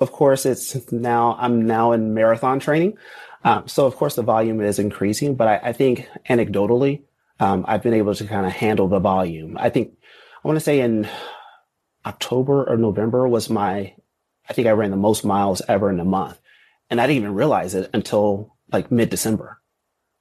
of 0.00 0.10
course, 0.10 0.46
it's 0.46 0.90
now, 0.90 1.36
I'm 1.38 1.66
now 1.66 1.92
in 1.92 2.14
marathon 2.14 2.60
training. 2.60 2.96
Um, 3.44 3.68
so 3.68 3.86
of 3.86 3.96
course 3.96 4.14
the 4.14 4.22
volume 4.22 4.60
is 4.60 4.78
increasing, 4.78 5.34
but 5.34 5.48
I, 5.48 5.56
I 5.64 5.72
think 5.72 6.08
anecdotally, 6.28 7.02
um, 7.40 7.64
I've 7.68 7.82
been 7.82 7.94
able 7.94 8.14
to 8.14 8.24
kind 8.26 8.46
of 8.46 8.52
handle 8.52 8.88
the 8.88 9.00
volume. 9.00 9.56
I 9.58 9.68
think 9.68 9.92
I 10.42 10.48
want 10.48 10.56
to 10.56 10.64
say 10.64 10.80
in 10.80 11.08
October 12.04 12.64
or 12.64 12.76
November 12.76 13.28
was 13.28 13.50
my, 13.50 13.94
I 14.48 14.52
think 14.52 14.66
I 14.66 14.72
ran 14.72 14.90
the 14.90 14.96
most 14.96 15.24
miles 15.24 15.62
ever 15.68 15.90
in 15.90 16.00
a 16.00 16.04
month. 16.04 16.38
And 16.90 17.00
I 17.00 17.06
didn't 17.06 17.22
even 17.22 17.34
realize 17.34 17.74
it 17.74 17.90
until 17.94 18.56
like 18.70 18.90
mid 18.90 19.10
December. 19.10 19.60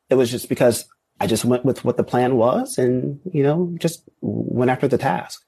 It 0.09 0.15
was 0.15 0.29
just 0.31 0.49
because 0.49 0.85
I 1.19 1.27
just 1.27 1.45
went 1.45 1.65
with 1.65 1.83
what 1.83 1.97
the 1.97 2.03
plan 2.03 2.35
was 2.35 2.77
and, 2.77 3.19
you 3.31 3.43
know, 3.43 3.75
just 3.79 4.03
went 4.21 4.71
after 4.71 4.87
the 4.87 4.97
task. 4.97 5.43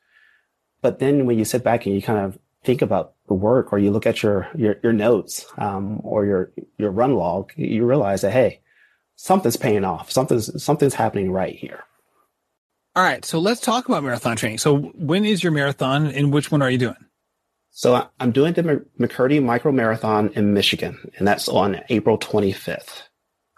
But 0.81 0.99
then 0.99 1.25
when 1.25 1.39
you 1.39 1.45
sit 1.45 1.63
back 1.63 1.85
and 1.85 1.95
you 1.95 2.01
kind 2.01 2.19
of 2.19 2.37
think 2.63 2.81
about 2.81 3.13
the 3.27 3.33
work 3.33 3.71
or 3.71 3.79
you 3.79 3.91
look 3.91 4.05
at 4.05 4.23
your 4.23 4.47
your, 4.55 4.75
your 4.83 4.93
notes 4.93 5.45
um, 5.57 5.99
or 6.03 6.25
your 6.25 6.51
your 6.77 6.91
run 6.91 7.15
log, 7.15 7.51
you 7.55 7.85
realize 7.85 8.21
that 8.21 8.31
hey, 8.31 8.61
something's 9.15 9.57
paying 9.57 9.85
off. 9.85 10.11
Something's 10.11 10.63
something's 10.63 10.93
happening 10.93 11.31
right 11.31 11.55
here. 11.55 11.83
All 12.95 13.03
right, 13.03 13.25
so 13.25 13.39
let's 13.39 13.59
talk 13.59 13.87
about 13.87 14.03
marathon 14.03 14.35
training. 14.35 14.59
So 14.59 14.77
when 14.77 15.25
is 15.25 15.41
your 15.41 15.51
marathon, 15.51 16.07
and 16.07 16.31
which 16.31 16.51
one 16.51 16.61
are 16.61 16.69
you 16.69 16.77
doing? 16.77 16.95
So 17.71 18.07
I'm 18.19 18.31
doing 18.31 18.53
the 18.53 18.85
McKirdy 18.99 19.43
Micro 19.43 19.71
Marathon 19.71 20.29
in 20.35 20.53
Michigan, 20.53 21.11
and 21.17 21.27
that's 21.27 21.49
on 21.49 21.81
April 21.89 22.19
25th. 22.19 23.01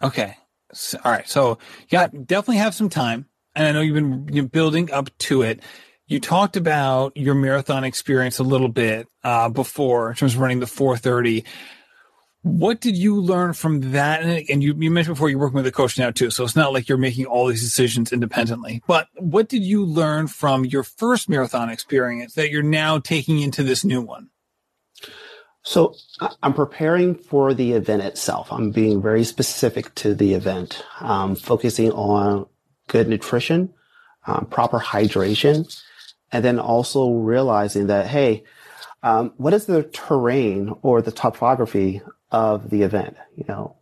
Okay. 0.01 0.37
So, 0.71 0.97
all 1.03 1.11
right. 1.11 1.27
So 1.27 1.57
you 1.81 1.87
got 1.91 2.11
definitely 2.25 2.57
have 2.57 2.73
some 2.73 2.87
time, 2.87 3.25
and 3.55 3.67
I 3.67 3.71
know 3.73 3.81
you've 3.81 3.95
been 3.95 4.47
building 4.47 4.89
up 4.91 5.09
to 5.19 5.41
it. 5.41 5.61
You 6.07 6.21
talked 6.21 6.55
about 6.55 7.17
your 7.17 7.35
marathon 7.35 7.83
experience 7.83 8.39
a 8.39 8.43
little 8.43 8.69
bit 8.69 9.07
uh, 9.25 9.49
before 9.49 10.11
in 10.11 10.15
terms 10.15 10.35
of 10.35 10.39
running 10.39 10.61
the 10.61 10.67
430. 10.67 11.43
What 12.45 12.79
did 12.79 12.95
you 12.95 13.19
learn 13.19 13.53
from 13.53 13.93
that? 13.93 14.21
And 14.21 14.61
you, 14.61 14.75
you 14.77 14.91
mentioned 14.91 15.15
before 15.15 15.29
you're 15.29 15.39
working 15.39 15.55
with 15.55 15.65
a 15.65 15.71
coach 15.71 15.97
now 15.97 16.11
too, 16.11 16.29
so 16.29 16.43
it's 16.43 16.55
not 16.55 16.73
like 16.73 16.87
you're 16.87 16.95
making 16.99 17.25
all 17.25 17.47
these 17.47 17.63
decisions 17.63 18.13
independently. 18.13 18.83
But 18.85 19.07
what 19.15 19.49
did 19.49 19.63
you 19.63 19.83
learn 19.83 20.27
from 20.27 20.63
your 20.63 20.83
first 20.83 21.27
marathon 21.27 21.71
experience 21.71 22.35
that 22.35 22.51
you're 22.51 22.61
now 22.61 22.99
taking 22.99 23.39
into 23.39 23.63
this 23.63 23.83
new 23.83 23.99
one? 23.99 24.29
So 25.63 25.95
I'm 26.43 26.53
preparing 26.53 27.15
for 27.15 27.55
the 27.55 27.71
event 27.71 28.03
itself. 28.03 28.53
I'm 28.53 28.69
being 28.69 29.01
very 29.01 29.23
specific 29.23 29.95
to 29.95 30.13
the 30.13 30.35
event, 30.35 30.85
um, 30.99 31.35
focusing 31.35 31.91
on 31.93 32.45
good 32.87 33.07
nutrition, 33.07 33.73
um, 34.27 34.45
proper 34.45 34.79
hydration, 34.79 35.81
and 36.31 36.45
then 36.45 36.59
also 36.59 37.09
realizing 37.09 37.87
that, 37.87 38.05
hey, 38.05 38.43
um, 39.01 39.33
what 39.37 39.55
is 39.55 39.65
the 39.65 39.81
terrain 39.81 40.75
or 40.83 41.01
the 41.01 41.11
topography 41.11 42.03
of 42.35 42.69
the 42.69 42.83
event? 42.83 43.15
You 43.37 43.45
know, 43.47 43.77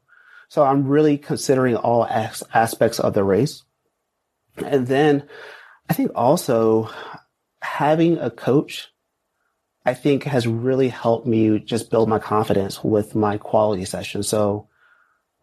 so 0.47 0.63
I'm 0.63 0.87
really 0.87 1.17
considering 1.17 1.75
all 1.75 2.05
as- 2.05 2.43
aspects 2.53 2.99
of 2.99 3.15
the 3.15 3.23
race. 3.23 3.63
And 4.63 4.85
then 4.85 5.27
I 5.89 5.93
think 5.93 6.11
also 6.13 6.91
having 7.61 8.19
a 8.19 8.29
coach, 8.29 8.89
I 9.85 9.95
think 9.95 10.23
has 10.25 10.45
really 10.47 10.89
helped 10.89 11.25
me 11.25 11.57
just 11.57 11.89
build 11.89 12.07
my 12.07 12.19
confidence 12.19 12.83
with 12.83 13.15
my 13.15 13.37
quality 13.37 13.85
session. 13.85 14.21
So 14.21 14.69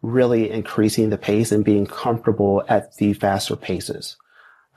really 0.01 0.49
increasing 0.49 1.09
the 1.09 1.17
pace 1.17 1.51
and 1.51 1.65
being 1.65 1.85
comfortable 1.85 2.63
at 2.69 2.95
the 2.95 3.13
faster 3.13 3.57
paces. 3.57 4.15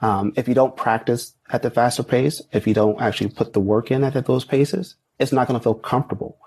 Um, 0.01 0.33
if 0.35 0.49
you 0.49 0.53
don't 0.53 0.75
practice 0.75 1.33
at 1.49 1.61
the 1.61 1.71
faster 1.71 2.03
pace, 2.03 2.41
if 2.51 2.67
you 2.67 2.73
don't 2.73 3.01
actually 3.01 3.29
put 3.29 3.53
the 3.53 3.61
work 3.61 3.89
in 3.89 4.03
at 4.03 4.25
those 4.25 4.43
paces, 4.43 4.95
it's 5.17 5.31
not 5.31 5.47
going 5.47 5.57
to 5.57 5.63
feel 5.63 5.73
comfortable. 5.73 6.37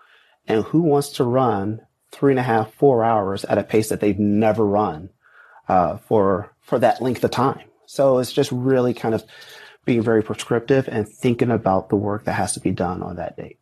And 0.48 0.64
who 0.64 0.80
wants 0.80 1.10
to 1.10 1.24
run 1.24 1.82
three 2.10 2.32
and 2.32 2.40
a 2.40 2.42
half, 2.42 2.72
four 2.72 3.04
hours 3.04 3.44
at 3.44 3.58
a 3.58 3.62
pace 3.62 3.90
that 3.90 4.00
they've 4.00 4.18
never 4.18 4.66
run 4.66 5.10
uh, 5.68 5.98
for 5.98 6.52
for 6.60 6.78
that 6.78 7.02
length 7.02 7.22
of 7.22 7.30
time? 7.30 7.68
So 7.86 8.18
it's 8.18 8.32
just 8.32 8.50
really 8.50 8.94
kind 8.94 9.14
of 9.14 9.24
being 9.84 10.02
very 10.02 10.22
prescriptive 10.22 10.88
and 10.88 11.08
thinking 11.08 11.50
about 11.50 11.88
the 11.88 11.96
work 11.96 12.24
that 12.24 12.32
has 12.32 12.54
to 12.54 12.60
be 12.60 12.70
done 12.70 13.02
on 13.02 13.16
that 13.16 13.36
date. 13.36 13.58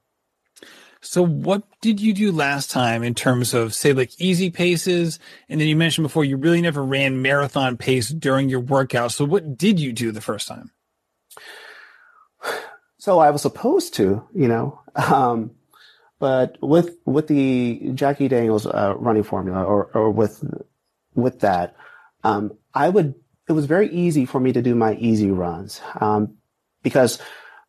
So 1.00 1.22
what 1.22 1.62
did 1.80 2.00
you 2.00 2.12
do 2.12 2.32
last 2.32 2.70
time 2.70 3.04
in 3.04 3.14
terms 3.14 3.54
of 3.54 3.74
say 3.74 3.92
like 3.92 4.10
easy 4.20 4.50
paces? 4.50 5.20
And 5.48 5.60
then 5.60 5.68
you 5.68 5.76
mentioned 5.76 6.04
before 6.04 6.24
you 6.24 6.36
really 6.36 6.60
never 6.60 6.82
ran 6.82 7.22
marathon 7.22 7.76
pace 7.76 8.08
during 8.08 8.48
your 8.48 8.60
workout. 8.60 9.12
So 9.12 9.24
what 9.24 9.56
did 9.56 9.78
you 9.78 9.92
do 9.92 10.10
the 10.12 10.20
first 10.20 10.48
time? 10.48 10.70
So 12.98 13.20
I 13.20 13.30
was 13.30 13.42
supposed 13.42 13.94
to, 13.96 14.26
you 14.34 14.48
know, 14.48 14.80
um, 14.96 15.52
but 16.18 16.56
with 16.60 16.96
with 17.04 17.28
the 17.28 17.90
Jackie 17.94 18.28
Daniels 18.28 18.66
uh, 18.66 18.94
running 18.96 19.22
formula 19.22 19.62
or 19.64 19.90
or 19.94 20.10
with 20.10 20.44
with 21.14 21.40
that, 21.40 21.76
um, 22.24 22.52
I 22.74 22.88
would 22.88 23.14
it 23.48 23.52
was 23.52 23.66
very 23.66 23.88
easy 23.90 24.26
for 24.26 24.40
me 24.40 24.52
to 24.52 24.62
do 24.62 24.74
my 24.74 24.94
easy 24.94 25.30
runs 25.30 25.80
um, 26.00 26.36
because 26.82 27.20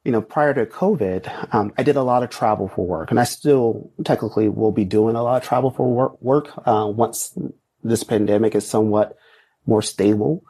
you 0.07 0.13
know, 0.13 0.21
prior 0.21 0.53
to 0.53 0.65
COVID, 0.65 1.53
um, 1.53 1.73
I 1.77 1.83
did 1.83 1.97
a 1.97 2.01
lot 2.01 2.23
of 2.23 2.29
travel 2.29 2.69
for 2.69 2.87
work, 2.87 3.11
and 3.11 3.19
I 3.19 3.25
still 3.25 3.91
technically 4.05 4.47
will 4.47 4.71
be 4.71 4.85
doing 4.85 5.17
a 5.17 5.21
lot 5.21 5.41
of 5.41 5.45
travel 5.45 5.69
for 5.69 5.91
work, 5.91 6.21
work 6.21 6.65
uh, 6.65 6.89
once 6.89 7.37
this 7.83 8.05
pandemic 8.05 8.55
is 8.55 8.65
somewhat 8.65 9.17
more 9.65 9.81
stable. 9.81 10.45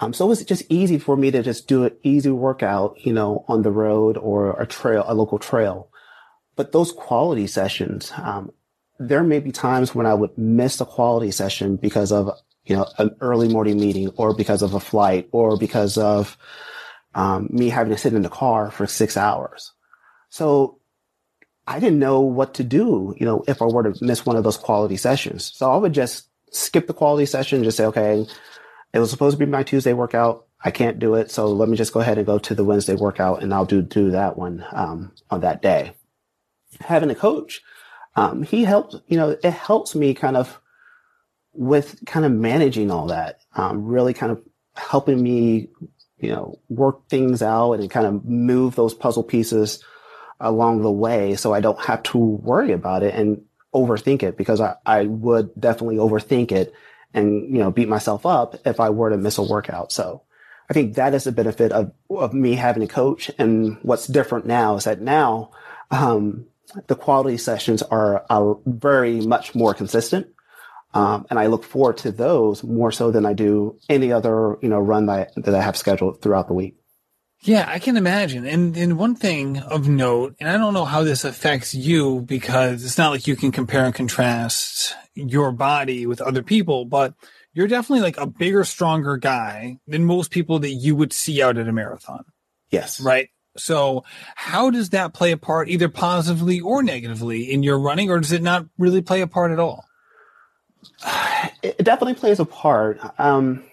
Um, 0.00 0.12
so 0.12 0.26
it 0.26 0.28
was 0.28 0.44
just 0.44 0.62
easy 0.68 0.98
for 0.98 1.16
me 1.16 1.30
to 1.30 1.42
just 1.42 1.66
do 1.66 1.84
an 1.84 1.96
easy 2.02 2.28
workout, 2.28 2.96
you 2.98 3.14
know, 3.14 3.46
on 3.48 3.62
the 3.62 3.70
road 3.70 4.18
or 4.18 4.60
a 4.60 4.66
trail, 4.66 5.04
a 5.06 5.14
local 5.14 5.38
trail. 5.38 5.88
But 6.58 6.72
those 6.72 6.90
quality 6.90 7.46
sessions, 7.46 8.12
um, 8.16 8.50
there 8.98 9.22
may 9.22 9.38
be 9.38 9.52
times 9.52 9.94
when 9.94 10.06
I 10.06 10.14
would 10.14 10.36
miss 10.36 10.80
a 10.80 10.84
quality 10.84 11.30
session 11.30 11.76
because 11.76 12.10
of, 12.10 12.36
you 12.64 12.74
know, 12.74 12.84
an 12.98 13.14
early 13.20 13.46
morning 13.46 13.78
meeting 13.78 14.08
or 14.16 14.34
because 14.34 14.60
of 14.60 14.74
a 14.74 14.80
flight 14.80 15.28
or 15.30 15.56
because 15.56 15.96
of, 15.96 16.36
um, 17.14 17.46
me 17.52 17.68
having 17.68 17.92
to 17.92 17.96
sit 17.96 18.12
in 18.12 18.22
the 18.22 18.28
car 18.28 18.72
for 18.72 18.88
six 18.88 19.16
hours. 19.16 19.72
So 20.30 20.80
I 21.64 21.78
didn't 21.78 22.00
know 22.00 22.22
what 22.22 22.54
to 22.54 22.64
do, 22.64 23.14
you 23.16 23.24
know, 23.24 23.44
if 23.46 23.62
I 23.62 23.66
were 23.66 23.92
to 23.92 24.04
miss 24.04 24.26
one 24.26 24.34
of 24.34 24.42
those 24.42 24.56
quality 24.56 24.96
sessions. 24.96 25.52
So 25.54 25.70
I 25.70 25.76
would 25.76 25.92
just 25.92 26.28
skip 26.50 26.88
the 26.88 26.92
quality 26.92 27.26
session 27.26 27.62
just 27.62 27.76
say, 27.76 27.86
okay, 27.86 28.26
it 28.92 28.98
was 28.98 29.12
supposed 29.12 29.38
to 29.38 29.46
be 29.46 29.48
my 29.48 29.62
Tuesday 29.62 29.92
workout. 29.92 30.46
I 30.64 30.72
can't 30.72 30.98
do 30.98 31.14
it. 31.14 31.30
So 31.30 31.46
let 31.46 31.68
me 31.68 31.76
just 31.76 31.92
go 31.92 32.00
ahead 32.00 32.18
and 32.18 32.26
go 32.26 32.38
to 32.40 32.54
the 32.56 32.64
Wednesday 32.64 32.96
workout 32.96 33.44
and 33.44 33.54
I'll 33.54 33.64
do, 33.64 33.80
do 33.80 34.10
that 34.10 34.36
one, 34.36 34.66
um, 34.72 35.12
on 35.30 35.42
that 35.42 35.62
day. 35.62 35.92
Having 36.80 37.10
a 37.10 37.14
coach, 37.14 37.62
um, 38.16 38.42
he 38.42 38.64
helped, 38.64 38.96
you 39.06 39.16
know, 39.16 39.36
it 39.42 39.50
helps 39.52 39.94
me 39.94 40.14
kind 40.14 40.36
of 40.36 40.60
with 41.52 42.04
kind 42.06 42.24
of 42.24 42.32
managing 42.32 42.90
all 42.90 43.06
that, 43.08 43.40
um, 43.54 43.84
really 43.84 44.14
kind 44.14 44.32
of 44.32 44.42
helping 44.76 45.22
me, 45.22 45.68
you 46.18 46.30
know, 46.30 46.58
work 46.68 47.08
things 47.08 47.42
out 47.42 47.74
and 47.74 47.90
kind 47.90 48.06
of 48.06 48.24
move 48.24 48.74
those 48.74 48.94
puzzle 48.94 49.22
pieces 49.22 49.82
along 50.40 50.82
the 50.82 50.90
way 50.90 51.34
so 51.34 51.52
I 51.52 51.60
don't 51.60 51.80
have 51.80 52.02
to 52.04 52.18
worry 52.18 52.72
about 52.72 53.02
it 53.02 53.14
and 53.14 53.42
overthink 53.74 54.22
it 54.22 54.36
because 54.36 54.60
I, 54.60 54.76
I 54.86 55.04
would 55.04 55.50
definitely 55.58 55.96
overthink 55.96 56.52
it 56.52 56.72
and, 57.12 57.52
you 57.52 57.58
know, 57.58 57.70
beat 57.70 57.88
myself 57.88 58.26
up 58.26 58.56
if 58.66 58.80
I 58.80 58.90
were 58.90 59.10
to 59.10 59.16
miss 59.16 59.38
a 59.38 59.42
workout. 59.42 59.92
So 59.92 60.22
I 60.70 60.74
think 60.74 60.94
that 60.94 61.14
is 61.14 61.24
the 61.24 61.32
benefit 61.32 61.72
of, 61.72 61.92
of 62.10 62.34
me 62.34 62.54
having 62.54 62.82
a 62.82 62.88
coach. 62.88 63.30
And 63.38 63.78
what's 63.82 64.06
different 64.06 64.46
now 64.46 64.76
is 64.76 64.84
that 64.84 65.00
now, 65.00 65.50
um, 65.90 66.46
the 66.86 66.96
quality 66.96 67.36
sessions 67.36 67.82
are, 67.82 68.24
are 68.30 68.58
very 68.66 69.20
much 69.20 69.54
more 69.54 69.74
consistent. 69.74 70.28
Um, 70.94 71.26
and 71.28 71.38
I 71.38 71.46
look 71.46 71.64
forward 71.64 71.98
to 71.98 72.10
those 72.10 72.64
more 72.64 72.90
so 72.90 73.10
than 73.10 73.26
I 73.26 73.34
do 73.34 73.78
any 73.88 74.10
other, 74.10 74.56
you 74.62 74.68
know, 74.68 74.78
run 74.78 75.06
that, 75.06 75.32
that 75.36 75.54
I 75.54 75.60
have 75.60 75.76
scheduled 75.76 76.22
throughout 76.22 76.48
the 76.48 76.54
week. 76.54 76.76
Yeah, 77.42 77.66
I 77.68 77.78
can 77.78 77.96
imagine. 77.96 78.46
And 78.46 78.76
and 78.76 78.98
one 78.98 79.14
thing 79.14 79.58
of 79.58 79.88
note, 79.88 80.34
and 80.40 80.48
I 80.48 80.58
don't 80.58 80.74
know 80.74 80.84
how 80.84 81.04
this 81.04 81.24
affects 81.24 81.72
you 81.72 82.20
because 82.22 82.84
it's 82.84 82.98
not 82.98 83.10
like 83.10 83.28
you 83.28 83.36
can 83.36 83.52
compare 83.52 83.84
and 83.84 83.94
contrast 83.94 84.96
your 85.14 85.52
body 85.52 86.04
with 86.06 86.20
other 86.20 86.42
people, 86.42 86.84
but 86.84 87.14
you're 87.52 87.68
definitely 87.68 88.02
like 88.02 88.18
a 88.18 88.26
bigger, 88.26 88.64
stronger 88.64 89.16
guy 89.16 89.78
than 89.86 90.04
most 90.04 90.32
people 90.32 90.58
that 90.60 90.70
you 90.70 90.96
would 90.96 91.12
see 91.12 91.40
out 91.40 91.58
at 91.58 91.68
a 91.68 91.72
marathon. 91.72 92.24
Yes. 92.70 93.00
Right. 93.00 93.28
So 93.58 94.04
how 94.34 94.70
does 94.70 94.90
that 94.90 95.14
play 95.14 95.32
a 95.32 95.36
part 95.36 95.68
either 95.68 95.88
positively 95.88 96.60
or 96.60 96.82
negatively 96.82 97.50
in 97.52 97.62
your 97.62 97.78
running, 97.78 98.10
or 98.10 98.20
does 98.20 98.32
it 98.32 98.42
not 98.42 98.66
really 98.78 99.02
play 99.02 99.20
a 99.20 99.26
part 99.26 99.52
at 99.52 99.58
all? 99.58 99.84
It 101.62 101.84
definitely 101.84 102.14
plays 102.14 102.38
a 102.38 102.44
part. 102.44 103.00
Um, 103.18 103.64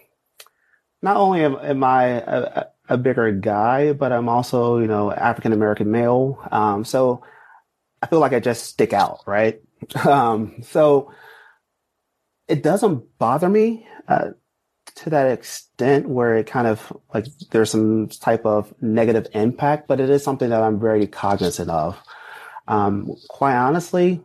not 1.02 1.16
only 1.16 1.44
am, 1.44 1.56
am 1.56 1.84
I 1.84 2.04
a, 2.04 2.66
a, 2.88 2.96
bigger 2.96 3.30
guy, 3.32 3.92
but 3.92 4.10
I'm 4.10 4.28
also, 4.28 4.78
you 4.78 4.88
know, 4.88 5.12
African 5.12 5.52
American 5.52 5.90
male. 5.92 6.38
Um, 6.50 6.84
so 6.84 7.22
I 8.02 8.06
feel 8.06 8.18
like 8.18 8.32
I 8.32 8.40
just 8.40 8.64
stick 8.64 8.92
out, 8.92 9.20
right? 9.26 9.60
Um, 10.04 10.62
so 10.62 11.12
it 12.48 12.62
doesn't 12.62 13.18
bother 13.18 13.48
me 13.48 13.86
uh, 14.08 14.30
to 14.96 15.10
that 15.10 15.30
extent 15.30 16.08
where 16.08 16.36
it 16.36 16.46
kind 16.46 16.66
of 16.66 16.92
like 17.12 17.26
there's 17.50 17.70
some 17.70 18.08
type 18.08 18.44
of 18.46 18.74
negative 18.80 19.26
impact, 19.34 19.88
but 19.88 20.00
it 20.00 20.10
is 20.10 20.24
something 20.24 20.50
that 20.50 20.62
I'm 20.62 20.80
very 20.80 21.06
cognizant 21.06 21.70
of. 21.70 21.98
Um, 22.66 23.14
quite 23.28 23.56
honestly, 23.56 24.22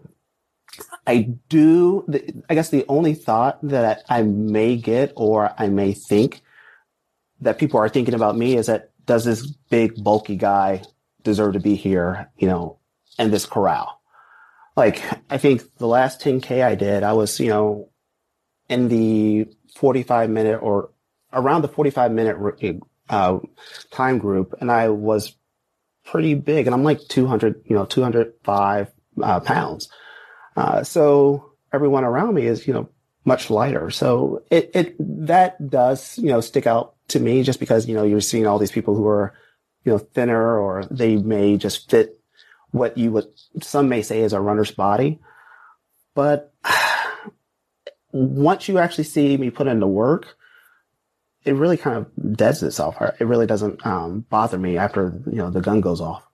I 1.05 1.33
do. 1.49 2.05
I 2.49 2.55
guess 2.55 2.69
the 2.69 2.85
only 2.87 3.13
thought 3.13 3.59
that 3.63 4.03
I 4.09 4.23
may 4.23 4.77
get 4.77 5.11
or 5.15 5.53
I 5.57 5.67
may 5.67 5.93
think 5.93 6.41
that 7.41 7.59
people 7.59 7.79
are 7.79 7.89
thinking 7.89 8.13
about 8.13 8.37
me 8.37 8.55
is 8.55 8.67
that 8.67 8.91
does 9.05 9.25
this 9.25 9.45
big 9.45 10.01
bulky 10.01 10.37
guy 10.37 10.83
deserve 11.23 11.53
to 11.53 11.59
be 11.59 11.75
here? 11.75 12.31
You 12.37 12.47
know, 12.47 12.79
in 13.19 13.31
this 13.31 13.45
corral? 13.45 13.99
Like 14.77 15.03
I 15.29 15.37
think 15.37 15.63
the 15.77 15.87
last 15.87 16.21
10k 16.21 16.63
I 16.63 16.75
did, 16.75 17.03
I 17.03 17.11
was 17.11 17.39
you 17.41 17.49
know 17.49 17.89
in 18.69 18.87
the 18.87 19.47
45 19.75 20.29
minute 20.29 20.59
or 20.61 20.91
around 21.33 21.61
the 21.61 21.67
45 21.67 22.11
minute 22.11 22.37
uh, 23.09 23.39
time 23.91 24.17
group, 24.17 24.55
and 24.59 24.71
I 24.71 24.89
was 24.89 25.35
pretty 26.05 26.33
big, 26.33 26.67
and 26.67 26.73
I'm 26.73 26.83
like 26.83 26.99
200, 27.07 27.63
you 27.65 27.75
know, 27.75 27.85
205 27.85 28.91
uh, 29.21 29.39
pounds. 29.41 29.89
Uh, 30.55 30.83
so 30.83 31.53
everyone 31.73 32.03
around 32.03 32.33
me 32.33 32.45
is, 32.45 32.67
you 32.67 32.73
know, 32.73 32.89
much 33.23 33.49
lighter. 33.49 33.89
So 33.91 34.43
it, 34.49 34.71
it, 34.73 34.95
that 35.27 35.69
does, 35.69 36.17
you 36.17 36.29
know, 36.29 36.41
stick 36.41 36.65
out 36.67 36.95
to 37.09 37.19
me 37.19 37.43
just 37.43 37.59
because, 37.59 37.87
you 37.87 37.95
know, 37.95 38.03
you're 38.03 38.21
seeing 38.21 38.47
all 38.47 38.59
these 38.59 38.71
people 38.71 38.95
who 38.95 39.07
are, 39.07 39.33
you 39.83 39.91
know, 39.91 39.97
thinner 39.97 40.57
or 40.57 40.85
they 40.89 41.17
may 41.17 41.57
just 41.57 41.89
fit 41.89 42.19
what 42.71 42.97
you 42.97 43.11
would, 43.11 43.27
some 43.61 43.89
may 43.89 44.01
say 44.01 44.21
is 44.21 44.33
a 44.33 44.39
runner's 44.39 44.71
body. 44.71 45.19
But 46.15 46.50
once 48.11 48.67
you 48.67 48.77
actually 48.77 49.05
see 49.05 49.37
me 49.37 49.49
put 49.49 49.67
in 49.67 49.79
the 49.79 49.87
work, 49.87 50.35
it 51.43 51.53
really 51.53 51.77
kind 51.77 51.97
of 51.97 52.37
deads 52.37 52.61
itself. 52.61 52.97
It 53.19 53.25
really 53.25 53.47
doesn't 53.47 53.85
um, 53.85 54.25
bother 54.29 54.57
me 54.57 54.77
after 54.77 55.19
you 55.25 55.37
know 55.37 55.49
the 55.49 55.61
gun 55.61 55.81
goes 55.81 56.01
off. 56.01 56.27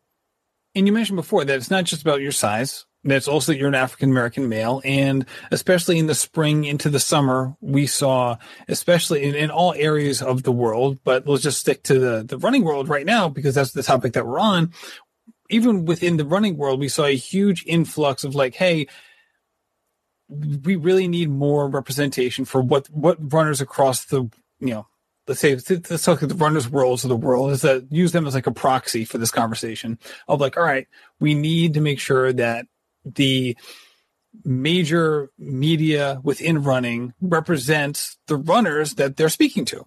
And 0.75 0.85
you 0.85 0.93
mentioned 0.93 1.15
before 1.15 1.45
that 1.45 1.55
it's 1.55 1.71
not 1.71 1.85
just 1.85 2.01
about 2.01 2.21
your 2.21 2.31
size. 2.31 2.85
That's 3.03 3.27
also 3.27 3.51
that 3.51 3.57
you're 3.57 3.69
an 3.69 3.75
African 3.75 4.11
American 4.11 4.49
male, 4.49 4.81
and 4.83 5.25
especially 5.49 5.97
in 5.97 6.07
the 6.07 6.15
spring 6.15 6.65
into 6.65 6.89
the 6.89 6.99
summer, 6.99 7.55
we 7.61 7.85
saw, 7.85 8.37
especially 8.67 9.23
in, 9.23 9.33
in 9.33 9.49
all 9.49 9.73
areas 9.73 10.21
of 10.21 10.43
the 10.43 10.51
world. 10.51 10.99
But 11.05 11.25
let's 11.25 11.43
just 11.43 11.59
stick 11.59 11.83
to 11.83 11.99
the 11.99 12.23
the 12.23 12.37
running 12.37 12.63
world 12.63 12.89
right 12.89 13.05
now 13.05 13.29
because 13.29 13.55
that's 13.55 13.71
the 13.71 13.83
topic 13.83 14.13
that 14.13 14.27
we're 14.27 14.39
on. 14.39 14.73
Even 15.49 15.85
within 15.85 16.17
the 16.17 16.25
running 16.25 16.57
world, 16.57 16.81
we 16.81 16.89
saw 16.89 17.05
a 17.05 17.15
huge 17.15 17.63
influx 17.65 18.25
of 18.25 18.35
like, 18.35 18.55
hey, 18.55 18.87
we 20.29 20.75
really 20.75 21.07
need 21.07 21.29
more 21.29 21.69
representation 21.69 22.45
for 22.45 22.61
what 22.61 22.87
what 22.87 23.33
runners 23.33 23.61
across 23.61 24.05
the 24.05 24.29
you 24.59 24.73
know 24.73 24.87
let's 25.27 25.39
say 25.39 25.55
let's 25.55 26.03
talk 26.03 26.23
at 26.23 26.29
the 26.29 26.35
runners 26.35 26.69
worlds 26.69 27.03
of 27.03 27.09
the 27.09 27.15
world 27.15 27.51
is 27.51 27.61
that 27.61 27.85
use 27.91 28.11
them 28.11 28.27
as 28.27 28.33
like 28.33 28.47
a 28.47 28.51
proxy 28.51 29.05
for 29.05 29.17
this 29.17 29.31
conversation 29.31 29.97
of 30.27 30.41
like 30.41 30.57
all 30.57 30.63
right 30.63 30.87
we 31.19 31.33
need 31.33 31.73
to 31.73 31.81
make 31.81 31.99
sure 31.99 32.33
that 32.33 32.65
the 33.05 33.55
major 34.43 35.29
media 35.37 36.19
within 36.23 36.63
running 36.63 37.13
represents 37.21 38.17
the 38.27 38.35
runners 38.35 38.95
that 38.95 39.17
they're 39.17 39.29
speaking 39.29 39.65
to 39.65 39.85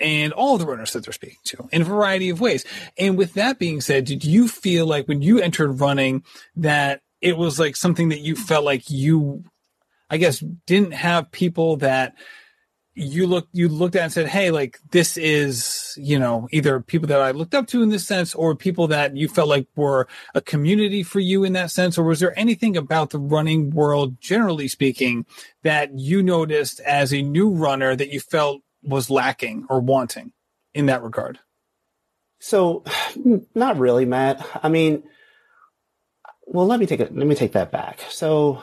and 0.00 0.32
all 0.32 0.58
the 0.58 0.66
runners 0.66 0.92
that 0.92 1.04
they're 1.04 1.12
speaking 1.12 1.38
to 1.44 1.68
in 1.72 1.82
a 1.82 1.84
variety 1.84 2.28
of 2.30 2.40
ways. 2.40 2.64
And 2.96 3.18
with 3.18 3.34
that 3.34 3.58
being 3.58 3.80
said 3.80 4.04
did 4.04 4.24
you 4.24 4.48
feel 4.48 4.86
like 4.86 5.08
when 5.08 5.22
you 5.22 5.40
entered 5.40 5.80
running 5.80 6.22
that 6.56 7.00
it 7.20 7.36
was 7.36 7.58
like 7.58 7.74
something 7.74 8.10
that 8.10 8.20
you 8.20 8.36
felt 8.36 8.64
like 8.64 8.90
you 8.90 9.44
I 10.10 10.16
guess 10.16 10.42
didn't 10.66 10.94
have 10.94 11.30
people 11.30 11.76
that 11.78 12.14
you 12.98 13.28
looked 13.28 13.50
you 13.52 13.68
looked 13.68 13.94
at 13.94 14.02
and 14.02 14.12
said, 14.12 14.26
"Hey, 14.28 14.50
like 14.50 14.80
this 14.90 15.16
is 15.16 15.94
you 15.96 16.18
know 16.18 16.48
either 16.50 16.80
people 16.80 17.06
that 17.08 17.20
I 17.20 17.30
looked 17.30 17.54
up 17.54 17.68
to 17.68 17.82
in 17.82 17.90
this 17.90 18.06
sense, 18.06 18.34
or 18.34 18.56
people 18.56 18.88
that 18.88 19.16
you 19.16 19.28
felt 19.28 19.48
like 19.48 19.68
were 19.76 20.08
a 20.34 20.40
community 20.40 21.02
for 21.02 21.20
you 21.20 21.44
in 21.44 21.52
that 21.52 21.70
sense, 21.70 21.96
or 21.96 22.02
was 22.04 22.20
there 22.20 22.36
anything 22.38 22.76
about 22.76 23.10
the 23.10 23.18
running 23.18 23.70
world, 23.70 24.20
generally 24.20 24.66
speaking, 24.66 25.26
that 25.62 25.96
you 25.96 26.22
noticed 26.22 26.80
as 26.80 27.12
a 27.12 27.22
new 27.22 27.50
runner 27.50 27.94
that 27.94 28.12
you 28.12 28.20
felt 28.20 28.62
was 28.82 29.10
lacking 29.10 29.66
or 29.70 29.80
wanting 29.80 30.32
in 30.74 30.86
that 30.86 31.02
regard?" 31.02 31.38
So, 32.40 32.84
not 33.54 33.78
really, 33.78 34.04
Matt. 34.04 34.44
I 34.62 34.68
mean, 34.68 35.04
well, 36.46 36.66
let 36.66 36.80
me 36.80 36.86
take 36.86 37.00
it. 37.00 37.14
Let 37.14 37.26
me 37.26 37.34
take 37.36 37.52
that 37.52 37.70
back. 37.70 38.00
So, 38.08 38.60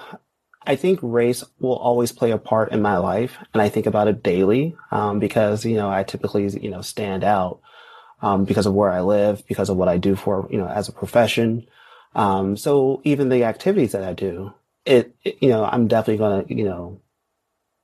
I 0.68 0.76
think 0.76 0.99
race 1.01 1.43
will 1.59 1.76
always 1.76 2.11
play 2.11 2.32
a 2.32 2.38
part 2.38 2.72
in 2.72 2.82
my 2.82 2.97
life, 2.97 3.38
and 3.53 3.61
I 3.61 3.70
think 3.70 3.86
about 3.86 4.07
it 4.07 4.24
daily 4.24 4.76
um, 4.91 5.20
because 5.20 5.66
you 5.66 5.76
know 5.76 5.89
I 5.89 6.03
typically 6.03 6.47
you 6.47 6.70
know 6.70 6.82
stand 6.82 7.24
out 7.24 7.61
um, 8.22 8.45
because 8.45 8.66
of 8.66 8.74
where 8.74 8.89
I 8.89 9.01
live, 9.01 9.45
because 9.47 9.70
of 9.70 9.78
what 9.78 9.88
I 9.88 9.97
do 9.97 10.16
for 10.16 10.47
you 10.49 10.57
know 10.57 10.68
as 10.68 10.88
a 10.88 10.93
profession. 10.93 11.68
Um, 12.16 12.55
so 12.57 13.01
even 13.03 13.30
the 13.30 13.43
activities 13.43 13.91
that 13.91 14.03
I 14.03 14.13
do, 14.13 14.53
it, 14.86 15.16
it 15.24 15.38
you 15.41 15.49
know 15.49 15.66
I'm 15.66 15.88
definitely 15.88 16.18
going 16.18 16.45
to 16.45 16.55
you 16.55 16.66
know 16.66 17.01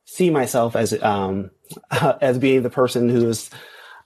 see 0.06 0.30
myself 0.30 0.76
as 0.76 1.00
um, 1.02 1.52
as 1.92 2.38
being 2.38 2.64
the 2.64 2.70
person 2.70 3.10
who's 3.10 3.50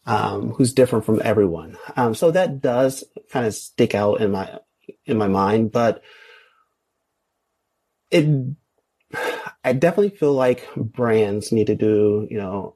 um, 0.06 0.52
who's 0.52 0.74
different 0.74 1.06
from 1.06 1.22
everyone. 1.24 1.78
Um, 1.96 2.14
so 2.14 2.32
that 2.32 2.62
does 2.62 3.04
kind 3.32 3.46
of 3.46 3.54
stick 3.54 3.96
out 3.96 4.22
in 4.22 4.32
my 4.32 4.60
in 5.06 5.18
my 5.18 5.28
mind, 5.28 5.72
but 5.72 6.02
it 8.12 8.56
I 9.64 9.74
definitely 9.74 10.18
feel 10.18 10.34
like 10.34 10.68
brands 10.76 11.52
need 11.52 11.68
to 11.68 11.76
do, 11.76 12.28
you 12.30 12.38
know, 12.38 12.76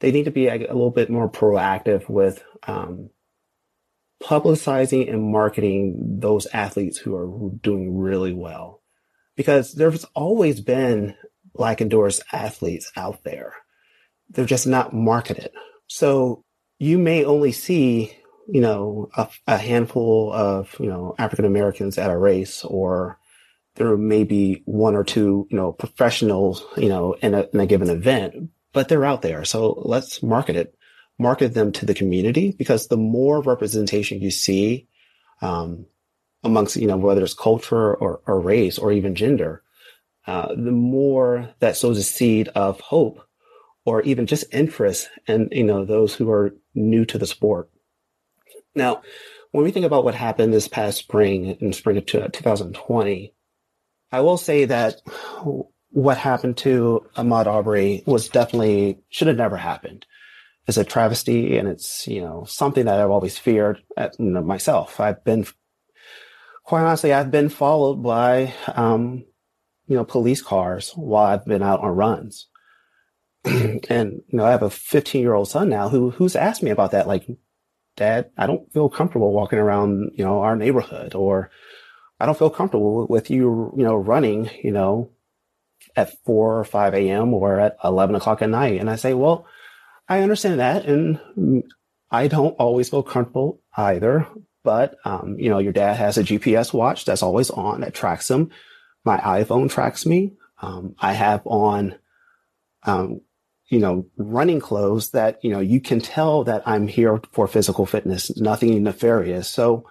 they 0.00 0.12
need 0.12 0.24
to 0.24 0.30
be 0.30 0.46
a, 0.46 0.54
a 0.54 0.74
little 0.74 0.90
bit 0.90 1.10
more 1.10 1.30
proactive 1.30 2.08
with 2.08 2.42
um, 2.66 3.10
publicizing 4.22 5.10
and 5.10 5.30
marketing 5.30 6.18
those 6.20 6.46
athletes 6.46 6.98
who 6.98 7.14
are 7.14 7.50
doing 7.60 7.96
really 7.96 8.32
well. 8.32 8.82
Because 9.36 9.72
there's 9.72 10.04
always 10.14 10.60
been 10.60 11.14
black 11.54 11.80
endorsed 11.80 12.22
athletes 12.32 12.90
out 12.96 13.24
there. 13.24 13.54
They're 14.30 14.44
just 14.44 14.66
not 14.66 14.94
marketed. 14.94 15.50
So 15.86 16.44
you 16.78 16.98
may 16.98 17.24
only 17.24 17.52
see, 17.52 18.16
you 18.48 18.60
know, 18.60 19.08
a, 19.16 19.28
a 19.46 19.56
handful 19.56 20.32
of, 20.32 20.74
you 20.80 20.86
know, 20.86 21.14
African 21.18 21.44
Americans 21.44 21.98
at 21.98 22.10
a 22.10 22.16
race 22.16 22.64
or 22.64 23.18
there 23.76 23.96
may 23.96 24.24
be 24.24 24.62
one 24.66 24.94
or 24.94 25.04
two, 25.04 25.46
you 25.50 25.56
know, 25.56 25.72
professionals, 25.72 26.64
you 26.76 26.88
know, 26.88 27.14
in 27.14 27.34
a, 27.34 27.46
in 27.52 27.60
a 27.60 27.66
given 27.66 27.88
event, 27.88 28.50
but 28.72 28.88
they're 28.88 29.04
out 29.04 29.22
there. 29.22 29.44
So 29.44 29.82
let's 29.84 30.22
market 30.22 30.56
it, 30.56 30.74
market 31.18 31.54
them 31.54 31.72
to 31.72 31.86
the 31.86 31.94
community 31.94 32.52
because 32.52 32.88
the 32.88 32.96
more 32.96 33.40
representation 33.42 34.20
you 34.20 34.30
see, 34.30 34.88
um, 35.40 35.86
amongst, 36.44 36.76
you 36.76 36.86
know, 36.86 36.96
whether 36.96 37.22
it's 37.22 37.34
culture 37.34 37.94
or, 37.94 38.20
or 38.26 38.40
race 38.40 38.78
or 38.78 38.92
even 38.92 39.14
gender, 39.14 39.62
uh, 40.26 40.48
the 40.48 40.72
more 40.72 41.50
that 41.60 41.76
sows 41.76 41.98
a 41.98 42.02
seed 42.02 42.48
of 42.48 42.80
hope 42.80 43.26
or 43.84 44.02
even 44.02 44.26
just 44.26 44.52
interest 44.52 45.08
in, 45.26 45.48
you 45.50 45.64
know, 45.64 45.84
those 45.84 46.14
who 46.14 46.30
are 46.30 46.54
new 46.74 47.04
to 47.04 47.18
the 47.18 47.26
sport. 47.26 47.70
Now, 48.74 49.02
when 49.50 49.64
we 49.64 49.70
think 49.70 49.84
about 49.84 50.04
what 50.04 50.14
happened 50.14 50.52
this 50.52 50.68
past 50.68 50.98
spring, 50.98 51.56
in 51.60 51.72
spring 51.72 51.96
of 51.96 52.06
2020, 52.06 53.34
I 54.12 54.20
will 54.20 54.36
say 54.36 54.66
that 54.66 55.00
what 55.90 56.18
happened 56.18 56.58
to 56.58 57.06
Ahmaud 57.16 57.46
Arbery 57.46 58.02
was 58.06 58.28
definitely 58.28 58.98
should 59.08 59.28
have 59.28 59.36
never 59.36 59.56
happened. 59.56 60.06
It's 60.68 60.76
a 60.76 60.84
travesty, 60.84 61.56
and 61.56 61.66
it's 61.66 62.06
you 62.06 62.20
know 62.20 62.44
something 62.46 62.84
that 62.84 63.00
I've 63.00 63.10
always 63.10 63.38
feared 63.38 63.82
at, 63.96 64.18
you 64.18 64.26
know, 64.26 64.42
myself. 64.42 65.00
I've 65.00 65.24
been, 65.24 65.44
quite 66.62 66.84
honestly, 66.84 67.12
I've 67.12 67.32
been 67.32 67.48
followed 67.48 67.96
by 68.02 68.54
um, 68.68 69.24
you 69.88 69.96
know 69.96 70.04
police 70.04 70.40
cars 70.40 70.92
while 70.94 71.24
I've 71.24 71.44
been 71.44 71.62
out 71.62 71.80
on 71.80 71.96
runs, 71.96 72.46
and 73.44 73.88
you 73.90 74.22
know 74.30 74.44
I 74.44 74.52
have 74.52 74.62
a 74.62 74.70
15 74.70 75.20
year 75.20 75.34
old 75.34 75.48
son 75.48 75.68
now 75.68 75.88
who 75.88 76.10
who's 76.10 76.36
asked 76.36 76.62
me 76.62 76.70
about 76.70 76.92
that, 76.92 77.08
like 77.08 77.26
Dad, 77.96 78.30
I 78.38 78.46
don't 78.46 78.72
feel 78.72 78.88
comfortable 78.88 79.32
walking 79.32 79.58
around, 79.58 80.12
you 80.14 80.24
know, 80.24 80.40
our 80.40 80.56
neighborhood, 80.56 81.14
or 81.14 81.50
I 82.22 82.26
don't 82.26 82.38
feel 82.38 82.50
comfortable 82.50 83.04
with 83.08 83.30
you, 83.30 83.74
you 83.76 83.82
know, 83.82 83.96
running, 83.96 84.48
you 84.62 84.70
know, 84.70 85.10
at 85.96 86.22
four 86.24 86.56
or 86.56 86.64
five 86.64 86.94
a.m. 86.94 87.34
or 87.34 87.58
at 87.58 87.76
eleven 87.82 88.14
o'clock 88.14 88.42
at 88.42 88.48
night. 88.48 88.78
And 88.78 88.88
I 88.88 88.94
say, 88.94 89.12
well, 89.12 89.44
I 90.08 90.20
understand 90.20 90.60
that, 90.60 90.84
and 90.84 91.64
I 92.12 92.28
don't 92.28 92.54
always 92.60 92.90
feel 92.90 93.02
comfortable 93.02 93.60
either. 93.76 94.28
But 94.62 94.98
um, 95.04 95.36
you 95.36 95.50
know, 95.50 95.58
your 95.58 95.72
dad 95.72 95.96
has 95.96 96.16
a 96.16 96.22
GPS 96.22 96.72
watch 96.72 97.04
that's 97.04 97.24
always 97.24 97.50
on 97.50 97.80
that 97.80 97.92
tracks 97.92 98.30
him. 98.30 98.50
My 99.04 99.18
iPhone 99.18 99.68
tracks 99.68 100.06
me. 100.06 100.34
Um, 100.60 100.94
I 101.00 101.14
have 101.14 101.42
on 101.44 101.96
um, 102.84 103.22
you 103.66 103.80
know, 103.80 104.06
running 104.16 104.60
clothes 104.60 105.10
that, 105.10 105.42
you 105.42 105.50
know, 105.50 105.58
you 105.58 105.80
can 105.80 105.98
tell 105.98 106.44
that 106.44 106.62
I'm 106.66 106.86
here 106.86 107.20
for 107.32 107.48
physical 107.48 107.84
fitness, 107.84 108.36
nothing 108.36 108.80
nefarious. 108.82 109.48
So 109.48 109.88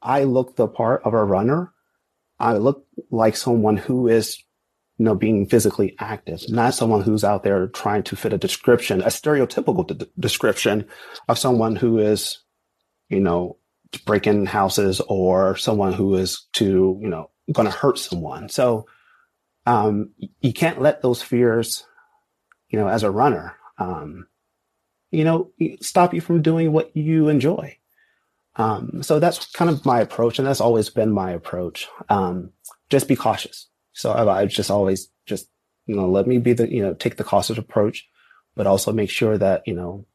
I 0.00 0.24
look 0.24 0.56
the 0.56 0.68
part 0.68 1.02
of 1.04 1.12
a 1.14 1.24
runner. 1.24 1.73
I 2.38 2.54
look 2.54 2.86
like 3.10 3.36
someone 3.36 3.76
who 3.76 4.08
is, 4.08 4.38
you 4.98 5.04
know, 5.04 5.14
being 5.14 5.46
physically 5.46 5.96
active, 5.98 6.42
not 6.48 6.74
someone 6.74 7.02
who's 7.02 7.24
out 7.24 7.42
there 7.42 7.68
trying 7.68 8.02
to 8.04 8.16
fit 8.16 8.32
a 8.32 8.38
description, 8.38 9.02
a 9.02 9.06
stereotypical 9.06 9.86
d- 9.86 10.06
description 10.18 10.86
of 11.28 11.38
someone 11.38 11.76
who 11.76 11.98
is, 11.98 12.38
you 13.08 13.20
know, 13.20 13.58
breaking 14.04 14.46
houses 14.46 15.00
or 15.08 15.56
someone 15.56 15.92
who 15.92 16.14
is 16.16 16.46
to, 16.54 16.98
you 17.00 17.08
know, 17.08 17.30
going 17.52 17.66
to 17.66 17.76
hurt 17.76 17.98
someone. 17.98 18.48
So, 18.48 18.86
um, 19.66 20.10
you 20.40 20.52
can't 20.52 20.82
let 20.82 21.02
those 21.02 21.22
fears 21.22 21.84
you 22.74 22.80
know, 22.80 22.88
as 22.88 23.04
a 23.04 23.10
runner, 23.10 23.54
um, 23.78 24.26
you 25.12 25.22
know, 25.22 25.52
stop 25.80 26.12
you 26.12 26.20
from 26.20 26.42
doing 26.42 26.72
what 26.72 26.90
you 26.96 27.28
enjoy. 27.28 27.78
Um, 28.56 29.02
so 29.02 29.18
that's 29.18 29.50
kind 29.52 29.70
of 29.70 29.84
my 29.84 30.00
approach, 30.00 30.38
and 30.38 30.46
that's 30.46 30.60
always 30.60 30.90
been 30.90 31.12
my 31.12 31.32
approach. 31.32 31.88
Um, 32.08 32.50
just 32.90 33.08
be 33.08 33.16
cautious. 33.16 33.68
So 33.92 34.12
I, 34.12 34.42
I 34.42 34.46
just 34.46 34.70
always 34.70 35.08
just 35.26 35.48
you 35.86 35.96
know 35.96 36.08
let 36.08 36.26
me 36.26 36.38
be 36.38 36.52
the 36.52 36.70
you 36.72 36.82
know 36.82 36.94
take 36.94 37.16
the 37.16 37.24
cautious 37.24 37.58
approach, 37.58 38.08
but 38.54 38.66
also 38.66 38.92
make 38.92 39.10
sure 39.10 39.36
that 39.38 39.62
you 39.66 39.74
know 39.74 40.06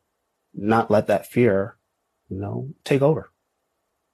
not 0.53 0.89
let 0.89 1.07
that 1.07 1.27
fear 1.27 1.77
you 2.29 2.39
know 2.39 2.69
take 2.83 3.01
over. 3.01 3.31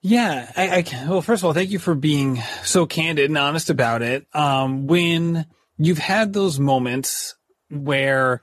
Yeah, 0.01 0.51
I, 0.55 0.69
I 0.77 1.09
well, 1.09 1.21
first 1.21 1.41
of 1.41 1.45
all, 1.45 1.53
thank 1.53 1.71
you 1.71 1.79
for 1.79 1.95
being 1.95 2.41
so 2.63 2.85
candid 2.85 3.29
and 3.29 3.37
honest 3.37 3.69
about 3.69 4.01
it. 4.03 4.27
Um, 4.33 4.87
when 4.87 5.47
you've 5.77 5.97
had 5.97 6.31
those 6.31 6.59
moments 6.59 7.35
where 7.69 8.41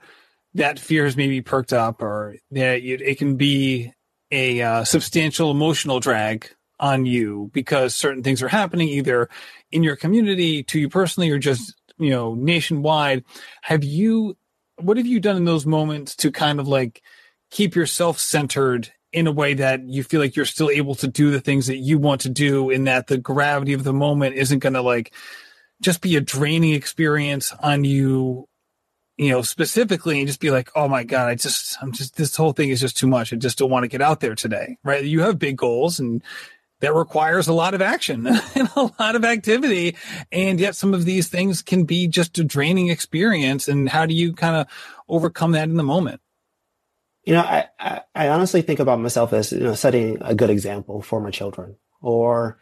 that 0.55 0.79
fear 0.79 1.05
has 1.05 1.17
maybe 1.17 1.41
perked 1.41 1.73
up 1.73 2.01
or 2.01 2.35
that 2.51 2.83
it 2.83 3.17
can 3.17 3.37
be 3.37 3.93
a 4.33 4.61
uh, 4.61 4.83
substantial 4.83 5.51
emotional 5.51 5.99
drag 5.99 6.49
on 6.79 7.05
you 7.05 7.51
because 7.53 7.95
certain 7.95 8.23
things 8.23 8.41
are 8.41 8.47
happening 8.47 8.89
either 8.89 9.29
in 9.71 9.83
your 9.83 9.95
community 9.95 10.63
to 10.63 10.79
you 10.79 10.89
personally 10.89 11.29
or 11.29 11.37
just 11.37 11.75
you 11.97 12.09
know 12.09 12.33
nationwide. 12.33 13.23
Have 13.61 13.83
you 13.83 14.35
what 14.77 14.97
have 14.97 15.05
you 15.05 15.19
done 15.19 15.37
in 15.37 15.45
those 15.45 15.65
moments 15.65 16.15
to 16.17 16.31
kind 16.31 16.59
of 16.59 16.67
like 16.67 17.01
keep 17.51 17.75
yourself 17.75 18.17
centered 18.19 18.91
in 19.11 19.27
a 19.27 19.31
way 19.31 19.53
that 19.53 19.87
you 19.87 20.03
feel 20.03 20.19
like 20.19 20.35
you're 20.35 20.45
still 20.45 20.71
able 20.71 20.95
to 20.95 21.07
do 21.07 21.29
the 21.29 21.39
things 21.39 21.67
that 21.67 21.77
you 21.77 21.99
want 21.99 22.21
to 22.21 22.29
do 22.29 22.71
and 22.71 22.87
that 22.87 23.05
the 23.05 23.17
gravity 23.17 23.73
of 23.73 23.83
the 23.83 23.93
moment 23.93 24.35
isn't 24.35 24.59
going 24.59 24.73
to 24.73 24.81
like 24.81 25.13
just 25.79 26.01
be 26.01 26.15
a 26.15 26.21
draining 26.21 26.73
experience 26.73 27.53
on 27.61 27.83
you 27.83 28.47
you 29.23 29.31
know, 29.31 29.41
specifically 29.41 30.19
and 30.19 30.27
just 30.27 30.39
be 30.39 30.51
like, 30.51 30.69
oh 30.75 30.87
my 30.87 31.03
God, 31.03 31.29
I 31.29 31.35
just, 31.35 31.77
I'm 31.81 31.91
just, 31.91 32.15
this 32.15 32.35
whole 32.35 32.53
thing 32.53 32.69
is 32.69 32.81
just 32.81 32.97
too 32.97 33.07
much. 33.07 33.33
I 33.33 33.37
just 33.37 33.57
don't 33.57 33.69
want 33.69 33.83
to 33.83 33.87
get 33.87 34.01
out 34.01 34.19
there 34.19 34.35
today, 34.35 34.77
right? 34.83 35.03
You 35.03 35.21
have 35.21 35.39
big 35.39 35.57
goals 35.57 35.99
and 35.99 36.23
that 36.81 36.93
requires 36.93 37.47
a 37.47 37.53
lot 37.53 37.73
of 37.73 37.81
action 37.81 38.27
and 38.55 38.69
a 38.75 38.91
lot 38.99 39.15
of 39.15 39.23
activity. 39.23 39.95
And 40.31 40.59
yet 40.59 40.75
some 40.75 40.93
of 40.93 41.05
these 41.05 41.29
things 41.29 41.61
can 41.61 41.85
be 41.85 42.07
just 42.07 42.37
a 42.37 42.43
draining 42.43 42.89
experience. 42.89 43.67
And 43.67 43.87
how 43.87 44.05
do 44.05 44.13
you 44.13 44.33
kind 44.33 44.57
of 44.57 44.67
overcome 45.07 45.53
that 45.53 45.69
in 45.69 45.75
the 45.75 45.83
moment? 45.83 46.21
You 47.23 47.33
know, 47.33 47.41
I, 47.41 47.67
I, 47.79 48.01
I 48.13 48.27
honestly 48.27 48.61
think 48.61 48.79
about 48.79 48.99
myself 48.99 49.31
as, 49.31 49.53
you 49.53 49.61
know, 49.61 49.75
setting 49.75 50.17
a 50.21 50.35
good 50.35 50.49
example 50.49 51.01
for 51.01 51.21
my 51.21 51.31
children 51.31 51.77
or, 52.01 52.57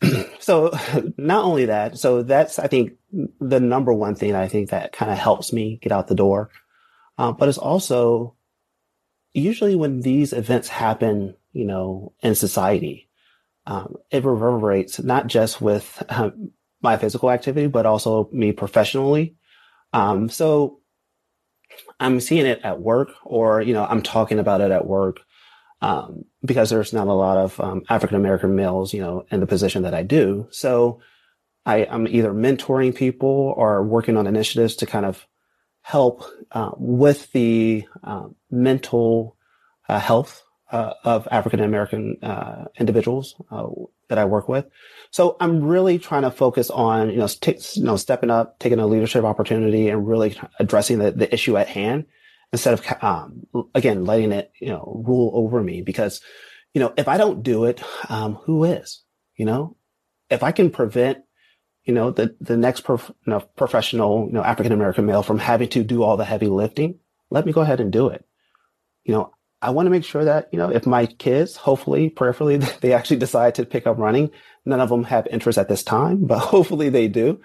so 0.38 0.72
not 1.16 1.44
only 1.44 1.66
that, 1.66 1.98
so 1.98 2.22
that's, 2.22 2.58
I 2.58 2.66
think, 2.66 2.94
the 3.40 3.60
number 3.60 3.92
one 3.92 4.14
thing 4.14 4.34
I 4.34 4.48
think 4.48 4.70
that 4.70 4.92
kind 4.92 5.10
of 5.10 5.18
helps 5.18 5.52
me 5.52 5.78
get 5.82 5.92
out 5.92 6.08
the 6.08 6.14
door. 6.14 6.50
Uh, 7.16 7.32
but 7.32 7.48
it's 7.48 7.58
also 7.58 8.34
usually 9.32 9.76
when 9.76 10.00
these 10.00 10.32
events 10.32 10.68
happen, 10.68 11.34
you 11.52 11.64
know, 11.64 12.12
in 12.20 12.34
society, 12.34 13.08
um, 13.66 13.96
it 14.10 14.24
reverberates 14.24 15.02
not 15.02 15.26
just 15.26 15.60
with 15.60 16.02
um, 16.08 16.50
my 16.82 16.96
physical 16.96 17.30
activity, 17.30 17.66
but 17.66 17.86
also 17.86 18.28
me 18.32 18.52
professionally. 18.52 19.36
Um, 19.92 20.28
so 20.28 20.80
I'm 21.98 22.20
seeing 22.20 22.46
it 22.46 22.60
at 22.62 22.80
work 22.80 23.10
or, 23.24 23.62
you 23.62 23.72
know, 23.72 23.84
I'm 23.84 24.02
talking 24.02 24.38
about 24.38 24.60
it 24.60 24.70
at 24.70 24.86
work 24.86 25.20
um, 25.84 26.24
because 26.42 26.70
there's 26.70 26.94
not 26.94 27.08
a 27.08 27.12
lot 27.12 27.36
of 27.36 27.60
um, 27.60 27.82
African 27.90 28.16
American 28.16 28.56
males, 28.56 28.94
you 28.94 29.02
know, 29.02 29.26
in 29.30 29.40
the 29.40 29.46
position 29.46 29.82
that 29.82 29.92
I 29.92 30.02
do. 30.02 30.48
So 30.50 31.00
I, 31.66 31.80
am 31.84 32.08
either 32.08 32.32
mentoring 32.32 32.94
people 32.94 33.52
or 33.54 33.82
working 33.82 34.16
on 34.16 34.26
initiatives 34.26 34.76
to 34.76 34.86
kind 34.86 35.04
of 35.04 35.26
help 35.82 36.24
uh, 36.52 36.70
with 36.78 37.30
the 37.32 37.84
uh, 38.02 38.28
mental 38.50 39.36
uh, 39.86 39.98
health 39.98 40.42
uh, 40.72 40.94
of 41.04 41.28
African 41.30 41.60
American 41.60 42.16
uh, 42.22 42.64
individuals 42.80 43.34
uh, 43.50 43.66
that 44.08 44.16
I 44.16 44.24
work 44.24 44.48
with. 44.48 44.64
So 45.10 45.36
I'm 45.38 45.62
really 45.62 45.98
trying 45.98 46.22
to 46.22 46.30
focus 46.30 46.70
on, 46.70 47.10
you 47.10 47.18
know, 47.18 47.26
t- 47.28 47.58
you 47.74 47.84
know, 47.84 47.98
stepping 47.98 48.30
up, 48.30 48.58
taking 48.58 48.78
a 48.78 48.86
leadership 48.86 49.24
opportunity, 49.24 49.90
and 49.90 50.08
really 50.08 50.34
addressing 50.58 50.98
the, 50.98 51.10
the 51.10 51.32
issue 51.32 51.58
at 51.58 51.68
hand 51.68 52.06
instead 52.54 52.74
of, 52.74 53.02
um, 53.02 53.42
again, 53.74 54.04
letting 54.04 54.30
it, 54.30 54.52
you 54.60 54.68
know, 54.68 55.02
rule 55.04 55.32
over 55.34 55.60
me 55.62 55.82
because, 55.82 56.20
you 56.72 56.80
know, 56.80 56.94
if 56.96 57.08
I 57.08 57.16
don't 57.16 57.42
do 57.42 57.64
it, 57.64 57.82
um, 58.08 58.34
who 58.34 58.62
is, 58.62 59.02
you 59.36 59.44
know, 59.44 59.76
if 60.30 60.42
I 60.44 60.52
can 60.52 60.70
prevent, 60.70 61.18
you 61.82 61.92
know, 61.92 62.12
the, 62.12 62.36
the 62.40 62.56
next 62.56 62.82
prof- 62.82 63.10
you 63.26 63.32
know, 63.32 63.40
professional, 63.40 64.26
you 64.26 64.32
know, 64.32 64.42
African 64.44 64.72
American 64.72 65.04
male 65.04 65.24
from 65.24 65.38
having 65.38 65.68
to 65.70 65.82
do 65.82 66.04
all 66.04 66.16
the 66.16 66.24
heavy 66.24 66.46
lifting, 66.46 67.00
let 67.28 67.44
me 67.44 67.52
go 67.52 67.60
ahead 67.60 67.80
and 67.80 67.92
do 67.92 68.08
it. 68.08 68.24
You 69.02 69.14
know, 69.14 69.32
I 69.60 69.70
want 69.70 69.86
to 69.86 69.90
make 69.90 70.04
sure 70.04 70.24
that, 70.24 70.48
you 70.52 70.58
know, 70.58 70.70
if 70.70 70.86
my 70.86 71.06
kids, 71.06 71.56
hopefully, 71.56 72.08
prayerfully, 72.08 72.56
they 72.80 72.92
actually 72.92 73.16
decide 73.16 73.56
to 73.56 73.66
pick 73.66 73.86
up 73.86 73.98
running, 73.98 74.30
none 74.64 74.80
of 74.80 74.90
them 74.90 75.04
have 75.04 75.26
interest 75.26 75.58
at 75.58 75.68
this 75.68 75.82
time, 75.82 76.24
but 76.24 76.38
hopefully 76.54 76.88
they 76.88 77.08
do. 77.08 77.40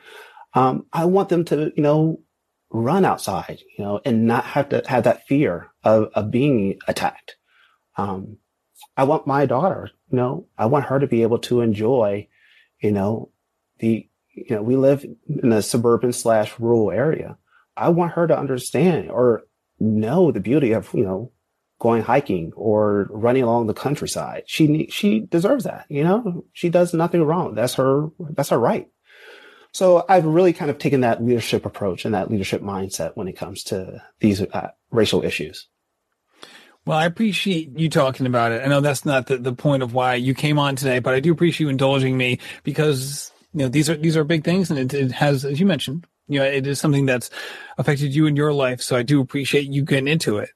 Um, 0.53 0.85
I 0.93 1.05
want 1.05 1.29
them 1.29 1.45
to, 1.45 1.71
you 1.75 1.81
know, 1.81 2.19
run 2.71 3.05
outside, 3.05 3.59
you 3.77 3.83
know, 3.83 3.99
and 4.05 4.25
not 4.25 4.45
have 4.45 4.69
to 4.69 4.83
have 4.87 5.03
that 5.03 5.25
fear 5.27 5.71
of, 5.83 6.09
of 6.13 6.31
being 6.31 6.77
attacked. 6.87 7.35
Um, 7.97 8.37
I 8.95 9.03
want 9.03 9.27
my 9.27 9.45
daughter, 9.45 9.89
you 10.11 10.17
know, 10.17 10.47
I 10.57 10.67
want 10.67 10.85
her 10.85 10.99
to 10.99 11.07
be 11.07 11.23
able 11.23 11.39
to 11.39 11.61
enjoy, 11.61 12.27
you 12.81 12.91
know, 12.91 13.31
the, 13.79 14.07
you 14.33 14.55
know, 14.55 14.61
we 14.61 14.75
live 14.75 15.05
in 15.27 15.51
a 15.51 15.61
suburban 15.61 16.13
slash 16.13 16.59
rural 16.59 16.91
area. 16.91 17.37
I 17.75 17.89
want 17.89 18.13
her 18.13 18.27
to 18.27 18.37
understand 18.37 19.09
or 19.09 19.43
know 19.79 20.31
the 20.31 20.39
beauty 20.39 20.73
of, 20.73 20.93
you 20.93 21.03
know, 21.03 21.31
going 21.79 22.03
hiking 22.03 22.51
or 22.55 23.07
running 23.09 23.43
along 23.43 23.67
the 23.67 23.73
countryside. 23.73 24.43
She, 24.47 24.87
she 24.91 25.21
deserves 25.21 25.63
that, 25.63 25.85
you 25.89 26.03
know, 26.03 26.43
she 26.53 26.69
does 26.69 26.93
nothing 26.93 27.23
wrong. 27.23 27.55
That's 27.55 27.75
her, 27.75 28.09
that's 28.19 28.49
her 28.49 28.59
right. 28.59 28.89
So 29.71 30.05
I've 30.09 30.25
really 30.25 30.53
kind 30.53 30.71
of 30.71 30.77
taken 30.77 31.01
that 31.01 31.23
leadership 31.23 31.65
approach 31.65 32.05
and 32.05 32.13
that 32.13 32.31
leadership 32.31 32.61
mindset 32.61 33.11
when 33.15 33.27
it 33.27 33.37
comes 33.37 33.63
to 33.65 34.01
these 34.19 34.41
uh, 34.41 34.71
racial 34.91 35.23
issues. 35.23 35.67
Well, 36.85 36.97
I 36.97 37.05
appreciate 37.05 37.77
you 37.77 37.89
talking 37.89 38.25
about 38.25 38.51
it. 38.51 38.63
I 38.63 38.67
know 38.67 38.81
that's 38.81 39.05
not 39.05 39.27
the, 39.27 39.37
the 39.37 39.53
point 39.53 39.83
of 39.83 39.93
why 39.93 40.15
you 40.15 40.33
came 40.33 40.57
on 40.57 40.75
today, 40.75 40.99
but 40.99 41.13
I 41.13 41.19
do 41.19 41.31
appreciate 41.31 41.65
you 41.65 41.69
indulging 41.69 42.17
me 42.17 42.39
because 42.63 43.31
you 43.53 43.59
know 43.59 43.67
these 43.67 43.89
are 43.89 43.95
these 43.95 44.17
are 44.17 44.23
big 44.23 44.43
things, 44.43 44.71
and 44.71 44.79
it, 44.79 44.93
it 44.93 45.11
has, 45.11 45.45
as 45.45 45.59
you 45.59 45.67
mentioned, 45.67 46.07
You 46.29 46.39
know, 46.39 46.45
it 46.45 46.65
is 46.67 46.79
something 46.79 47.05
that's 47.05 47.29
affected 47.77 48.15
you 48.15 48.27
in 48.27 48.35
your 48.35 48.53
life. 48.53 48.81
So 48.81 48.95
I 48.95 49.03
do 49.03 49.19
appreciate 49.19 49.65
you 49.65 49.83
getting 49.83 50.07
into 50.07 50.37
it. 50.37 50.49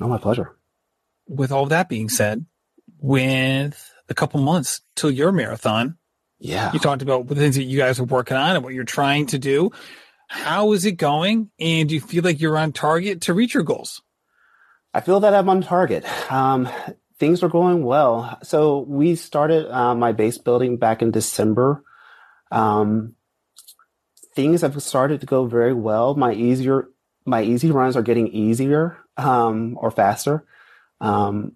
Oh, 0.00 0.08
my 0.08 0.18
pleasure. 0.18 0.56
With 1.26 1.50
all 1.50 1.66
that 1.66 1.88
being 1.88 2.10
said, 2.10 2.44
with 2.98 3.92
a 4.08 4.14
couple 4.14 4.40
months 4.40 4.82
till 4.94 5.10
your 5.10 5.32
marathon, 5.32 5.96
yeah, 6.44 6.70
you 6.74 6.78
talked 6.78 7.00
about 7.00 7.26
the 7.26 7.34
things 7.34 7.56
that 7.56 7.62
you 7.62 7.78
guys 7.78 7.98
are 7.98 8.04
working 8.04 8.36
on 8.36 8.54
and 8.54 8.62
what 8.62 8.74
you're 8.74 8.84
trying 8.84 9.24
to 9.26 9.38
do. 9.38 9.72
How 10.28 10.72
is 10.72 10.84
it 10.84 10.92
going? 10.92 11.50
And 11.58 11.88
do 11.88 11.94
you 11.94 12.02
feel 12.02 12.22
like 12.22 12.38
you're 12.38 12.58
on 12.58 12.72
target 12.72 13.22
to 13.22 13.34
reach 13.34 13.54
your 13.54 13.62
goals? 13.62 14.02
I 14.92 15.00
feel 15.00 15.20
that 15.20 15.34
I'm 15.34 15.48
on 15.48 15.62
target. 15.62 16.04
Um, 16.30 16.68
things 17.18 17.42
are 17.42 17.48
going 17.48 17.82
well. 17.82 18.38
So 18.42 18.80
we 18.80 19.16
started 19.16 19.74
uh, 19.74 19.94
my 19.94 20.12
base 20.12 20.36
building 20.36 20.76
back 20.76 21.00
in 21.00 21.10
December. 21.10 21.82
Um, 22.52 23.14
things 24.34 24.60
have 24.60 24.80
started 24.82 25.20
to 25.20 25.26
go 25.26 25.46
very 25.46 25.72
well. 25.72 26.14
My 26.14 26.34
easier, 26.34 26.88
my 27.24 27.42
easy 27.42 27.70
runs 27.70 27.96
are 27.96 28.02
getting 28.02 28.28
easier 28.28 28.98
um, 29.16 29.78
or 29.80 29.90
faster. 29.90 30.44
Um, 31.00 31.52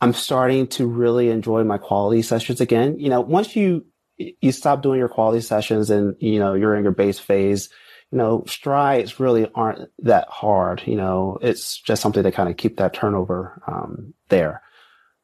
I'm 0.00 0.14
starting 0.14 0.66
to 0.68 0.86
really 0.86 1.28
enjoy 1.28 1.64
my 1.64 1.76
quality 1.76 2.22
sessions 2.22 2.62
again. 2.62 2.98
You 2.98 3.10
know, 3.10 3.20
once 3.20 3.54
you 3.54 3.84
you 4.18 4.52
stop 4.52 4.82
doing 4.82 4.98
your 4.98 5.08
quality 5.08 5.40
sessions 5.40 5.90
and 5.90 6.16
you 6.20 6.38
know 6.38 6.54
you're 6.54 6.74
in 6.74 6.82
your 6.82 6.92
base 6.92 7.18
phase, 7.18 7.68
you 8.10 8.18
know 8.18 8.44
strides 8.46 9.20
really 9.20 9.48
aren't 9.54 9.90
that 10.00 10.28
hard. 10.28 10.82
You 10.86 10.96
know, 10.96 11.38
it's 11.40 11.78
just 11.78 12.02
something 12.02 12.22
to 12.22 12.32
kind 12.32 12.48
of 12.48 12.56
keep 12.56 12.76
that 12.78 12.94
turnover 12.94 13.62
um, 13.66 14.14
there. 14.28 14.62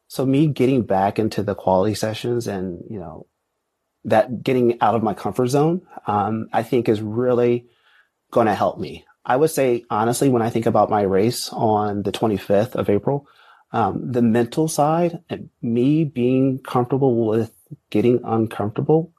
So 0.09 0.25
me 0.25 0.47
getting 0.47 0.83
back 0.83 1.19
into 1.19 1.43
the 1.43 1.55
quality 1.55 1.95
sessions 1.95 2.47
and 2.47 2.83
you 2.89 2.99
know 2.99 3.27
that 4.05 4.43
getting 4.43 4.81
out 4.81 4.95
of 4.95 5.03
my 5.03 5.15
comfort 5.15 5.49
zone, 5.49 5.83
um, 6.07 6.49
I 6.53 6.63
think 6.63 6.89
is 6.89 7.01
really 7.01 7.67
going 8.31 8.47
to 8.47 8.55
help 8.55 8.79
me. 8.79 9.05
I 9.25 9.37
would 9.37 9.51
say 9.51 9.85
honestly, 9.89 10.29
when 10.29 10.43
I 10.43 10.51
think 10.51 10.67
about 10.67 10.91
my 10.91 11.03
race 11.03 11.49
on 11.51 12.03
the 12.03 12.13
25th 12.13 12.75
of 12.75 12.91
April, 12.91 13.27
um, 13.73 14.13
the 14.13 14.23
mental 14.23 14.69
side 14.69 15.21
and 15.31 15.49
me 15.63 16.05
being 16.05 16.59
comfortable 16.59 17.27
with 17.27 17.54
getting 17.91 18.21
uncomfortable, 18.25 19.13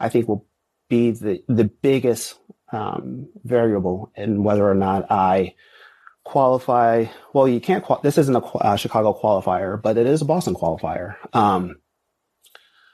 I 0.00 0.08
think 0.08 0.28
will 0.28 0.46
be 0.88 1.10
the, 1.10 1.42
the 1.48 1.64
biggest 1.64 2.38
um, 2.72 3.28
variable 3.44 4.12
in 4.16 4.44
whether 4.44 4.68
or 4.68 4.74
not 4.74 5.10
I 5.10 5.54
qualify. 6.24 7.06
Well, 7.32 7.48
you 7.48 7.60
can't, 7.60 7.84
qual- 7.84 8.00
this 8.02 8.18
isn't 8.18 8.34
a 8.34 8.40
uh, 8.40 8.76
Chicago 8.76 9.18
qualifier, 9.20 9.80
but 9.80 9.96
it 9.96 10.06
is 10.06 10.22
a 10.22 10.26
Boston 10.26 10.54
qualifier. 10.54 11.16
Um, 11.32 11.76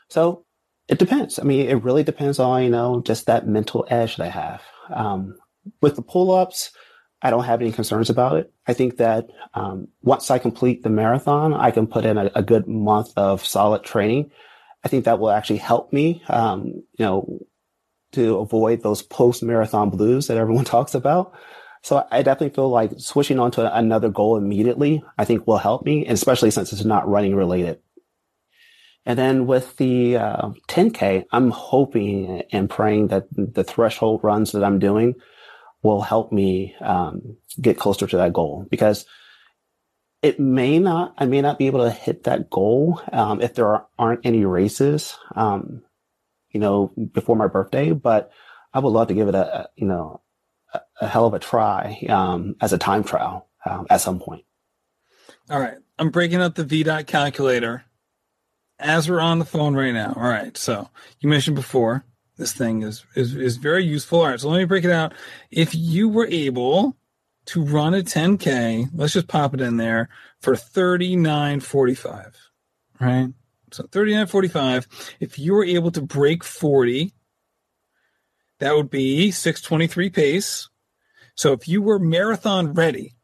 so 0.09 0.45
it 0.89 0.99
depends. 0.99 1.39
I 1.39 1.45
mean, 1.45 1.69
it 1.69 1.83
really 1.83 2.03
depends 2.03 2.39
on, 2.39 2.65
you 2.65 2.71
know, 2.71 3.01
just 3.01 3.27
that 3.27 3.47
mental 3.47 3.87
edge 3.89 4.17
that 4.17 4.27
I 4.27 4.31
have. 4.31 4.63
Um, 4.93 5.37
with 5.81 5.97
the 5.97 6.03
pull 6.03 6.33
ups, 6.33 6.73
I 7.23 7.31
don't 7.31 7.45
have 7.45 7.61
any 7.61 7.71
concerns 7.71 8.11
about 8.11 8.37
it. 8.37 8.53
I 8.67 8.73
think 8.73 8.97
that 8.97 9.29
um, 9.55 9.89
once 10.03 10.31
I 10.31 10.39
complete 10.39 10.83
the 10.83 10.91
marathon, 10.91 11.55
I 11.55 11.71
can 11.71 11.87
put 11.87 12.05
in 12.05 12.19
a, 12.19 12.31
a, 12.35 12.43
good 12.43 12.67
month 12.67 13.13
of 13.17 13.45
solid 13.45 13.85
training. 13.85 14.31
I 14.85 14.89
think 14.89 15.05
that 15.05 15.19
will 15.19 15.31
actually 15.31 15.59
help 15.59 15.93
me, 15.93 16.23
um, 16.29 16.83
you 16.99 17.05
know, 17.05 17.41
to 18.13 18.39
avoid 18.39 18.83
those 18.83 19.03
post 19.03 19.43
marathon 19.43 19.91
blues 19.91 20.27
that 20.27 20.37
everyone 20.37 20.65
talks 20.77 20.95
about. 20.95 21.33
So 21.83 22.07
I 22.11 22.23
definitely 22.23 22.55
feel 22.55 22.69
like 22.69 22.93
switching 22.99 23.39
on 23.39 23.51
to 23.53 23.75
another 23.75 24.11
goal 24.11 24.37
immediately, 24.37 25.03
I 25.17 25.25
think 25.25 25.47
will 25.47 25.59
help 25.59 25.85
me, 25.85 26.07
especially 26.07 26.51
since 26.51 26.73
it's 26.73 26.85
not 26.85 27.09
running 27.09 27.35
related. 27.35 27.79
And 29.07 29.19
then 29.19 29.47
with 29.47 29.77
the 29.77 30.19
uh, 30.19 30.51
10K, 30.69 31.25
I'm 31.33 31.51
hoping 31.51 32.43
and 32.53 32.69
praying 32.69 33.09
that 33.09 33.29
the 33.31 33.65
threshold 33.65 34.21
runs 34.23 34.53
that 34.53 34.63
I'm 34.63 34.79
doing 34.79 35.15
will 35.83 36.03
help 36.03 36.33
me 36.33 36.75
um, 36.83 37.37
get 37.61 37.79
closer 37.79 38.07
to 38.07 38.17
that 38.19 38.35
goal 38.35 38.67
because 38.71 39.07
it 40.23 40.39
may 40.39 40.79
not, 40.79 41.15
I 41.19 41.27
may 41.27 41.41
not 41.41 41.59
be 41.59 41.67
able 41.67 41.85
to 41.85 41.91
hit 41.91 42.25
that 42.25 42.51
goal 42.51 43.01
um, 43.13 43.41
if 43.41 43.55
there 43.55 43.85
aren't 43.99 44.27
any 44.27 44.45
races, 44.45 45.17
um, 45.35 45.83
you 46.51 46.61
know, 46.61 46.93
before 47.13 47.37
my 47.37 47.47
birthday. 47.47 47.93
But 47.93 48.31
I 48.73 48.81
would 48.81 48.91
love 48.91 49.09
to 49.09 49.15
give 49.15 49.29
it 49.29 49.35
a, 49.35 49.61
a 49.61 49.69
you 49.77 49.87
know, 49.87 50.21
a, 50.75 50.81
a, 51.01 51.09
hell 51.09 51.27
of 51.27 51.35
a 51.35 51.39
try 51.39 52.05
um, 52.09 52.57
as 52.61 52.73
a 52.73 52.79
time 52.79 53.03
trial 53.03 53.49
um, 53.65 53.87
at 53.89 54.01
some 54.01 54.21
point. 54.21 54.45
All 55.49 55.59
right, 55.59 55.79
I'm 55.99 56.11
breaking 56.11 56.41
up 56.41 56.55
the 56.55 56.65
VDOT 56.65 57.07
calculator 57.07 57.85
as 58.79 59.09
we're 59.09 59.21
on 59.21 59.39
the 59.39 59.45
phone 59.45 59.75
right 59.75 59.93
now. 59.93 60.13
All 60.15 60.23
right, 60.23 60.57
so 60.57 60.89
you 61.21 61.29
mentioned 61.29 61.57
before 61.57 62.05
this 62.41 62.53
thing 62.53 62.83
is, 62.83 63.05
is, 63.15 63.37
is 63.37 63.57
very 63.57 63.85
useful. 63.85 64.21
All 64.21 64.29
right. 64.29 64.41
So 64.41 64.49
let 64.49 64.59
me 64.59 64.65
break 64.65 64.85
it 64.85 64.91
out. 64.91 65.13
If 65.51 65.75
you 65.75 66.09
were 66.09 66.27
able 66.27 66.97
to 67.51 67.65
run 67.65 67.95
a 67.95 67.99
10K, 67.99 68.91
let's 68.95 69.13
just 69.13 69.27
pop 69.27 69.55
it 69.55 69.61
in 69.61 69.77
there 69.77 70.09
for 70.41 70.55
39.45, 70.55 72.33
right? 73.01 73.29
So 73.73 73.85
39.45. 73.85 74.87
If 75.19 75.39
you 75.39 75.55
were 75.55 75.65
able 75.65 75.91
to 75.93 76.03
break 76.03 76.45
40, 76.45 77.13
that 78.61 78.77
would 78.77 78.91
be 78.91 79.33
623 79.33 80.11
pace. 80.11 80.69
So 81.35 81.53
if 81.53 81.67
you 81.67 81.83
were 81.83 81.99
marathon 81.99 82.73
ready, 82.75 83.15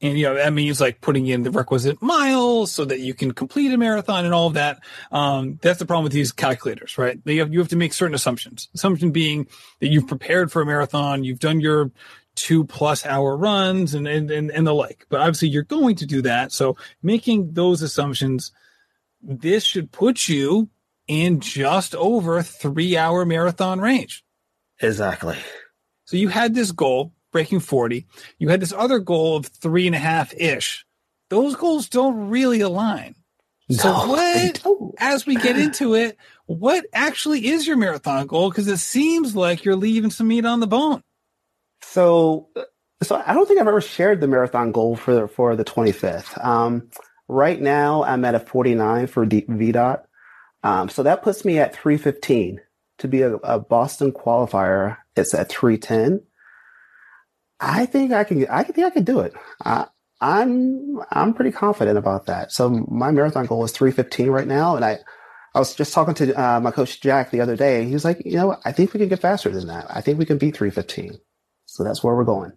and 0.00 0.18
you 0.18 0.24
know 0.24 0.34
that 0.34 0.52
means 0.52 0.80
like 0.80 1.00
putting 1.00 1.26
in 1.26 1.42
the 1.42 1.50
requisite 1.50 2.02
miles 2.02 2.70
so 2.72 2.84
that 2.84 3.00
you 3.00 3.14
can 3.14 3.32
complete 3.32 3.72
a 3.72 3.78
marathon 3.78 4.24
and 4.24 4.34
all 4.34 4.48
of 4.48 4.54
that. 4.54 4.80
Um, 5.10 5.58
that's 5.62 5.78
the 5.78 5.86
problem 5.86 6.04
with 6.04 6.12
these 6.12 6.30
calculators, 6.30 6.98
right? 6.98 7.18
Have, 7.26 7.52
you 7.52 7.58
have 7.58 7.68
to 7.68 7.76
make 7.76 7.92
certain 7.92 8.14
assumptions. 8.14 8.68
Assumption 8.74 9.12
being 9.12 9.46
that 9.80 9.88
you've 9.88 10.08
prepared 10.08 10.52
for 10.52 10.60
a 10.62 10.66
marathon, 10.66 11.24
you've 11.24 11.38
done 11.38 11.60
your 11.60 11.90
two 12.34 12.64
plus 12.64 13.04
hour 13.06 13.36
runs 13.36 13.94
and, 13.94 14.06
and, 14.06 14.30
and, 14.30 14.50
and 14.50 14.66
the 14.66 14.74
like. 14.74 15.06
But 15.08 15.20
obviously 15.20 15.48
you're 15.48 15.62
going 15.62 15.96
to 15.96 16.06
do 16.06 16.22
that. 16.22 16.52
So 16.52 16.76
making 17.02 17.52
those 17.52 17.82
assumptions, 17.82 18.52
this 19.22 19.64
should 19.64 19.92
put 19.92 20.28
you 20.28 20.68
in 21.06 21.40
just 21.40 21.94
over 21.94 22.42
three 22.42 22.96
hour 22.96 23.24
marathon 23.24 23.80
range. 23.80 24.24
Exactly. 24.80 25.36
So 26.04 26.16
you 26.16 26.28
had 26.28 26.54
this 26.54 26.72
goal 26.72 27.12
breaking 27.32 27.60
40. 27.60 28.06
You 28.38 28.48
had 28.48 28.60
this 28.60 28.72
other 28.72 28.98
goal 28.98 29.36
of 29.36 29.46
three 29.46 29.86
and 29.86 29.96
a 29.96 29.98
half 29.98 30.32
ish. 30.34 30.86
Those 31.30 31.56
goals 31.56 31.88
don't 31.88 32.28
really 32.28 32.60
align. 32.60 33.16
No, 33.68 33.76
so 33.76 34.08
what, 34.08 34.94
as 34.98 35.26
we 35.26 35.36
get 35.36 35.58
into 35.58 35.94
it, 35.94 36.16
what 36.46 36.84
actually 36.92 37.46
is 37.46 37.66
your 37.66 37.76
marathon 37.76 38.26
goal? 38.26 38.50
Because 38.50 38.68
it 38.68 38.78
seems 38.78 39.34
like 39.34 39.64
you're 39.64 39.76
leaving 39.76 40.10
some 40.10 40.28
meat 40.28 40.44
on 40.44 40.60
the 40.60 40.66
bone. 40.66 41.02
So, 41.84 42.48
so 43.02 43.22
I 43.26 43.34
don't 43.34 43.46
think 43.46 43.60
I've 43.60 43.68
ever 43.68 43.80
shared 43.80 44.20
the 44.20 44.28
marathon 44.28 44.72
goal 44.72 44.96
for 44.96 45.28
for 45.28 45.56
the 45.56 45.64
25th. 45.64 46.44
Um, 46.44 46.90
right 47.28 47.60
now, 47.60 48.04
I'm 48.04 48.24
at 48.24 48.34
a 48.34 48.40
49 48.40 49.06
for 49.06 49.26
VDOT. 49.26 50.02
Um, 50.62 50.88
so 50.88 51.02
that 51.02 51.22
puts 51.22 51.44
me 51.44 51.58
at 51.58 51.74
315. 51.74 52.60
To 52.98 53.08
be 53.08 53.22
a, 53.22 53.34
a 53.36 53.58
Boston 53.58 54.12
qualifier, 54.12 54.98
it's 55.16 55.34
at 55.34 55.48
310. 55.50 56.22
I 57.60 57.86
think 57.86 58.12
I 58.12 58.24
can. 58.24 58.46
I 58.48 58.62
think 58.62 58.86
I 58.86 58.90
can 58.90 59.04
do 59.04 59.20
it. 59.20 59.34
I, 59.64 59.86
I'm 60.20 61.00
I'm 61.10 61.34
pretty 61.34 61.52
confident 61.52 61.98
about 61.98 62.26
that. 62.26 62.52
So 62.52 62.70
my 62.70 63.10
marathon 63.10 63.46
goal 63.46 63.64
is 63.64 63.72
315 63.72 64.30
right 64.30 64.46
now, 64.46 64.76
and 64.76 64.84
I 64.84 64.98
I 65.54 65.58
was 65.58 65.74
just 65.74 65.92
talking 65.92 66.14
to 66.14 66.34
uh, 66.40 66.60
my 66.60 66.70
coach 66.70 67.00
Jack 67.00 67.30
the 67.30 67.40
other 67.40 67.56
day. 67.56 67.84
He 67.84 67.92
was 67.92 68.04
like, 68.04 68.22
you 68.24 68.36
know, 68.36 68.56
I 68.64 68.72
think 68.72 68.92
we 68.92 69.00
can 69.00 69.08
get 69.08 69.20
faster 69.20 69.50
than 69.50 69.68
that. 69.68 69.86
I 69.90 70.00
think 70.00 70.18
we 70.18 70.26
can 70.26 70.38
beat 70.38 70.56
315. 70.56 71.18
So 71.74 71.82
that's 71.82 72.04
where 72.04 72.14
we're 72.14 72.22
going. 72.22 72.52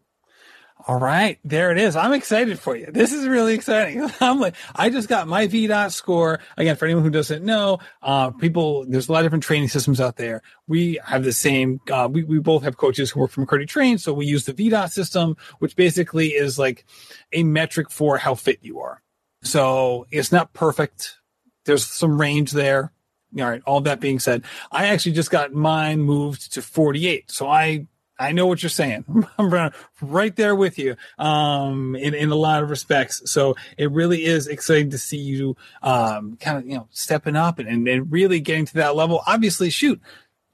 All 0.87 0.99
right, 0.99 1.39
there 1.43 1.71
it 1.71 1.79
is. 1.79 1.95
I'm 1.95 2.13
excited 2.13 2.59
for 2.59 2.75
you. 2.75 2.85
This 2.91 3.11
is 3.11 3.27
really 3.27 3.55
exciting. 3.55 4.07
I'm 4.21 4.39
like, 4.39 4.53
I 4.75 4.91
just 4.91 5.09
got 5.09 5.27
my 5.27 5.47
VDOT 5.47 5.91
score. 5.91 6.39
Again, 6.55 6.75
for 6.75 6.85
anyone 6.85 7.03
who 7.03 7.09
doesn't 7.09 7.43
know, 7.43 7.79
uh, 8.03 8.29
people, 8.29 8.85
there's 8.87 9.09
a 9.09 9.11
lot 9.11 9.19
of 9.19 9.25
different 9.25 9.43
training 9.43 9.69
systems 9.69 9.99
out 9.99 10.17
there. 10.17 10.43
We 10.67 10.99
have 11.03 11.23
the 11.23 11.33
same, 11.33 11.81
uh, 11.91 12.07
we, 12.11 12.23
we 12.23 12.37
both 12.37 12.61
have 12.61 12.77
coaches 12.77 13.09
who 13.09 13.19
work 13.19 13.31
from 13.31 13.47
McKirdy 13.47 13.67
Train. 13.67 13.97
So 13.97 14.13
we 14.13 14.27
use 14.27 14.45
the 14.45 14.53
VDOT 14.53 14.91
system, 14.91 15.35
which 15.57 15.75
basically 15.75 16.27
is 16.27 16.59
like 16.59 16.85
a 17.33 17.41
metric 17.41 17.89
for 17.89 18.19
how 18.19 18.35
fit 18.35 18.59
you 18.61 18.79
are. 18.79 19.01
So 19.41 20.05
it's 20.11 20.31
not 20.31 20.53
perfect. 20.53 21.17
There's 21.65 21.87
some 21.87 22.21
range 22.21 22.51
there. 22.51 22.93
All 23.37 23.45
right. 23.45 23.63
All 23.65 23.81
that 23.81 23.99
being 23.99 24.19
said, 24.19 24.43
I 24.71 24.87
actually 24.87 25.13
just 25.13 25.31
got 25.31 25.53
mine 25.53 26.01
moved 26.01 26.53
to 26.53 26.61
48. 26.61 27.31
So 27.31 27.49
I 27.49 27.87
I 28.19 28.31
know 28.31 28.47
what 28.47 28.63
you're 28.63 28.69
saying. 28.69 29.05
I'm 29.37 29.71
right 30.01 30.35
there 30.35 30.55
with 30.55 30.79
you 30.79 30.95
um, 31.17 31.95
in, 31.95 32.13
in 32.13 32.31
a 32.31 32.35
lot 32.35 32.63
of 32.63 32.69
respects. 32.69 33.21
So 33.31 33.55
it 33.77 33.91
really 33.91 34.25
is 34.25 34.47
exciting 34.47 34.91
to 34.91 34.97
see 34.97 35.17
you 35.17 35.55
um, 35.81 36.37
kind 36.37 36.57
of, 36.57 36.65
you 36.65 36.75
know, 36.75 36.87
stepping 36.91 37.35
up 37.35 37.59
and, 37.59 37.67
and, 37.67 37.87
and 37.87 38.11
really 38.11 38.39
getting 38.39 38.65
to 38.65 38.73
that 38.75 38.95
level. 38.95 39.21
Obviously, 39.27 39.69
shoot, 39.69 40.01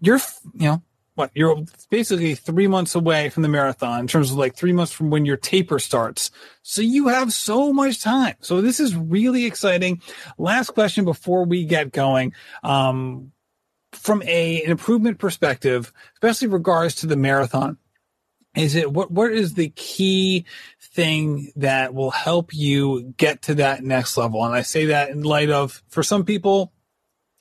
you're, 0.02 0.20
you 0.54 0.68
know, 0.68 0.84
what 1.16 1.32
you're 1.36 1.64
basically 1.90 2.36
three 2.36 2.68
months 2.68 2.96
away 2.96 3.30
from 3.30 3.44
the 3.44 3.50
marathon 3.50 4.00
in 4.00 4.08
terms 4.08 4.32
of 4.32 4.38
like 4.38 4.56
three 4.56 4.74
months 4.74 4.92
from 4.92 5.10
when 5.10 5.26
your 5.26 5.38
taper 5.38 5.78
starts. 5.80 6.32
So 6.64 6.82
you 6.82 7.08
have 7.10 7.32
so 7.32 7.72
much 7.72 8.02
time. 8.02 8.36
So 8.40 8.62
this 8.62 8.80
is 8.80 8.96
really 8.96 9.46
exciting. 9.46 10.02
Last 10.38 10.72
question 10.72 11.06
before 11.06 11.46
we 11.46 11.66
get 11.66 11.92
going. 11.92 12.34
Um, 12.64 13.32
from 13.96 14.22
a, 14.24 14.64
an 14.64 14.72
improvement 14.72 15.20
perspective, 15.20 15.94
especially 16.16 16.48
regards 16.48 16.96
to 16.96 17.08
the 17.08 17.16
marathon, 17.16 17.78
is 18.56 18.76
it 18.76 18.92
what 18.92 19.12
what 19.12 19.32
is 19.32 19.56
the 19.56 19.70
key 19.70 20.46
thing 20.80 21.52
that 21.56 21.94
will 21.94 22.12
help 22.12 22.54
you 22.54 23.14
get 23.18 23.42
to 23.44 23.56
that 23.56 23.84
next 23.84 24.16
level? 24.16 24.46
And 24.46 24.54
i 24.54 24.62
say 24.62 24.86
that 24.88 25.10
in 25.10 25.24
light 25.24 25.50
of 25.50 25.82
for 25.88 26.04
some 26.04 26.24
people 26.24 26.72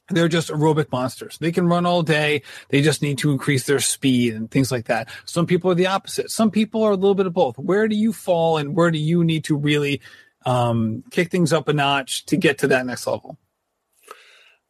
they're 0.09 0.29
just 0.29 0.51
aerobic 0.51 0.91
monsters. 0.93 1.39
They 1.39 1.53
can 1.53 1.67
run 1.67 1.87
all 1.87 2.03
day. 2.03 2.43
They 2.69 2.83
just 2.83 3.03
need 3.03 3.19
to 3.19 3.31
increase 3.31 3.67
their 3.67 3.81
speed 3.81 4.35
and 4.35 4.51
things 4.51 4.71
like 4.71 4.87
that. 4.87 5.09
Some 5.25 5.47
people 5.47 5.71
are 5.71 5.75
the 5.75 5.87
opposite. 5.87 6.31
Some 6.31 6.51
people 6.51 6.83
are 6.83 6.91
a 6.91 6.97
little 6.97 7.15
bit 7.15 7.27
of 7.27 7.33
both. 7.33 7.59
Where 7.59 7.89
do 7.89 7.97
you 7.97 8.13
fall 8.13 8.59
and 8.59 8.75
where 8.77 8.91
do 8.91 8.99
you 8.99 9.25
need 9.25 9.45
to 9.45 9.57
really 9.57 10.03
um, 10.45 11.05
kick 11.11 11.31
things 11.31 11.53
up 11.53 11.69
a 11.69 11.73
notch 11.73 12.27
to 12.27 12.37
get 12.37 12.59
to 12.59 12.67
that 12.69 12.85
next 12.85 13.07
level 13.07 13.39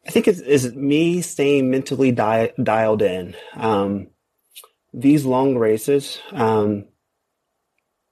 i 0.05 0.11
think 0.11 0.27
it's, 0.27 0.39
it's 0.39 0.75
me 0.75 1.21
staying 1.21 1.69
mentally 1.69 2.11
di- 2.11 2.51
dialed 2.61 3.01
in 3.01 3.35
um, 3.55 4.07
these 4.93 5.25
long 5.25 5.57
races, 5.57 6.19
um, 6.31 6.85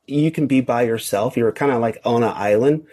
you 0.08 0.32
can 0.32 0.48
be 0.48 0.62
by 0.62 0.82
yourself. 0.82 1.38
You're 1.38 1.52
kind 1.52 1.72
of 1.72 1.80
like 1.80 2.02
on 2.04 2.24
an 2.24 2.34
island, 2.36 2.88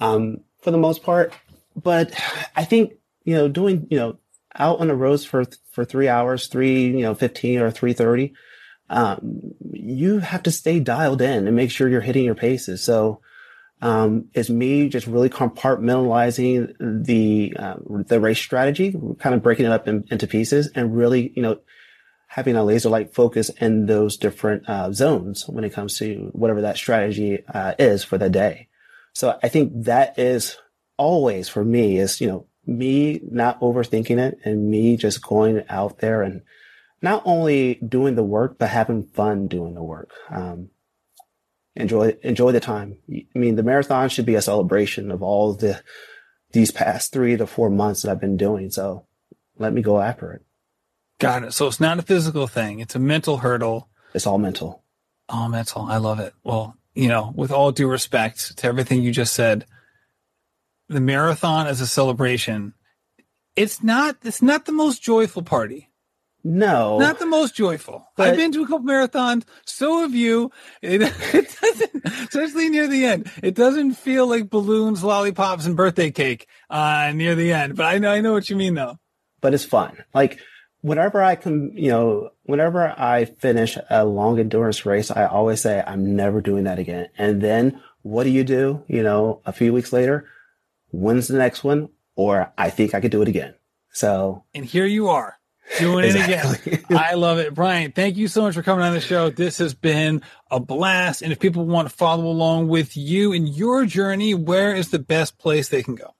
um, 0.00 0.38
for 0.62 0.70
the 0.70 0.78
most 0.78 1.02
part. 1.02 1.32
But 1.76 2.18
I 2.56 2.64
think, 2.64 2.94
you 3.24 3.34
know, 3.34 3.48
doing, 3.48 3.86
you 3.90 3.98
know, 3.98 4.18
out 4.54 4.80
on 4.80 4.88
the 4.88 4.96
roads 4.96 5.24
for, 5.24 5.44
for 5.70 5.84
three 5.84 6.08
hours, 6.08 6.48
three, 6.48 6.86
you 6.86 7.02
know, 7.02 7.14
15 7.14 7.60
or 7.60 7.70
330, 7.70 8.32
um, 8.88 9.52
you 9.72 10.18
have 10.20 10.42
to 10.44 10.50
stay 10.50 10.80
dialed 10.80 11.20
in 11.20 11.46
and 11.46 11.54
make 11.54 11.70
sure 11.70 11.88
you're 11.88 12.00
hitting 12.00 12.24
your 12.24 12.34
paces. 12.34 12.82
So, 12.82 13.20
um, 13.82 14.26
it's 14.32 14.48
me 14.48 14.88
just 14.88 15.06
really 15.06 15.28
compartmentalizing 15.28 16.74
the, 17.04 17.54
uh, 17.58 17.76
the 18.06 18.20
race 18.20 18.38
strategy, 18.38 18.94
kind 19.18 19.34
of 19.34 19.42
breaking 19.42 19.66
it 19.66 19.72
up 19.72 19.86
in, 19.86 20.04
into 20.10 20.26
pieces 20.26 20.70
and 20.74 20.96
really, 20.96 21.32
you 21.36 21.42
know, 21.42 21.58
having 22.28 22.56
a 22.56 22.64
laser 22.64 22.88
light 22.88 23.14
focus 23.14 23.50
in 23.60 23.86
those 23.86 24.16
different 24.16 24.68
uh, 24.68 24.92
zones 24.92 25.48
when 25.48 25.64
it 25.64 25.72
comes 25.72 25.98
to 25.98 26.30
whatever 26.32 26.62
that 26.62 26.76
strategy 26.76 27.42
uh, 27.52 27.74
is 27.78 28.02
for 28.02 28.18
the 28.18 28.28
day. 28.28 28.68
So 29.12 29.38
I 29.42 29.48
think 29.48 29.84
that 29.84 30.18
is 30.18 30.56
always 30.96 31.48
for 31.48 31.64
me 31.64 31.98
is, 31.98 32.20
you 32.20 32.26
know, 32.26 32.46
me 32.66 33.20
not 33.30 33.60
overthinking 33.60 34.18
it 34.18 34.38
and 34.44 34.68
me 34.68 34.96
just 34.96 35.22
going 35.22 35.62
out 35.68 35.98
there 35.98 36.22
and 36.22 36.42
not 37.00 37.22
only 37.24 37.74
doing 37.76 38.16
the 38.16 38.24
work, 38.24 38.58
but 38.58 38.68
having 38.68 39.04
fun 39.04 39.46
doing 39.46 39.74
the 39.74 39.82
work. 39.82 40.10
Um, 40.30 40.70
enjoy, 41.76 42.16
enjoy 42.22 42.52
the 42.52 42.60
time. 42.60 42.98
I 43.10 43.38
mean, 43.38 43.56
the 43.56 43.62
marathon 43.62 44.08
should 44.08 44.26
be 44.26 44.34
a 44.34 44.42
celebration 44.42 45.10
of 45.10 45.22
all 45.22 45.54
the, 45.54 45.82
these 46.52 46.70
past 46.70 47.12
three 47.12 47.36
to 47.36 47.46
four 47.46 47.70
months 47.70 48.02
that 48.02 48.10
I've 48.10 48.20
been 48.20 48.36
doing. 48.36 48.70
So 48.70 49.06
let 49.58 49.72
me 49.72 49.82
go 49.82 50.00
after 50.00 50.32
it. 50.32 50.42
Got 51.18 51.44
it. 51.44 51.52
So 51.54 51.66
it's 51.66 51.80
not 51.80 51.98
a 51.98 52.02
physical 52.02 52.46
thing. 52.46 52.80
It's 52.80 52.94
a 52.94 52.98
mental 52.98 53.38
hurdle. 53.38 53.88
It's 54.14 54.26
all 54.26 54.38
mental. 54.38 54.82
All 55.28 55.48
mental. 55.48 55.82
I 55.82 55.96
love 55.98 56.20
it. 56.20 56.34
Well, 56.44 56.76
you 56.94 57.08
know, 57.08 57.32
with 57.34 57.50
all 57.50 57.72
due 57.72 57.88
respect 57.88 58.56
to 58.58 58.66
everything 58.66 59.02
you 59.02 59.12
just 59.12 59.34
said, 59.34 59.66
the 60.88 61.00
marathon 61.00 61.66
as 61.66 61.80
a 61.80 61.86
celebration, 61.86 62.74
it's 63.54 63.82
not, 63.82 64.16
it's 64.22 64.42
not 64.42 64.66
the 64.66 64.72
most 64.72 65.02
joyful 65.02 65.42
party. 65.42 65.90
No, 66.48 66.98
not 66.98 67.18
the 67.18 67.26
most 67.26 67.56
joyful. 67.56 68.06
But, 68.14 68.28
I've 68.28 68.36
been 68.36 68.52
to 68.52 68.62
a 68.62 68.66
couple 68.68 68.86
marathons. 68.86 69.42
So 69.64 70.02
have 70.02 70.14
you. 70.14 70.52
It, 70.80 71.02
it, 71.34 71.58
doesn't, 71.60 72.04
especially 72.04 72.68
near 72.68 72.86
the 72.86 73.04
end. 73.04 73.28
It 73.42 73.56
doesn't 73.56 73.94
feel 73.94 74.28
like 74.28 74.48
balloons, 74.48 75.02
lollipops, 75.02 75.66
and 75.66 75.76
birthday 75.76 76.12
cake 76.12 76.46
uh, 76.70 77.10
near 77.12 77.34
the 77.34 77.52
end. 77.52 77.74
But 77.74 77.86
I 77.86 77.98
know, 77.98 78.12
I 78.12 78.20
know 78.20 78.32
what 78.32 78.48
you 78.48 78.54
mean, 78.54 78.74
though. 78.74 78.96
But 79.40 79.54
it's 79.54 79.64
fun. 79.64 80.04
Like 80.14 80.38
whenever 80.82 81.20
I 81.20 81.34
can, 81.34 81.76
you 81.76 81.90
know, 81.90 82.30
whenever 82.44 82.94
I 82.96 83.24
finish 83.24 83.76
a 83.90 84.04
long 84.04 84.38
endurance 84.38 84.86
race, 84.86 85.10
I 85.10 85.26
always 85.26 85.60
say, 85.60 85.82
I'm 85.84 86.14
never 86.14 86.40
doing 86.40 86.62
that 86.64 86.78
again. 86.78 87.08
And 87.18 87.42
then 87.42 87.82
what 88.02 88.22
do 88.22 88.30
you 88.30 88.44
do? 88.44 88.84
You 88.86 89.02
know, 89.02 89.42
a 89.46 89.52
few 89.52 89.72
weeks 89.72 89.92
later, 89.92 90.28
when's 90.92 91.26
the 91.26 91.38
next 91.38 91.64
one? 91.64 91.88
Or 92.14 92.52
I 92.56 92.70
think 92.70 92.94
I 92.94 93.00
could 93.00 93.10
do 93.10 93.22
it 93.22 93.28
again. 93.28 93.56
So. 93.90 94.44
And 94.54 94.64
here 94.64 94.86
you 94.86 95.08
are 95.08 95.40
doing 95.78 96.04
exactly. 96.04 96.72
it 96.72 96.84
again. 96.84 96.98
I 96.98 97.14
love 97.14 97.38
it. 97.38 97.54
Brian, 97.54 97.92
thank 97.92 98.16
you 98.16 98.28
so 98.28 98.42
much 98.42 98.54
for 98.54 98.62
coming 98.62 98.84
on 98.84 98.92
the 98.92 99.00
show. 99.00 99.30
This 99.30 99.58
has 99.58 99.74
been 99.74 100.22
a 100.50 100.60
blast. 100.60 101.22
And 101.22 101.32
if 101.32 101.38
people 101.38 101.66
want 101.66 101.88
to 101.88 101.94
follow 101.94 102.26
along 102.26 102.68
with 102.68 102.96
you 102.96 103.32
in 103.32 103.46
your 103.46 103.86
journey, 103.86 104.34
where 104.34 104.74
is 104.74 104.90
the 104.90 104.98
best 104.98 105.38
place 105.38 105.68
they 105.68 105.82
can 105.82 105.94
go? 105.94 106.14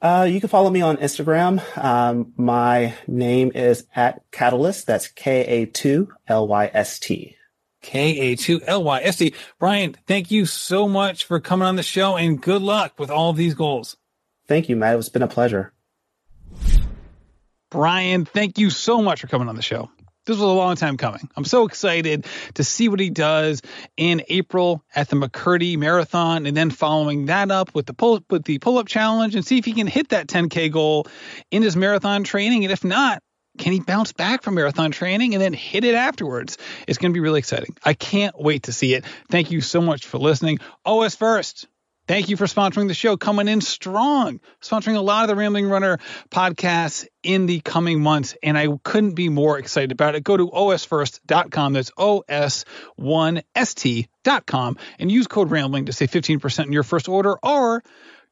Uh, 0.00 0.28
you 0.30 0.38
can 0.38 0.48
follow 0.48 0.70
me 0.70 0.80
on 0.80 0.96
Instagram. 0.98 1.60
Um, 1.76 2.32
my 2.36 2.94
name 3.08 3.50
is 3.54 3.84
at 3.96 4.22
Catalyst. 4.30 4.86
That's 4.86 5.08
K 5.08 5.44
A 5.44 5.66
two 5.66 6.12
L 6.28 6.46
Y 6.46 6.70
S 6.72 7.00
T. 7.00 7.36
K 7.82 8.18
A 8.18 8.36
two 8.36 8.60
L 8.64 8.84
Y 8.84 9.00
S 9.02 9.16
T. 9.16 9.34
Brian, 9.58 9.96
thank 10.06 10.30
you 10.30 10.46
so 10.46 10.88
much 10.88 11.24
for 11.24 11.40
coming 11.40 11.66
on 11.66 11.76
the 11.76 11.82
show 11.82 12.16
and 12.16 12.40
good 12.40 12.62
luck 12.62 12.98
with 12.98 13.10
all 13.10 13.30
of 13.30 13.36
these 13.36 13.54
goals. 13.54 13.96
Thank 14.46 14.68
you, 14.68 14.76
Matt. 14.76 14.98
It's 14.98 15.08
been 15.08 15.22
a 15.22 15.28
pleasure. 15.28 15.72
Brian, 17.70 18.24
thank 18.24 18.58
you 18.58 18.70
so 18.70 19.02
much 19.02 19.20
for 19.20 19.26
coming 19.26 19.48
on 19.48 19.56
the 19.56 19.62
show 19.62 19.90
this 20.28 20.36
was 20.36 20.42
a 20.42 20.46
long 20.46 20.76
time 20.76 20.98
coming. 20.98 21.28
I'm 21.36 21.44
so 21.46 21.64
excited 21.64 22.26
to 22.54 22.62
see 22.62 22.88
what 22.88 23.00
he 23.00 23.08
does 23.08 23.62
in 23.96 24.22
April 24.28 24.84
at 24.94 25.08
the 25.08 25.16
McKirdy 25.16 25.78
Marathon, 25.78 26.44
and 26.44 26.54
then 26.56 26.70
following 26.70 27.26
that 27.26 27.50
up 27.50 27.74
with 27.74 27.86
the 27.86 27.94
pull 27.94 28.20
with 28.28 28.44
the 28.44 28.58
pull 28.58 28.76
up 28.78 28.86
challenge, 28.86 29.34
and 29.34 29.44
see 29.44 29.56
if 29.58 29.64
he 29.64 29.72
can 29.72 29.86
hit 29.86 30.10
that 30.10 30.28
10k 30.28 30.70
goal 30.70 31.06
in 31.50 31.62
his 31.62 31.74
marathon 31.76 32.22
training, 32.22 32.64
and 32.64 32.72
if 32.72 32.84
not. 32.84 33.22
Can 33.56 33.72
he 33.72 33.80
bounce 33.80 34.12
back 34.12 34.42
from 34.42 34.54
marathon 34.54 34.92
training 34.92 35.34
and 35.34 35.42
then 35.42 35.52
hit 35.52 35.82
it 35.82 35.96
afterwards? 35.96 36.58
It's 36.86 36.96
going 36.96 37.10
to 37.10 37.14
be 37.14 37.18
really 37.18 37.40
exciting. 37.40 37.74
I 37.84 37.92
can't 37.92 38.40
wait 38.40 38.64
to 38.64 38.72
see 38.72 38.94
it. 38.94 39.04
Thank 39.32 39.50
you 39.50 39.62
so 39.62 39.80
much 39.80 40.06
for 40.06 40.18
listening. 40.18 40.60
OS 40.84 41.16
first. 41.16 41.66
Thank 42.08 42.28
you 42.30 42.38
for 42.38 42.46
sponsoring 42.46 42.88
the 42.88 42.94
show, 42.94 43.18
coming 43.18 43.48
in 43.48 43.60
strong, 43.60 44.40
sponsoring 44.62 44.96
a 44.96 45.00
lot 45.00 45.24
of 45.24 45.28
the 45.28 45.36
Rambling 45.36 45.68
Runner 45.68 45.98
podcasts 46.30 47.06
in 47.22 47.44
the 47.44 47.60
coming 47.60 48.00
months. 48.00 48.34
And 48.42 48.56
I 48.56 48.68
couldn't 48.82 49.12
be 49.12 49.28
more 49.28 49.58
excited 49.58 49.92
about 49.92 50.14
it. 50.14 50.24
Go 50.24 50.38
to 50.38 50.48
osfirst.com. 50.48 51.74
That's 51.74 51.90
os1st.com 51.90 54.76
and 54.98 55.12
use 55.12 55.26
code 55.26 55.50
Rambling 55.50 55.84
to 55.84 55.92
save 55.92 56.10
15% 56.10 56.64
in 56.64 56.72
your 56.72 56.82
first 56.82 57.10
order, 57.10 57.36
or 57.42 57.84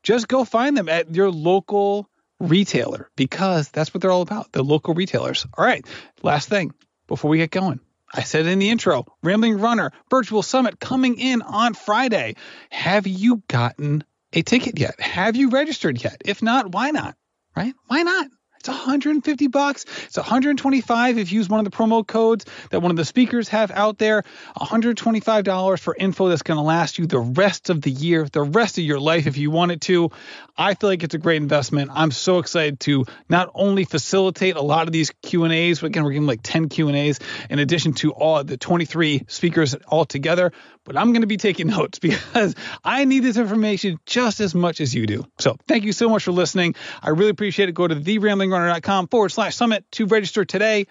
just 0.03 0.27
go 0.27 0.47
find 0.47 0.75
them 0.75 0.89
at 0.89 1.15
your 1.15 1.31
local 1.31 2.09
retailer 2.41 3.11
because 3.15 3.69
that's 3.69 3.93
what 3.93 4.01
they're 4.01 4.11
all 4.11 4.23
about 4.23 4.53
the 4.53 4.63
local 4.63 4.95
retailers. 4.95 5.47
All 5.53 5.67
right, 5.67 5.85
last 6.23 6.49
thing 6.49 6.73
before 7.09 7.31
we 7.31 7.37
get 7.37 7.51
going. 7.51 7.81
I 8.13 8.23
said 8.23 8.47
in 8.47 8.59
the 8.59 8.71
intro, 8.71 9.05
Rambling 9.23 9.59
Runner 9.59 9.93
Virtual 10.11 10.43
Summit 10.43 10.81
coming 10.81 11.19
in 11.19 11.43
on 11.43 11.75
Friday. 11.75 12.37
Have 12.71 13.07
you 13.07 13.43
gotten 13.49 14.05
a 14.33 14.43
ticket 14.43 14.79
yet? 14.79 15.01
Have 15.01 15.37
you 15.37 15.51
registered 15.51 16.03
yet? 16.03 16.23
If 16.25 16.43
not, 16.43 16.73
why 16.73 16.91
not? 16.91 17.17
Right? 17.57 17.75
Why 17.87 18.03
not? 18.03 18.29
It's 18.67 18.77
150 18.77 19.47
bucks. 19.47 19.85
It's 20.07 20.17
125 20.17 21.19
if 21.19 21.31
you 21.31 21.39
use 21.39 21.49
one 21.49 21.65
of 21.65 21.65
the 21.65 21.71
promo 21.71 22.05
codes 22.05 22.47
that 22.71 22.81
one 22.81 22.91
of 22.91 22.97
the 22.97 23.05
speakers 23.05 23.49
have 23.51 23.71
out 23.71 23.97
there. 23.99 24.25
$125 24.57 25.79
for 25.79 25.95
info 25.95 26.29
that's 26.29 26.43
going 26.43 26.57
to 26.57 26.65
last 26.65 26.99
you 26.99 27.07
the 27.07 27.21
rest 27.21 27.71
of 27.71 27.81
the 27.81 27.93
year, 27.93 28.27
the 28.27 28.43
rest 28.43 28.77
of 28.79 28.83
your 28.83 28.99
life 28.99 29.29
if 29.29 29.37
you 29.37 29.53
want 29.53 29.71
it 29.71 29.83
to. 29.83 30.11
I 30.57 30.75
feel 30.75 30.91
like 30.91 31.05
it's 31.05 31.15
a 31.15 31.19
great 31.19 31.41
investment. 31.41 31.93
I'm 31.95 32.11
so 32.11 32.39
excited 32.41 32.81
to 32.81 33.05
not 33.29 33.53
only 33.55 33.85
facilitate 33.85 34.57
a 34.57 34.63
lot 34.63 34.89
of 34.89 34.93
these 34.93 35.13
Q&As, 35.23 35.85
again 35.85 36.03
we're 36.03 36.11
getting 36.11 36.27
like 36.27 36.41
10 36.43 36.69
Q&As 36.69 37.21
in 37.49 37.61
addition 37.61 37.93
to 37.95 38.11
all 38.11 38.43
the 38.43 38.57
23 38.57 39.27
speakers 39.29 39.77
all 39.87 40.05
together, 40.05 40.53
but 40.87 40.97
I'm 40.97 41.13
going 41.13 41.21
to 41.21 41.27
be 41.27 41.37
taking 41.37 41.67
notes 41.79 41.99
because 41.99 42.55
I 42.83 43.05
need 43.05 43.21
this 43.21 43.37
information 43.37 43.99
just 44.07 44.41
as 44.41 44.55
much 44.55 44.81
as 44.81 44.95
you 44.95 45.07
do. 45.07 45.27
So 45.39 45.57
thank 45.69 45.85
you 45.85 45.93
so 45.93 46.09
much 46.09 46.25
for 46.25 46.33
listening. 46.33 46.75
I 47.03 47.11
really 47.11 47.31
appreciate 47.31 47.69
it. 47.69 47.73
Go 47.73 47.87
to 47.87 47.97
theramblingrunner.com 47.97 49.09
forward 49.09 49.31
slash 49.31 49.55
summit 49.55 49.85
to 49.93 50.07
register 50.07 50.45
today. 50.45 50.87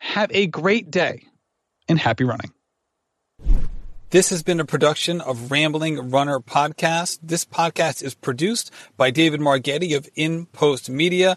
Have 0.00 0.30
a 0.32 0.46
great 0.46 0.90
day 0.90 1.22
and 1.88 1.98
happy 1.98 2.24
running. 2.24 2.52
This 4.10 4.30
has 4.30 4.42
been 4.42 4.58
a 4.58 4.64
production 4.64 5.20
of 5.20 5.50
Rambling 5.50 6.10
Runner 6.10 6.40
Podcast. 6.40 7.18
This 7.22 7.44
podcast 7.44 8.02
is 8.02 8.14
produced 8.14 8.70
by 8.96 9.10
David 9.10 9.38
Margetti 9.38 9.94
of 9.94 10.08
In 10.14 10.46
Post 10.46 10.88
Media. 10.88 11.36